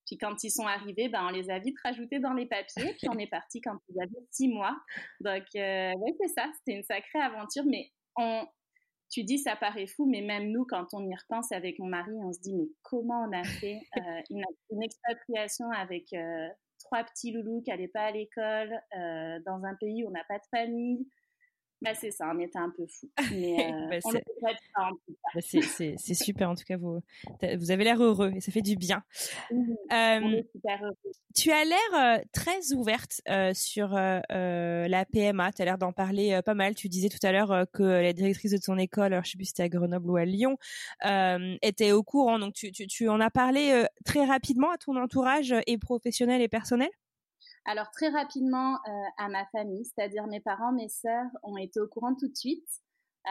Puis 0.06 0.17
quand 0.17 0.43
ils 0.43 0.50
sont 0.50 0.65
arrivés, 0.65 1.10
ben, 1.10 1.28
on 1.28 1.30
les 1.30 1.50
a 1.50 1.60
vite 1.60 1.78
rajoutés 1.84 2.19
dans 2.19 2.34
les 2.34 2.48
papiers, 2.48 2.95
puis 2.98 3.08
on 3.10 3.17
est 3.17 3.30
parti 3.30 3.62
quand 3.62 3.78
ils 3.89 4.02
avaient 4.02 4.26
six 4.32 4.48
mois. 4.48 4.76
Donc, 5.19 5.43
euh, 5.56 5.93
c'est 6.19 6.34
ça, 6.36 6.50
c'était 6.58 6.78
une 6.78 6.84
sacrée 6.84 7.19
aventure, 7.19 7.63
mais 7.65 7.91
on, 8.15 8.48
tu 9.10 9.24
dis 9.24 9.39
ça 9.39 9.56
paraît 9.56 9.88
fou, 9.88 10.06
mais 10.06 10.22
même 10.22 10.52
nous, 10.52 10.65
quand 10.65 10.88
on 10.93 11.06
y 11.06 11.15
repense 11.15 11.52
avec 11.52 11.80
mon 11.80 11.88
mari, 11.88 12.12
on 12.24 12.32
se 12.32 12.39
dit 12.39 12.54
mais 12.54 12.69
comment 12.84 13.26
on 13.28 13.32
a 13.32 13.43
fait 13.43 13.82
euh, 13.98 14.22
une, 14.30 14.84
expatriation 14.84 15.69
avec 15.72 16.13
euh, 16.13 16.48
trois 16.80 17.04
petits 17.04 17.32
loulous 17.32 17.62
qui 17.62 17.72
n'allaient 17.72 17.88
pas 17.88 18.06
à 18.06 18.12
l'école 18.12 18.80
euh, 18.98 19.39
dans 19.45 19.63
un 19.65 19.76
pays 19.76 20.04
où 20.04 20.08
on 20.08 20.12
n'a 20.12 20.24
pas 20.28 20.38
de 20.38 20.45
famille, 20.52 21.08
bah, 21.82 21.92
c'est 21.96 22.12
ça, 22.12 22.30
on 22.34 22.39
était 22.39 22.60
un 22.60 22.72
peu 22.76 22.86
fou. 22.88 23.10
Mais 23.32 23.72
euh, 23.72 23.88
bah, 23.89 23.98
bah, 25.34 25.42
c'est 25.42 26.13
super, 26.13 26.50
en 26.50 26.56
tout 26.56 26.65
cas, 26.65 26.76
vous, 26.76 27.02
vous 27.58 27.72
avez 27.72 27.84
l'air 27.86 28.02
heureux 28.04 28.32
et 28.36 28.42
ça 28.42 28.52
fait 28.52 28.62
du 28.62 28.76
bien. 28.76 29.04
euh, 29.52 30.42
tu 31.36 31.52
as 31.52 31.63
l'air 31.63 31.78
euh, 31.96 32.18
très 32.34 32.74
ouverte 32.74 33.22
sur 33.54 33.89
la 33.89 35.06
PMA, 35.12 35.54
tu 35.54 35.62
as 35.62 35.65
l'air 35.65 35.78
d'en 35.78 35.94
parler 35.94 36.39
pas 36.46 36.54
mal. 36.54 36.76
Tu 36.76 36.89
disais 36.89 37.10
tout 37.10 37.26
à 37.26 37.32
l'heure 37.32 37.65
que 37.72 37.84
la 37.84 38.12
directrice 38.12 38.52
de 38.52 38.58
ton 38.58 38.78
école, 38.78 39.13
alors 39.13 39.24
je 39.24 39.32
sais 39.32 39.38
plus 39.38 39.46
si 39.46 39.52
c'était 39.52 39.63
à 39.63 39.70
Grenoble 39.70 40.12
ou 40.12 40.18
à 40.18 40.26
Lyon, 40.26 40.58
était 41.62 41.94
au 41.94 42.04
courant. 42.04 42.39
Donc 42.39 42.54
tu, 42.54 42.72
tu, 42.72 42.88
tu 42.88 43.08
en 43.08 43.22
as 43.22 43.32
parlé 43.32 43.86
très 44.04 44.26
rapidement 44.26 44.72
à 44.72 44.78
ton 44.78 44.98
entourage 44.98 45.56
et 45.65 45.78
professionnel 45.78 46.42
et 46.42 46.50
personnel? 46.50 46.89
Alors 47.70 47.92
très 47.92 48.10
rapidement 48.10 48.74
euh, 48.74 48.92
à 49.18 49.30
ma 49.30 49.46
famille, 49.52 49.86
c'est-à-dire 49.86 50.26
mes 50.26 50.40
parents, 50.40 50.72
mes 50.72 50.90
sœurs 50.90 51.30
ont 51.44 51.56
été 51.56 51.80
au 51.80 51.88
courant 51.88 52.16
tout 52.16 52.28
de 52.28 52.36
suite 52.36 52.68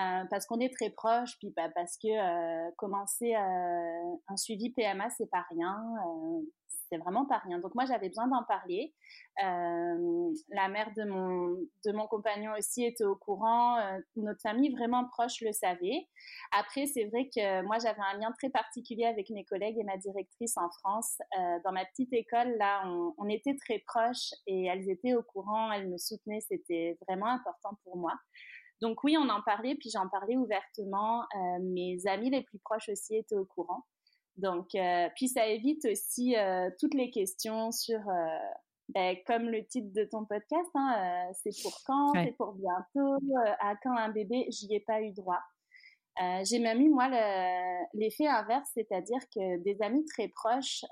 euh, 0.00 0.22
parce 0.30 0.46
qu'on 0.46 0.60
est 0.60 0.72
très 0.72 0.90
proches, 0.90 1.36
puis 1.40 1.52
bah, 1.56 1.68
parce 1.74 1.96
que 1.96 2.06
euh, 2.06 2.70
commencer 2.76 3.34
un 3.34 4.36
suivi 4.36 4.70
PMA 4.70 5.10
c'est 5.10 5.28
pas 5.28 5.44
rien 5.50 5.76
c'était 6.88 7.02
vraiment 7.02 7.26
pas 7.26 7.38
rien. 7.38 7.58
Donc 7.58 7.74
moi 7.74 7.84
j'avais 7.84 8.08
besoin 8.08 8.28
d'en 8.28 8.42
parler. 8.44 8.94
Euh, 9.44 10.32
la 10.50 10.68
mère 10.68 10.92
de 10.96 11.04
mon 11.04 11.56
de 11.84 11.92
mon 11.92 12.06
compagnon 12.06 12.52
aussi 12.58 12.84
était 12.84 13.04
au 13.04 13.16
courant. 13.16 13.78
Euh, 13.78 13.98
notre 14.16 14.40
famille 14.40 14.72
vraiment 14.72 15.06
proche 15.08 15.40
le 15.40 15.52
savait. 15.52 16.08
Après 16.52 16.86
c'est 16.86 17.04
vrai 17.06 17.28
que 17.34 17.62
moi 17.62 17.78
j'avais 17.78 18.00
un 18.12 18.18
lien 18.18 18.32
très 18.38 18.50
particulier 18.50 19.04
avec 19.04 19.30
mes 19.30 19.44
collègues 19.44 19.78
et 19.78 19.84
ma 19.84 19.96
directrice 19.96 20.56
en 20.56 20.68
France. 20.80 21.18
Euh, 21.38 21.58
dans 21.64 21.72
ma 21.72 21.84
petite 21.84 22.12
école 22.12 22.56
là, 22.58 22.84
on, 23.18 23.28
était 23.28 23.56
très 23.56 23.80
proches 23.80 24.32
et 24.46 24.64
elles 24.64 24.88
étaient 24.88 25.14
au 25.14 25.22
courant. 25.22 25.70
Elles 25.72 25.88
me 25.88 25.98
soutenaient. 25.98 26.40
C'était 26.40 26.98
vraiment 27.06 27.26
important 27.26 27.78
pour 27.84 27.96
moi. 27.96 28.14
Donc 28.80 29.02
oui, 29.02 29.16
on 29.18 29.28
en 29.28 29.42
parlait, 29.42 29.74
puis 29.74 29.90
j'en 29.90 30.08
parlais 30.08 30.36
ouvertement. 30.36 31.26
mes 31.60 31.98
amis 32.06 32.30
les 32.30 32.42
plus 32.42 32.58
proches 32.60 32.88
aussi 32.88 33.16
étaient 33.16 33.36
au 33.36 33.44
courant. 33.44 33.84
Donc, 34.38 34.74
euh, 34.76 35.08
puis 35.16 35.28
ça 35.28 35.46
évite 35.48 35.84
aussi 35.84 36.36
euh, 36.36 36.70
toutes 36.78 36.94
les 36.94 37.10
questions 37.10 37.72
sur, 37.72 37.98
euh, 37.98 38.38
ben, 38.90 39.16
comme 39.26 39.48
le 39.48 39.66
titre 39.66 39.92
de 39.92 40.04
ton 40.04 40.24
podcast, 40.24 40.70
hein, 40.74 41.28
c'est 41.34 41.50
pour 41.62 41.76
quand, 41.84 42.12
c'est 42.14 42.36
pour 42.36 42.52
bientôt, 42.52 43.18
à 43.60 43.74
quand 43.82 43.96
un 43.96 44.10
bébé, 44.10 44.46
j'y 44.50 44.72
ai 44.72 44.80
pas 44.80 45.02
eu 45.02 45.12
droit. 45.12 45.40
J'ai 46.42 46.58
même 46.58 46.80
eu, 46.80 46.88
moi, 46.88 47.08
l'effet 47.94 48.26
inverse, 48.26 48.68
c'est-à-dire 48.74 49.20
que 49.32 49.62
des 49.62 49.80
amis 49.82 50.04
très 50.04 50.26
proches, 50.26 50.84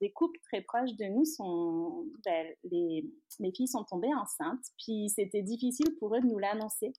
des 0.00 0.10
couples 0.10 0.40
très 0.50 0.60
proches 0.60 0.92
de 0.94 1.04
nous 1.04 1.24
sont, 1.24 2.04
ben, 2.24 2.48
les, 2.64 3.04
les 3.38 3.52
filles 3.52 3.68
sont 3.68 3.84
tombées 3.84 4.12
enceintes, 4.14 4.64
puis 4.76 5.08
c'était 5.08 5.42
difficile 5.42 5.94
pour 6.00 6.16
eux 6.16 6.20
de 6.20 6.26
nous 6.26 6.38
l'annoncer 6.38 6.92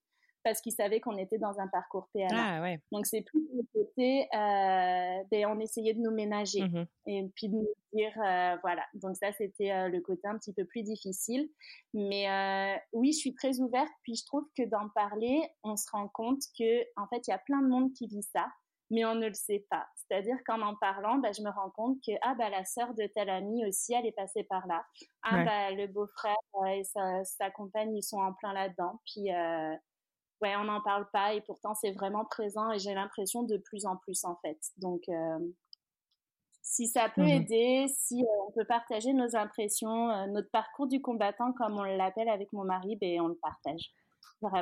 parce 0.43 0.61
qu'ils 0.61 0.73
savaient 0.73 0.99
qu'on 1.01 1.17
était 1.17 1.37
dans 1.37 1.59
un 1.59 1.67
parcours 1.67 2.09
PMA. 2.13 2.45
Ah, 2.57 2.61
ouais. 2.61 2.79
Donc, 2.91 3.05
c'est 3.05 3.21
plus 3.21 3.47
le 3.53 3.63
côté, 3.73 4.27
euh, 4.33 5.23
ben, 5.31 5.45
on 5.47 5.59
essayait 5.59 5.93
de 5.93 5.99
nous 5.99 6.11
ménager 6.11 6.61
Mmh 6.61 6.85
et 7.07 7.23
puis 7.35 7.49
de 7.49 7.55
nous 7.55 7.67
dire, 7.93 8.13
euh, 8.23 8.55
voilà. 8.61 8.85
Donc, 8.93 9.15
ça, 9.17 9.31
c'était 9.33 9.71
euh, 9.71 9.87
le 9.89 9.99
côté 10.01 10.27
un 10.27 10.37
petit 10.37 10.53
peu 10.53 10.65
plus 10.65 10.83
difficile. 10.83 11.49
Mais 11.93 12.29
euh, 12.29 12.77
oui, 12.93 13.11
je 13.13 13.17
suis 13.19 13.33
très 13.33 13.59
ouverte, 13.59 13.91
puis 14.03 14.15
je 14.15 14.25
trouve 14.25 14.45
que 14.57 14.63
d'en 14.63 14.89
parler, 14.89 15.41
on 15.63 15.75
se 15.75 15.89
rend 15.91 16.07
compte 16.07 16.41
que, 16.57 16.81
en 17.01 17.07
fait, 17.07 17.27
il 17.27 17.31
y 17.31 17.33
a 17.33 17.39
plein 17.39 17.61
de 17.61 17.67
monde 17.67 17.91
qui 17.93 18.07
vit 18.07 18.23
ça, 18.23 18.47
mais 18.91 19.05
on 19.05 19.15
ne 19.15 19.27
le 19.27 19.33
sait 19.33 19.65
pas. 19.69 19.87
C'est-à-dire 19.95 20.37
qu'en 20.45 20.61
en 20.61 20.75
parlant, 20.75 21.17
ben, 21.17 21.31
je 21.33 21.41
me 21.43 21.49
rends 21.49 21.69
compte 21.71 21.97
que, 22.05 22.11
ah, 22.21 22.35
bah, 22.35 22.49
la 22.49 22.65
sœur 22.65 22.93
de 22.95 23.05
telle 23.07 23.29
amie 23.29 23.65
aussi, 23.67 23.93
elle 23.93 24.05
est 24.05 24.11
passée 24.11 24.43
par 24.43 24.65
là. 24.67 24.83
Ah, 25.23 25.35
Ouais. 25.37 25.45
bah, 25.45 25.71
le 25.71 25.87
beau-frère 25.87 26.35
et 26.67 26.83
sa, 26.83 27.23
sa 27.23 27.51
compagne, 27.51 27.95
ils 27.95 28.03
sont 28.03 28.17
en 28.19 28.33
plein 28.33 28.53
là-dedans. 28.53 28.99
Puis, 29.05 29.29
ouais, 30.41 30.55
on 30.57 30.65
n'en 30.65 30.81
parle 30.81 31.07
pas 31.11 31.33
et 31.33 31.41
pourtant 31.41 31.73
c'est 31.75 31.91
vraiment 31.91 32.25
présent 32.25 32.71
et 32.71 32.79
j'ai 32.79 32.93
l'impression 32.93 33.43
de 33.43 33.57
plus 33.57 33.85
en 33.85 33.97
plus 33.97 34.23
en 34.25 34.35
fait. 34.43 34.57
Donc, 34.77 35.01
euh, 35.09 35.39
si 36.61 36.87
ça 36.87 37.09
peut 37.09 37.23
Mhm. 37.23 37.27
aider, 37.27 37.85
si 37.89 38.21
euh, 38.23 38.27
on 38.47 38.51
peut 38.51 38.65
partager 38.65 39.11
nos 39.13 39.35
impressions, 39.35 40.09
euh, 40.09 40.27
notre 40.27 40.49
parcours 40.51 40.87
du 40.87 41.01
combattant 41.01 41.51
comme 41.53 41.77
on 41.77 41.83
l'appelle 41.83 42.29
avec 42.29 42.53
mon 42.53 42.63
mari, 42.63 42.95
ben 42.97 43.21
on 43.21 43.27
le 43.27 43.35
partage. 43.35 43.91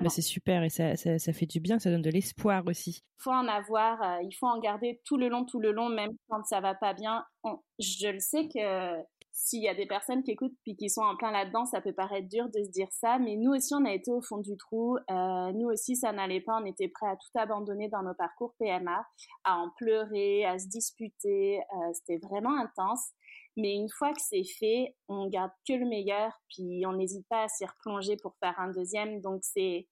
Bah, 0.02 0.10
c'est 0.10 0.22
super 0.22 0.64
et 0.64 0.70
ça, 0.70 0.96
ça, 0.96 1.20
ça 1.20 1.34
fait 1.34 1.46
du 1.46 1.60
bien, 1.60 1.80
ça 1.80 1.90
donne 1.92 2.02
de 2.02 2.10
l'espoir 2.10 2.64
aussi. 2.68 3.04
Il 3.20 3.24
faut 3.24 3.32
en 3.32 3.48
avoir, 3.48 4.02
euh, 4.02 4.22
il 4.24 4.32
faut 4.34 4.48
en 4.48 4.60
garder 4.60 5.02
tout 5.06 5.18
le 5.18 5.28
long, 5.28 5.46
tout 5.46 5.60
le 5.60 5.72
long, 5.72 5.90
même 5.90 6.12
quand 6.30 6.44
ça 6.46 6.62
va 6.62 6.76
pas 6.76 6.94
bien. 6.94 7.26
On- 7.44 7.60
je 7.80 8.08
le 8.10 8.20
sais 8.20 8.48
que 8.48 9.02
s'il 9.40 9.62
y 9.62 9.70
a 9.70 9.76
des 9.76 9.86
personnes 9.86 10.24
qui 10.24 10.32
écoutent 10.32 10.58
puis 10.64 10.76
qui 10.76 10.90
sont 10.90 11.04
en 11.04 11.16
plein 11.16 11.30
là-dedans, 11.30 11.66
ça 11.66 11.80
peut 11.80 11.94
paraître 11.94 12.28
dur 12.28 12.50
de 12.50 12.64
se 12.64 12.72
dire 12.72 12.88
ça, 12.92 13.20
mais 13.20 13.36
nous 13.36 13.52
aussi 13.52 13.72
on 13.76 13.86
a 13.86 13.94
été 13.94 14.12
au 14.12 14.20
fond 14.20 14.40
du 14.40 14.58
trou. 14.58 14.98
Euh, 14.98 15.52
nous 15.54 15.68
aussi 15.68 15.96
ça 15.96 16.12
n'allait 16.12 16.42
pas, 16.42 16.60
on 16.60 16.66
était 16.66 16.88
prêts 16.88 17.08
à 17.08 17.16
tout 17.16 17.40
abandonner 17.40 17.88
dans 17.88 18.02
nos 18.02 18.16
parcours 18.16 18.56
PMA, 18.58 19.06
à 19.44 19.58
en 19.58 19.70
pleurer, 19.78 20.44
à 20.44 20.58
se 20.58 20.68
disputer. 20.68 21.60
Euh, 21.60 21.94
C'était 21.94 22.18
vraiment 22.18 22.58
intense. 22.58 23.12
Mais 23.58 23.76
une 23.76 23.90
fois 23.90 24.12
que 24.12 24.22
c'est 24.22 24.44
fait, 24.60 24.96
on 25.08 25.28
garde 25.28 25.52
que 25.68 25.74
le 25.74 25.88
meilleur, 25.88 26.32
puis 26.50 26.84
on 26.88 26.94
n'hésite 26.94 27.26
pas 27.30 27.44
à 27.44 27.48
s'y 27.48 27.66
replonger 27.66 28.18
pour 28.18 28.36
faire 28.40 28.60
un 28.60 28.72
deuxième. 28.72 29.22
Donc 29.22 29.42
c'est 29.44 29.88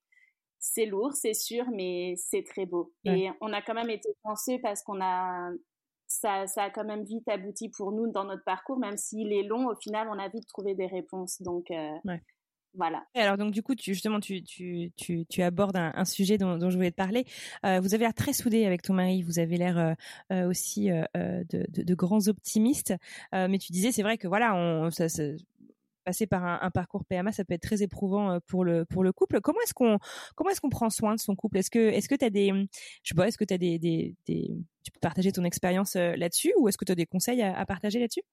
c'est 0.58 0.88
lourd, 0.88 1.14
c'est 1.14 1.36
sûr, 1.36 1.66
mais 1.72 2.16
c'est 2.18 2.44
très 2.44 2.66
beau. 2.66 2.92
Ouais. 3.06 3.20
Et 3.20 3.32
on 3.42 3.54
a 3.54 3.62
quand 3.62 3.76
même 3.76 3.92
été 3.92 4.10
chanceux 4.26 4.60
parce 4.64 4.82
qu'on 4.82 5.00
a 5.02 5.52
ça, 6.08 6.48
ça 6.48 6.64
a 6.64 6.70
quand 6.70 6.86
même 6.86 7.04
vite 7.04 7.28
abouti 7.28 7.70
pour 7.70 7.92
nous 7.92 8.12
dans 8.12 8.24
notre 8.26 8.44
parcours, 8.44 8.78
même 8.80 8.98
s'il 8.98 9.34
est 9.34 9.44
long. 9.44 9.68
Au 9.68 9.76
final, 9.76 10.08
on 10.10 10.20
a 10.20 10.28
vite 10.30 10.48
trouvé 10.48 10.76
des 10.76 10.88
réponses. 10.88 11.42
Donc 11.42 11.72
euh, 11.72 11.92
Ouais. 12.06 12.22
voilà. 12.74 13.04
Et 13.16 13.22
alors 13.22 13.38
donc 13.38 13.52
du 13.52 13.64
coup, 13.64 13.74
tu, 13.76 13.94
justement, 13.94 14.20
tu, 14.20 14.44
tu, 14.44 14.92
tu, 14.98 15.26
tu 15.28 15.42
abordes 15.42 15.78
un, 15.78 15.92
un 15.96 16.06
sujet 16.06 16.38
dont, 16.38 16.58
dont 16.58 16.70
je 16.70 16.76
voulais 16.76 16.92
te 16.92 16.96
parler. 16.96 17.26
Euh, 17.66 17.80
vous 17.80 17.94
avez 17.94 18.04
l'air 18.04 18.14
très 18.14 18.34
soudés 18.34 18.66
avec 18.66 18.82
ton 18.82 18.94
mari. 18.94 19.24
Vous 19.24 19.40
avez 19.40 19.58
l'air 19.58 19.78
euh, 19.78 19.94
euh, 20.32 20.50
aussi 20.50 20.92
euh, 20.92 21.04
de, 21.16 21.66
de, 21.70 21.84
de 21.84 21.96
grands 21.96 22.28
optimistes. 22.28 22.94
Mais 23.34 23.58
tu 23.58 23.72
disais, 23.72 23.92
c'est 23.92 24.04
vrai 24.04 24.18
que 24.18 24.28
voilà, 24.28 24.56
on, 24.56 24.92
ça, 24.92 25.10
ça- 25.10 25.24
passer 26.06 26.28
par 26.28 26.46
un, 26.46 26.72
parcours 26.72 27.04
PMA, 27.04 27.32
ça 27.34 27.44
peut 27.44 27.54
être 27.54 27.64
très 27.64 27.82
éprouvant 27.82 28.32
euh, 28.32 28.40
pour 28.48 28.64
le 28.64 28.86
pour 28.86 29.04
le 29.04 29.12
couple. 29.12 29.42
Comment 29.42 29.60
est-ce 29.62 29.74
qu'on 29.74 29.98
comment 30.36 30.50
est-ce 30.52 30.62
qu'on 30.62 30.70
prend 30.70 30.90
soin 30.90 31.16
de 31.16 31.20
son 31.20 31.36
couple? 31.36 31.58
Est-ce 31.58 31.72
que 31.72 31.80
est-ce 31.80 32.08
que 32.08 32.16
tu 32.16 32.24
as 32.24 32.30
des 32.30 32.50
je 33.04 33.10
sais 33.10 33.16
pas, 33.16 33.28
est-ce 33.28 33.38
que 33.38 33.44
tu 33.44 33.58
des, 33.58 33.80
des, 33.80 34.16
tu 34.26 34.92
peux 34.92 35.00
partager 35.02 35.32
ton 35.32 35.44
expérience 35.44 35.96
euh, 35.96 36.16
là-dessus? 36.16 36.54
Ou 36.58 36.70
est-ce 36.70 36.78
que 36.78 36.86
tu 36.86 36.92
as 36.92 36.96
des 36.96 37.06
conseils 37.06 37.42
à, 37.42 37.66
partager 37.66 38.00
là-dessus? 38.00 38.24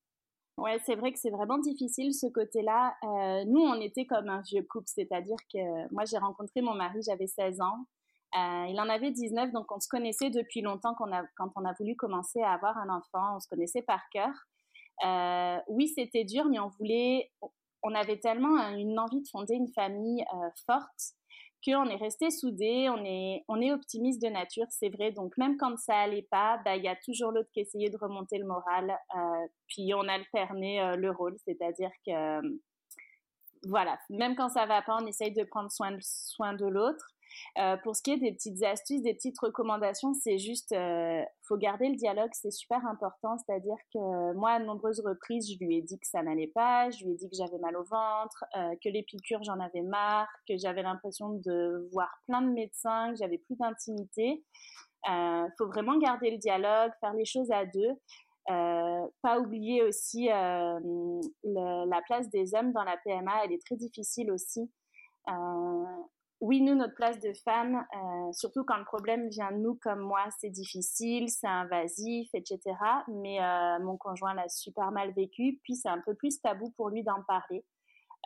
Ouais, 0.58 0.78
c'est 0.84 0.94
vrai 0.94 1.12
que 1.12 1.18
c'est 1.18 1.30
vraiment 1.30 1.58
difficile 1.58 2.12
ce 2.12 2.26
côté-là. 2.26 2.94
Euh, 3.02 3.44
nous, 3.46 3.60
on 3.60 3.80
était 3.80 4.04
comme 4.04 4.28
un 4.28 4.42
vieux 4.42 4.62
couple, 4.62 4.86
c'est-à-dire 4.86 5.38
que 5.52 5.92
moi, 5.92 6.04
j'ai 6.04 6.18
rencontré 6.18 6.60
mon 6.60 6.74
mari, 6.74 7.00
j'avais 7.06 7.26
16 7.26 7.60
ans. 7.62 7.86
Il 8.34 8.78
en 8.78 8.88
avait 8.88 9.10
19, 9.10 9.52
donc 9.52 9.70
on 9.72 9.80
se 9.80 9.88
connaissait 9.88 10.30
depuis 10.30 10.60
longtemps 10.60 10.94
quand 10.94 11.52
on 11.56 11.64
a 11.64 11.72
voulu 11.78 11.96
commencer 11.96 12.40
à 12.40 12.52
avoir 12.52 12.76
un 12.78 12.88
enfant, 12.88 13.36
on 13.36 13.40
se 13.40 13.48
connaissait 13.48 13.82
par 13.82 14.02
cœur. 14.10 15.62
Oui, 15.68 15.88
c'était 15.88 16.24
dur, 16.24 16.44
mais 16.46 16.58
on 16.58 16.68
voulait, 16.68 17.30
on 17.82 17.94
avait 17.94 18.18
tellement 18.18 18.56
un- 18.58 18.76
une 18.76 18.98
envie 18.98 19.20
de 19.22 19.28
fonder 19.28 19.54
une 19.54 19.72
famille 19.74 20.22
euh, 20.34 20.48
forte 20.66 21.14
qu'on 21.64 21.86
est 21.86 21.96
resté 21.96 22.30
soudés, 22.30 22.88
on 22.90 23.04
est, 23.04 23.44
on 23.48 23.60
est 23.60 23.72
optimiste 23.72 24.20
de 24.20 24.28
nature, 24.28 24.66
c'est 24.70 24.88
vrai. 24.88 25.12
Donc 25.12 25.36
même 25.38 25.56
quand 25.56 25.76
ça 25.78 25.96
allait 25.96 26.26
pas, 26.30 26.58
bah, 26.64 26.76
il 26.76 26.82
y 26.84 26.88
a 26.88 26.96
toujours 26.96 27.30
l'autre 27.30 27.48
qui 27.52 27.60
essayait 27.60 27.90
de 27.90 27.96
remonter 28.00 28.38
le 28.38 28.46
moral. 28.46 28.90
euh, 29.16 29.46
puis 29.68 29.92
on 29.94 30.08
alternait 30.08 30.80
euh, 30.80 30.96
le 30.96 31.10
rôle, 31.12 31.36
c'est-à-dire 31.46 31.90
que 32.04 32.10
euh, 32.12 32.58
voilà, 33.68 33.98
même 34.10 34.34
quand 34.34 34.48
ça 34.48 34.66
va 34.66 34.82
pas, 34.82 34.98
on 35.00 35.06
essaye 35.06 35.32
de 35.32 35.44
prendre 35.44 35.70
soin 35.70 35.92
de 36.54 36.66
l'autre. 36.66 37.06
Euh, 37.58 37.76
pour 37.78 37.96
ce 37.96 38.02
qui 38.02 38.12
est 38.12 38.16
des 38.18 38.32
petites 38.32 38.62
astuces, 38.62 39.02
des 39.02 39.14
petites 39.14 39.38
recommandations, 39.38 40.14
c'est 40.14 40.38
juste, 40.38 40.72
euh, 40.72 41.22
faut 41.42 41.56
garder 41.56 41.88
le 41.88 41.96
dialogue, 41.96 42.30
c'est 42.32 42.50
super 42.50 42.84
important. 42.86 43.36
C'est-à-dire 43.38 43.76
que 43.92 44.32
moi, 44.34 44.52
à 44.52 44.60
de 44.60 44.64
nombreuses 44.64 45.00
reprises, 45.00 45.50
je 45.52 45.64
lui 45.64 45.76
ai 45.76 45.82
dit 45.82 45.98
que 45.98 46.06
ça 46.06 46.22
n'allait 46.22 46.50
pas, 46.54 46.90
je 46.90 47.04
lui 47.04 47.12
ai 47.12 47.16
dit 47.16 47.28
que 47.28 47.36
j'avais 47.36 47.58
mal 47.58 47.76
au 47.76 47.84
ventre, 47.84 48.44
euh, 48.56 48.74
que 48.82 48.88
les 48.88 49.02
piqûres, 49.02 49.42
j'en 49.42 49.60
avais 49.60 49.82
marre, 49.82 50.28
que 50.48 50.56
j'avais 50.56 50.82
l'impression 50.82 51.30
de 51.44 51.88
voir 51.92 52.08
plein 52.26 52.42
de 52.42 52.50
médecins, 52.50 53.10
que 53.10 53.16
j'avais 53.16 53.38
plus 53.38 53.56
d'intimité. 53.56 54.44
Euh, 55.10 55.48
faut 55.58 55.66
vraiment 55.66 55.98
garder 55.98 56.30
le 56.30 56.38
dialogue, 56.38 56.92
faire 57.00 57.14
les 57.14 57.24
choses 57.24 57.50
à 57.50 57.66
deux. 57.66 57.92
Euh, 58.50 59.06
pas 59.22 59.38
oublier 59.38 59.82
aussi 59.82 60.26
la 60.26 60.80
place 62.06 62.28
des 62.30 62.54
hommes 62.54 62.72
dans 62.72 62.84
la 62.84 62.96
PMA, 63.04 63.44
elle 63.44 63.52
est 63.52 63.64
très 63.64 63.76
difficile 63.76 64.32
aussi. 64.32 64.70
Oui, 66.42 66.60
nous, 66.60 66.74
notre 66.74 66.94
place 66.96 67.20
de 67.20 67.32
femme, 67.44 67.86
euh, 67.94 68.32
surtout 68.32 68.64
quand 68.64 68.76
le 68.76 68.84
problème 68.84 69.28
vient 69.28 69.52
de 69.52 69.58
nous 69.58 69.76
comme 69.80 70.00
moi, 70.00 70.24
c'est 70.40 70.50
difficile, 70.50 71.28
c'est 71.28 71.46
invasif, 71.46 72.28
etc. 72.34 72.58
Mais 73.08 73.40
euh, 73.40 73.78
mon 73.80 73.96
conjoint 73.96 74.34
l'a 74.34 74.48
super 74.48 74.90
mal 74.90 75.12
vécu, 75.12 75.60
puis 75.62 75.76
c'est 75.76 75.88
un 75.88 76.00
peu 76.04 76.14
plus 76.16 76.40
tabou 76.40 76.70
pour 76.76 76.88
lui 76.90 77.04
d'en 77.04 77.22
parler. 77.28 77.64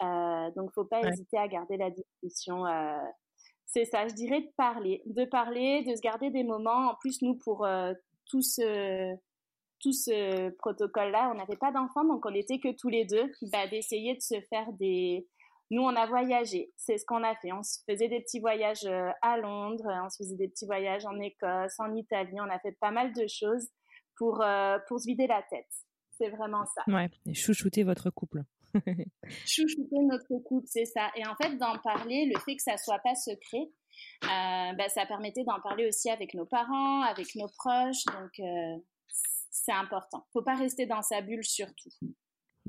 Euh, 0.02 0.50
donc, 0.56 0.72
faut 0.74 0.86
pas 0.86 1.02
Ouais. 1.02 1.10
hésiter 1.10 1.36
à 1.36 1.46
garder 1.46 1.76
la 1.76 1.90
discussion. 1.90 2.66
euh, 2.66 2.96
c'est 3.66 3.84
ça, 3.84 4.08
je 4.08 4.14
dirais 4.14 4.40
de 4.40 4.50
parler, 4.56 5.02
de 5.06 5.24
parler, 5.26 5.82
de 5.84 5.94
se 5.94 6.00
garder 6.00 6.30
des 6.30 6.44
moments. 6.44 6.90
En 6.90 6.94
plus, 6.94 7.20
nous, 7.20 7.36
pour 7.36 7.66
tout 8.30 8.40
ce 8.42 9.14
tout 9.80 9.92
ce 9.92 10.48
protocole-là, 10.56 11.30
on 11.30 11.34
n'avait 11.34 11.58
pas 11.58 11.70
d'enfants, 11.70 12.04
donc 12.04 12.24
on 12.24 12.30
n'était 12.30 12.58
que 12.60 12.74
tous 12.74 12.88
les 12.88 13.04
deux, 13.04 13.30
bah, 13.52 13.66
d'essayer 13.66 14.14
de 14.14 14.22
se 14.22 14.40
faire 14.48 14.72
des... 14.72 15.28
Nous, 15.70 15.82
on 15.82 15.94
a 15.96 16.06
voyagé, 16.06 16.72
c'est 16.76 16.96
ce 16.96 17.04
qu'on 17.04 17.24
a 17.24 17.34
fait. 17.36 17.52
On 17.52 17.62
se 17.62 17.80
faisait 17.88 18.08
des 18.08 18.20
petits 18.20 18.40
voyages 18.40 18.84
euh, 18.84 19.10
à 19.22 19.36
Londres, 19.38 19.86
on 20.04 20.08
se 20.08 20.18
faisait 20.18 20.36
des 20.36 20.48
petits 20.48 20.66
voyages 20.66 21.04
en 21.06 21.18
Écosse, 21.18 21.74
en 21.78 21.94
Italie, 21.94 22.40
on 22.40 22.50
a 22.50 22.58
fait 22.60 22.76
pas 22.80 22.90
mal 22.92 23.12
de 23.12 23.26
choses 23.26 23.68
pour, 24.16 24.42
euh, 24.42 24.78
pour 24.88 25.00
se 25.00 25.06
vider 25.06 25.26
la 25.26 25.42
tête. 25.42 25.68
C'est 26.12 26.30
vraiment 26.30 26.64
ça. 26.66 26.82
Ouais, 26.86 27.10
et 27.26 27.34
chouchouter 27.34 27.82
votre 27.82 28.10
couple. 28.10 28.42
Chouchouter 29.46 29.98
notre 30.02 30.42
couple, 30.44 30.66
c'est 30.66 30.84
ça. 30.84 31.10
Et 31.16 31.26
en 31.26 31.34
fait, 31.36 31.56
d'en 31.56 31.78
parler, 31.78 32.30
le 32.32 32.38
fait 32.40 32.56
que 32.56 32.62
ça 32.62 32.76
soit 32.76 32.98
pas 32.98 33.14
secret, 33.14 33.70
euh, 34.24 34.72
bah, 34.74 34.88
ça 34.88 35.06
permettait 35.06 35.44
d'en 35.44 35.60
parler 35.60 35.86
aussi 35.88 36.10
avec 36.10 36.34
nos 36.34 36.46
parents, 36.46 37.02
avec 37.02 37.34
nos 37.34 37.48
proches, 37.48 38.04
donc 38.06 38.38
euh, 38.40 38.76
c'est 39.50 39.72
important. 39.72 40.26
Faut 40.32 40.42
pas 40.42 40.56
rester 40.56 40.86
dans 40.86 41.02
sa 41.02 41.20
bulle 41.20 41.44
surtout. 41.44 41.90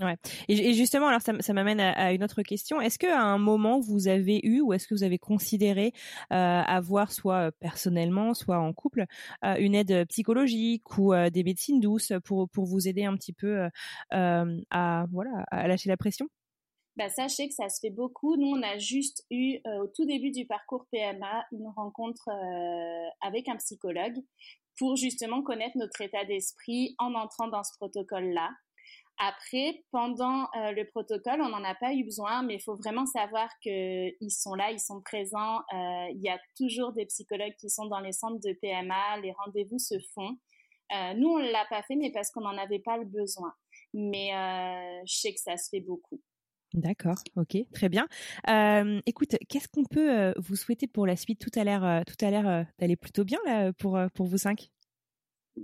Ouais. 0.02 0.16
Et, 0.48 0.74
justement, 0.74 1.10
ça, 1.20 1.54
m'amène 1.54 1.80
à, 1.80 2.14
une 2.14 2.24
autre 2.24 2.44
question. 2.44 2.80
Est-ce 2.80 3.00
que 3.00 3.08
à 3.08 3.22
un 3.22 3.38
moment 3.38 3.80
vous 3.80 4.08
avez 4.08 4.40
eu 4.44 4.62
ou 4.62 4.74
est-ce 4.74 4.88
que 4.88 4.94
vous 4.94 5.04
avez 5.04 5.18
considéré 5.18 5.92
euh, 6.32 6.36
avoir 6.36 7.12
soit 7.12 7.48
euh, 7.48 7.52
personnellement, 7.60 8.34
soit 8.34 8.60
en 8.60 8.74
couple, 8.74 9.06
euh, 9.44 9.56
une 9.58 9.74
aide 9.74 10.06
psychologique 10.08 10.98
ou 10.98 11.14
des 11.32 11.44
médecines 11.44 11.80
douces 11.80 12.14
pour 12.24 12.48
vous 12.54 12.88
aider 12.88 13.06
un 13.06 13.16
petit 13.16 13.34
peu 13.34 13.68
à 14.12 15.06
voilà 15.12 15.46
à 15.52 15.68
lâcher 15.68 15.90
la 15.90 15.98
pression? 15.98 16.28
Bah, 16.96 17.10
sachez 17.10 17.48
que 17.48 17.54
ça 17.54 17.70
se 17.70 17.80
fait 17.80 17.92
beaucoup. 17.92 18.36
Nous, 18.38 18.48
on 18.48 18.62
a 18.64 18.78
juste 18.78 19.24
eu, 19.30 19.60
au 19.82 19.88
tout 19.88 20.06
début 20.06 20.32
du 20.32 20.46
parcours 20.46 20.86
PMA, 20.92 21.46
une 21.52 21.68
rencontre 21.76 22.30
avec 23.22 23.48
un 23.48 23.56
psychologue 23.58 24.18
pour 24.78 24.96
justement 24.96 25.42
connaître 25.42 25.78
notre 25.78 26.02
état 26.02 26.24
d'esprit 26.26 26.96
en 27.00 27.16
entrant 27.16 27.48
dans 27.48 27.64
ce 27.64 27.72
protocole-là. 27.78 28.50
Après, 29.20 29.84
pendant 29.92 30.44
euh, 30.56 30.72
le 30.74 30.86
protocole, 30.86 31.42
on 31.42 31.50
n'en 31.50 31.64
a 31.64 31.74
pas 31.74 31.94
eu 31.94 32.04
besoin, 32.04 32.44
mais 32.44 32.56
il 32.56 32.62
faut 32.62 32.76
vraiment 32.76 33.08
savoir 33.08 33.50
qu'ils 33.62 34.14
sont 34.30 34.54
là, 34.54 34.72
ils 34.72 34.80
sont 34.80 35.02
présents. 35.02 35.58
Euh, 35.74 36.08
il 36.14 36.22
y 36.22 36.30
a 36.30 36.38
toujours 36.56 36.94
des 36.94 37.06
psychologues 37.08 37.56
qui 37.60 37.70
sont 37.70 37.88
dans 37.88 38.00
les 38.00 38.12
centres 38.12 38.40
de 38.40 38.54
PMA, 38.62 39.20
les 39.24 39.32
rendez-vous 39.32 39.80
se 39.80 39.96
font. 40.14 40.38
Euh, 40.96 41.14
nous, 41.16 41.30
on 41.30 41.40
ne 41.40 41.52
l'a 41.52 41.66
pas 41.70 41.82
fait, 41.84 41.96
mais 41.96 42.12
parce 42.12 42.30
qu'on 42.30 42.42
n'en 42.42 42.58
avait 42.58 42.80
pas 42.80 42.98
le 42.98 43.06
besoin. 43.06 43.52
Mais 43.94 44.30
je 45.06 45.14
sais 45.14 45.34
que 45.34 45.40
ça 45.40 45.58
se 45.58 45.70
fait 45.70 45.80
beaucoup. 45.80 46.22
D'accord, 46.74 47.16
ok, 47.38 47.58
très 47.74 47.90
bien. 47.90 48.08
Écoute, 49.06 49.36
qu'est-ce 49.50 49.70
qu'on 49.70 49.86
peut 49.86 50.34
vous 50.38 50.56
souhaiter 50.56 50.86
pour 50.88 51.08
la 51.08 51.16
suite? 51.16 51.40
Tout 51.40 51.58
a 51.60 51.64
l'air, 51.64 52.04
tout 52.06 52.24
à 52.24 52.30
l'air 52.30 52.66
d'aller 52.78 52.98
plutôt 52.98 53.24
bien 53.24 53.40
là 53.46 53.74
pour 53.74 53.98
pour 54.14 54.28
vous 54.28 54.38
cinq. 54.38 54.70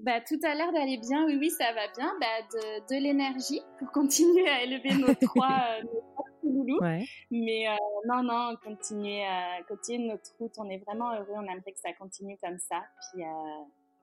Bah, 0.01 0.21
tout 0.21 0.39
a 0.43 0.55
l'air 0.55 0.71
d'aller 0.73 0.97
bien, 0.97 1.25
oui, 1.25 1.37
oui, 1.39 1.49
ça 1.49 1.71
va 1.73 1.87
bien. 1.95 2.11
Bah, 2.19 2.25
de, 2.51 2.95
de 2.95 3.01
l'énergie 3.01 3.61
pour 3.79 3.91
continuer 3.91 4.47
à 4.47 4.63
élever 4.63 4.95
nos 4.95 5.13
trois, 5.21 5.81
nos 6.43 6.51
loulous. 6.51 6.79
Mais 7.31 7.65
non, 8.07 8.23
non, 8.23 8.55
continuer, 8.63 9.23
continuer 9.67 10.07
notre 10.07 10.35
route. 10.39 10.53
On 10.57 10.69
est 10.69 10.79
vraiment 10.79 11.13
heureux. 11.13 11.35
On 11.35 11.43
aimerait 11.43 11.71
que 11.71 11.79
ça 11.79 11.93
continue 11.93 12.37
comme 12.43 12.57
ça. 12.57 12.83
Puis 13.13 13.23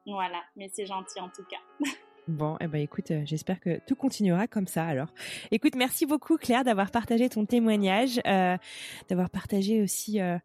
voilà, 0.06 0.42
mais 0.56 0.70
c'est 0.72 0.86
gentil 0.86 1.20
en 1.20 1.28
tout 1.28 1.44
cas. 1.44 1.86
Bon, 2.30 2.56
eh 2.60 2.68
ben 2.68 2.80
écoute, 2.80 3.10
euh, 3.10 3.22
j'espère 3.24 3.58
que 3.58 3.80
tout 3.86 3.96
continuera 3.96 4.46
comme 4.46 4.68
ça 4.68 4.84
alors. 4.84 5.08
Écoute, 5.50 5.74
merci 5.74 6.06
beaucoup 6.06 6.36
Claire 6.36 6.62
d'avoir 6.62 6.90
partagé 6.90 7.28
ton 7.28 7.44
témoignage, 7.44 8.20
euh, 8.26 8.56
d'avoir 9.08 9.30
partagé 9.30 9.82
aussi, 9.82 10.20
euh, 10.20 10.38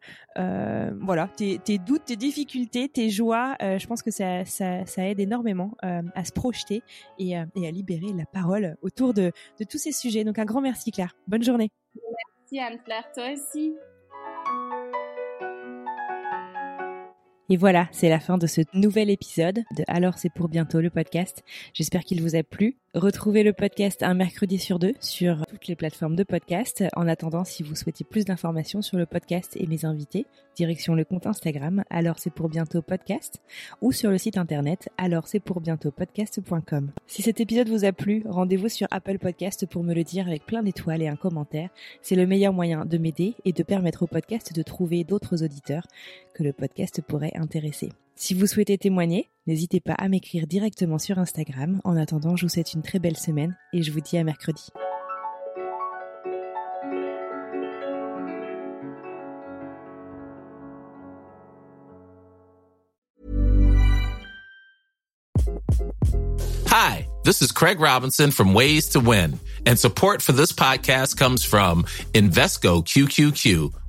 voilà, 1.00 1.28
tes, 1.28 1.58
tes, 1.58 1.78
doutes, 1.78 2.06
tes 2.06 2.16
difficultés, 2.16 2.88
tes 2.88 3.08
joies. 3.08 3.56
Je 3.60 3.86
pense 3.86 4.02
que 4.02 4.10
ça, 4.10 4.42
aide 4.98 5.20
énormément 5.20 5.72
à 5.82 6.24
se 6.24 6.32
projeter 6.32 6.82
et, 7.18 7.30
et, 7.30 7.68
à 7.68 7.70
libérer 7.70 8.12
la 8.12 8.26
parole 8.26 8.76
autour 8.82 9.14
de, 9.14 9.30
de 9.60 9.64
tous 9.64 9.78
ces 9.78 9.92
sujets. 9.92 10.24
Donc 10.24 10.38
un 10.38 10.44
grand 10.44 10.60
merci 10.60 10.90
Claire. 10.90 11.14
Bonne 11.28 11.42
journée. 11.42 11.70
Merci 11.94 12.60
Anne-Claire, 12.60 13.10
toi 13.14 13.32
aussi. 13.32 13.74
Et 17.48 17.56
voilà, 17.56 17.88
c'est 17.92 18.08
la 18.08 18.18
fin 18.18 18.38
de 18.38 18.46
ce 18.48 18.62
nouvel 18.74 19.08
épisode 19.08 19.62
de 19.76 19.84
Alors 19.86 20.18
c'est 20.18 20.32
pour 20.32 20.48
bientôt 20.48 20.80
le 20.80 20.90
podcast. 20.90 21.44
J'espère 21.74 22.02
qu'il 22.02 22.20
vous 22.20 22.34
a 22.34 22.42
plu. 22.42 22.76
Retrouvez 22.96 23.42
le 23.42 23.52
podcast 23.52 24.02
un 24.02 24.14
mercredi 24.14 24.58
sur 24.58 24.78
deux 24.78 24.94
sur 25.00 25.44
toutes 25.50 25.66
les 25.66 25.76
plateformes 25.76 26.16
de 26.16 26.24
podcast. 26.24 26.82
En 26.96 27.06
attendant, 27.08 27.44
si 27.44 27.62
vous 27.62 27.74
souhaitez 27.74 28.04
plus 28.04 28.24
d'informations 28.24 28.80
sur 28.80 28.96
le 28.96 29.04
podcast 29.04 29.54
et 29.60 29.66
mes 29.66 29.84
invités, 29.84 30.24
direction 30.56 30.94
le 30.94 31.04
compte 31.04 31.26
Instagram 31.26 31.84
alors 31.90 32.18
c'est 32.18 32.32
pour 32.32 32.48
bientôt 32.48 32.80
podcast 32.80 33.42
ou 33.82 33.92
sur 33.92 34.10
le 34.10 34.16
site 34.16 34.38
internet 34.38 34.88
alors 34.96 35.28
c'est 35.28 35.40
pour 35.40 35.60
bientôt 35.60 35.90
podcast.com. 35.90 36.90
Si 37.06 37.20
cet 37.20 37.38
épisode 37.38 37.68
vous 37.68 37.84
a 37.84 37.92
plu, 37.92 38.22
rendez-vous 38.26 38.70
sur 38.70 38.88
Apple 38.90 39.18
Podcast 39.18 39.66
pour 39.66 39.82
me 39.82 39.92
le 39.92 40.02
dire 40.02 40.26
avec 40.26 40.46
plein 40.46 40.62
d'étoiles 40.62 41.02
et 41.02 41.08
un 41.08 41.16
commentaire. 41.16 41.68
C'est 42.00 42.16
le 42.16 42.26
meilleur 42.26 42.54
moyen 42.54 42.86
de 42.86 42.96
m'aider 42.96 43.34
et 43.44 43.52
de 43.52 43.62
permettre 43.62 44.04
au 44.04 44.06
podcast 44.06 44.54
de 44.54 44.62
trouver 44.62 45.04
d'autres 45.04 45.44
auditeurs 45.44 45.86
que 46.32 46.42
le 46.42 46.54
podcast 46.54 47.02
pourrait 47.06 47.32
intéresser. 47.34 47.90
Si 48.18 48.32
vous 48.32 48.46
souhaitez 48.46 48.78
témoigner, 48.78 49.28
n'hésitez 49.46 49.78
pas 49.78 49.92
à 49.92 50.08
m'écrire 50.08 50.46
directement 50.46 50.98
sur 50.98 51.18
Instagram. 51.18 51.82
En 51.84 51.98
attendant, 51.98 52.34
je 52.34 52.46
vous 52.46 52.48
souhaite 52.48 52.72
une 52.72 52.82
très 52.82 52.98
belle 52.98 53.18
semaine 53.18 53.54
et 53.74 53.82
je 53.82 53.92
vous 53.92 54.00
dis 54.00 54.16
à 54.16 54.24
mercredi. 54.24 54.70
Hi, 66.68 67.06
this 67.24 67.42
is 67.42 67.52
Craig 67.52 67.78
Robinson 67.78 68.30
from 68.30 68.54
Ways 68.54 68.88
to 68.92 69.00
Win, 69.00 69.38
and 69.66 69.76
support 69.78 70.22
for 70.22 70.32
this 70.32 70.52
podcast 70.52 71.18
comes 71.18 71.44
from 71.44 71.84
Invesco 72.14 72.82
QQQ 72.82 73.85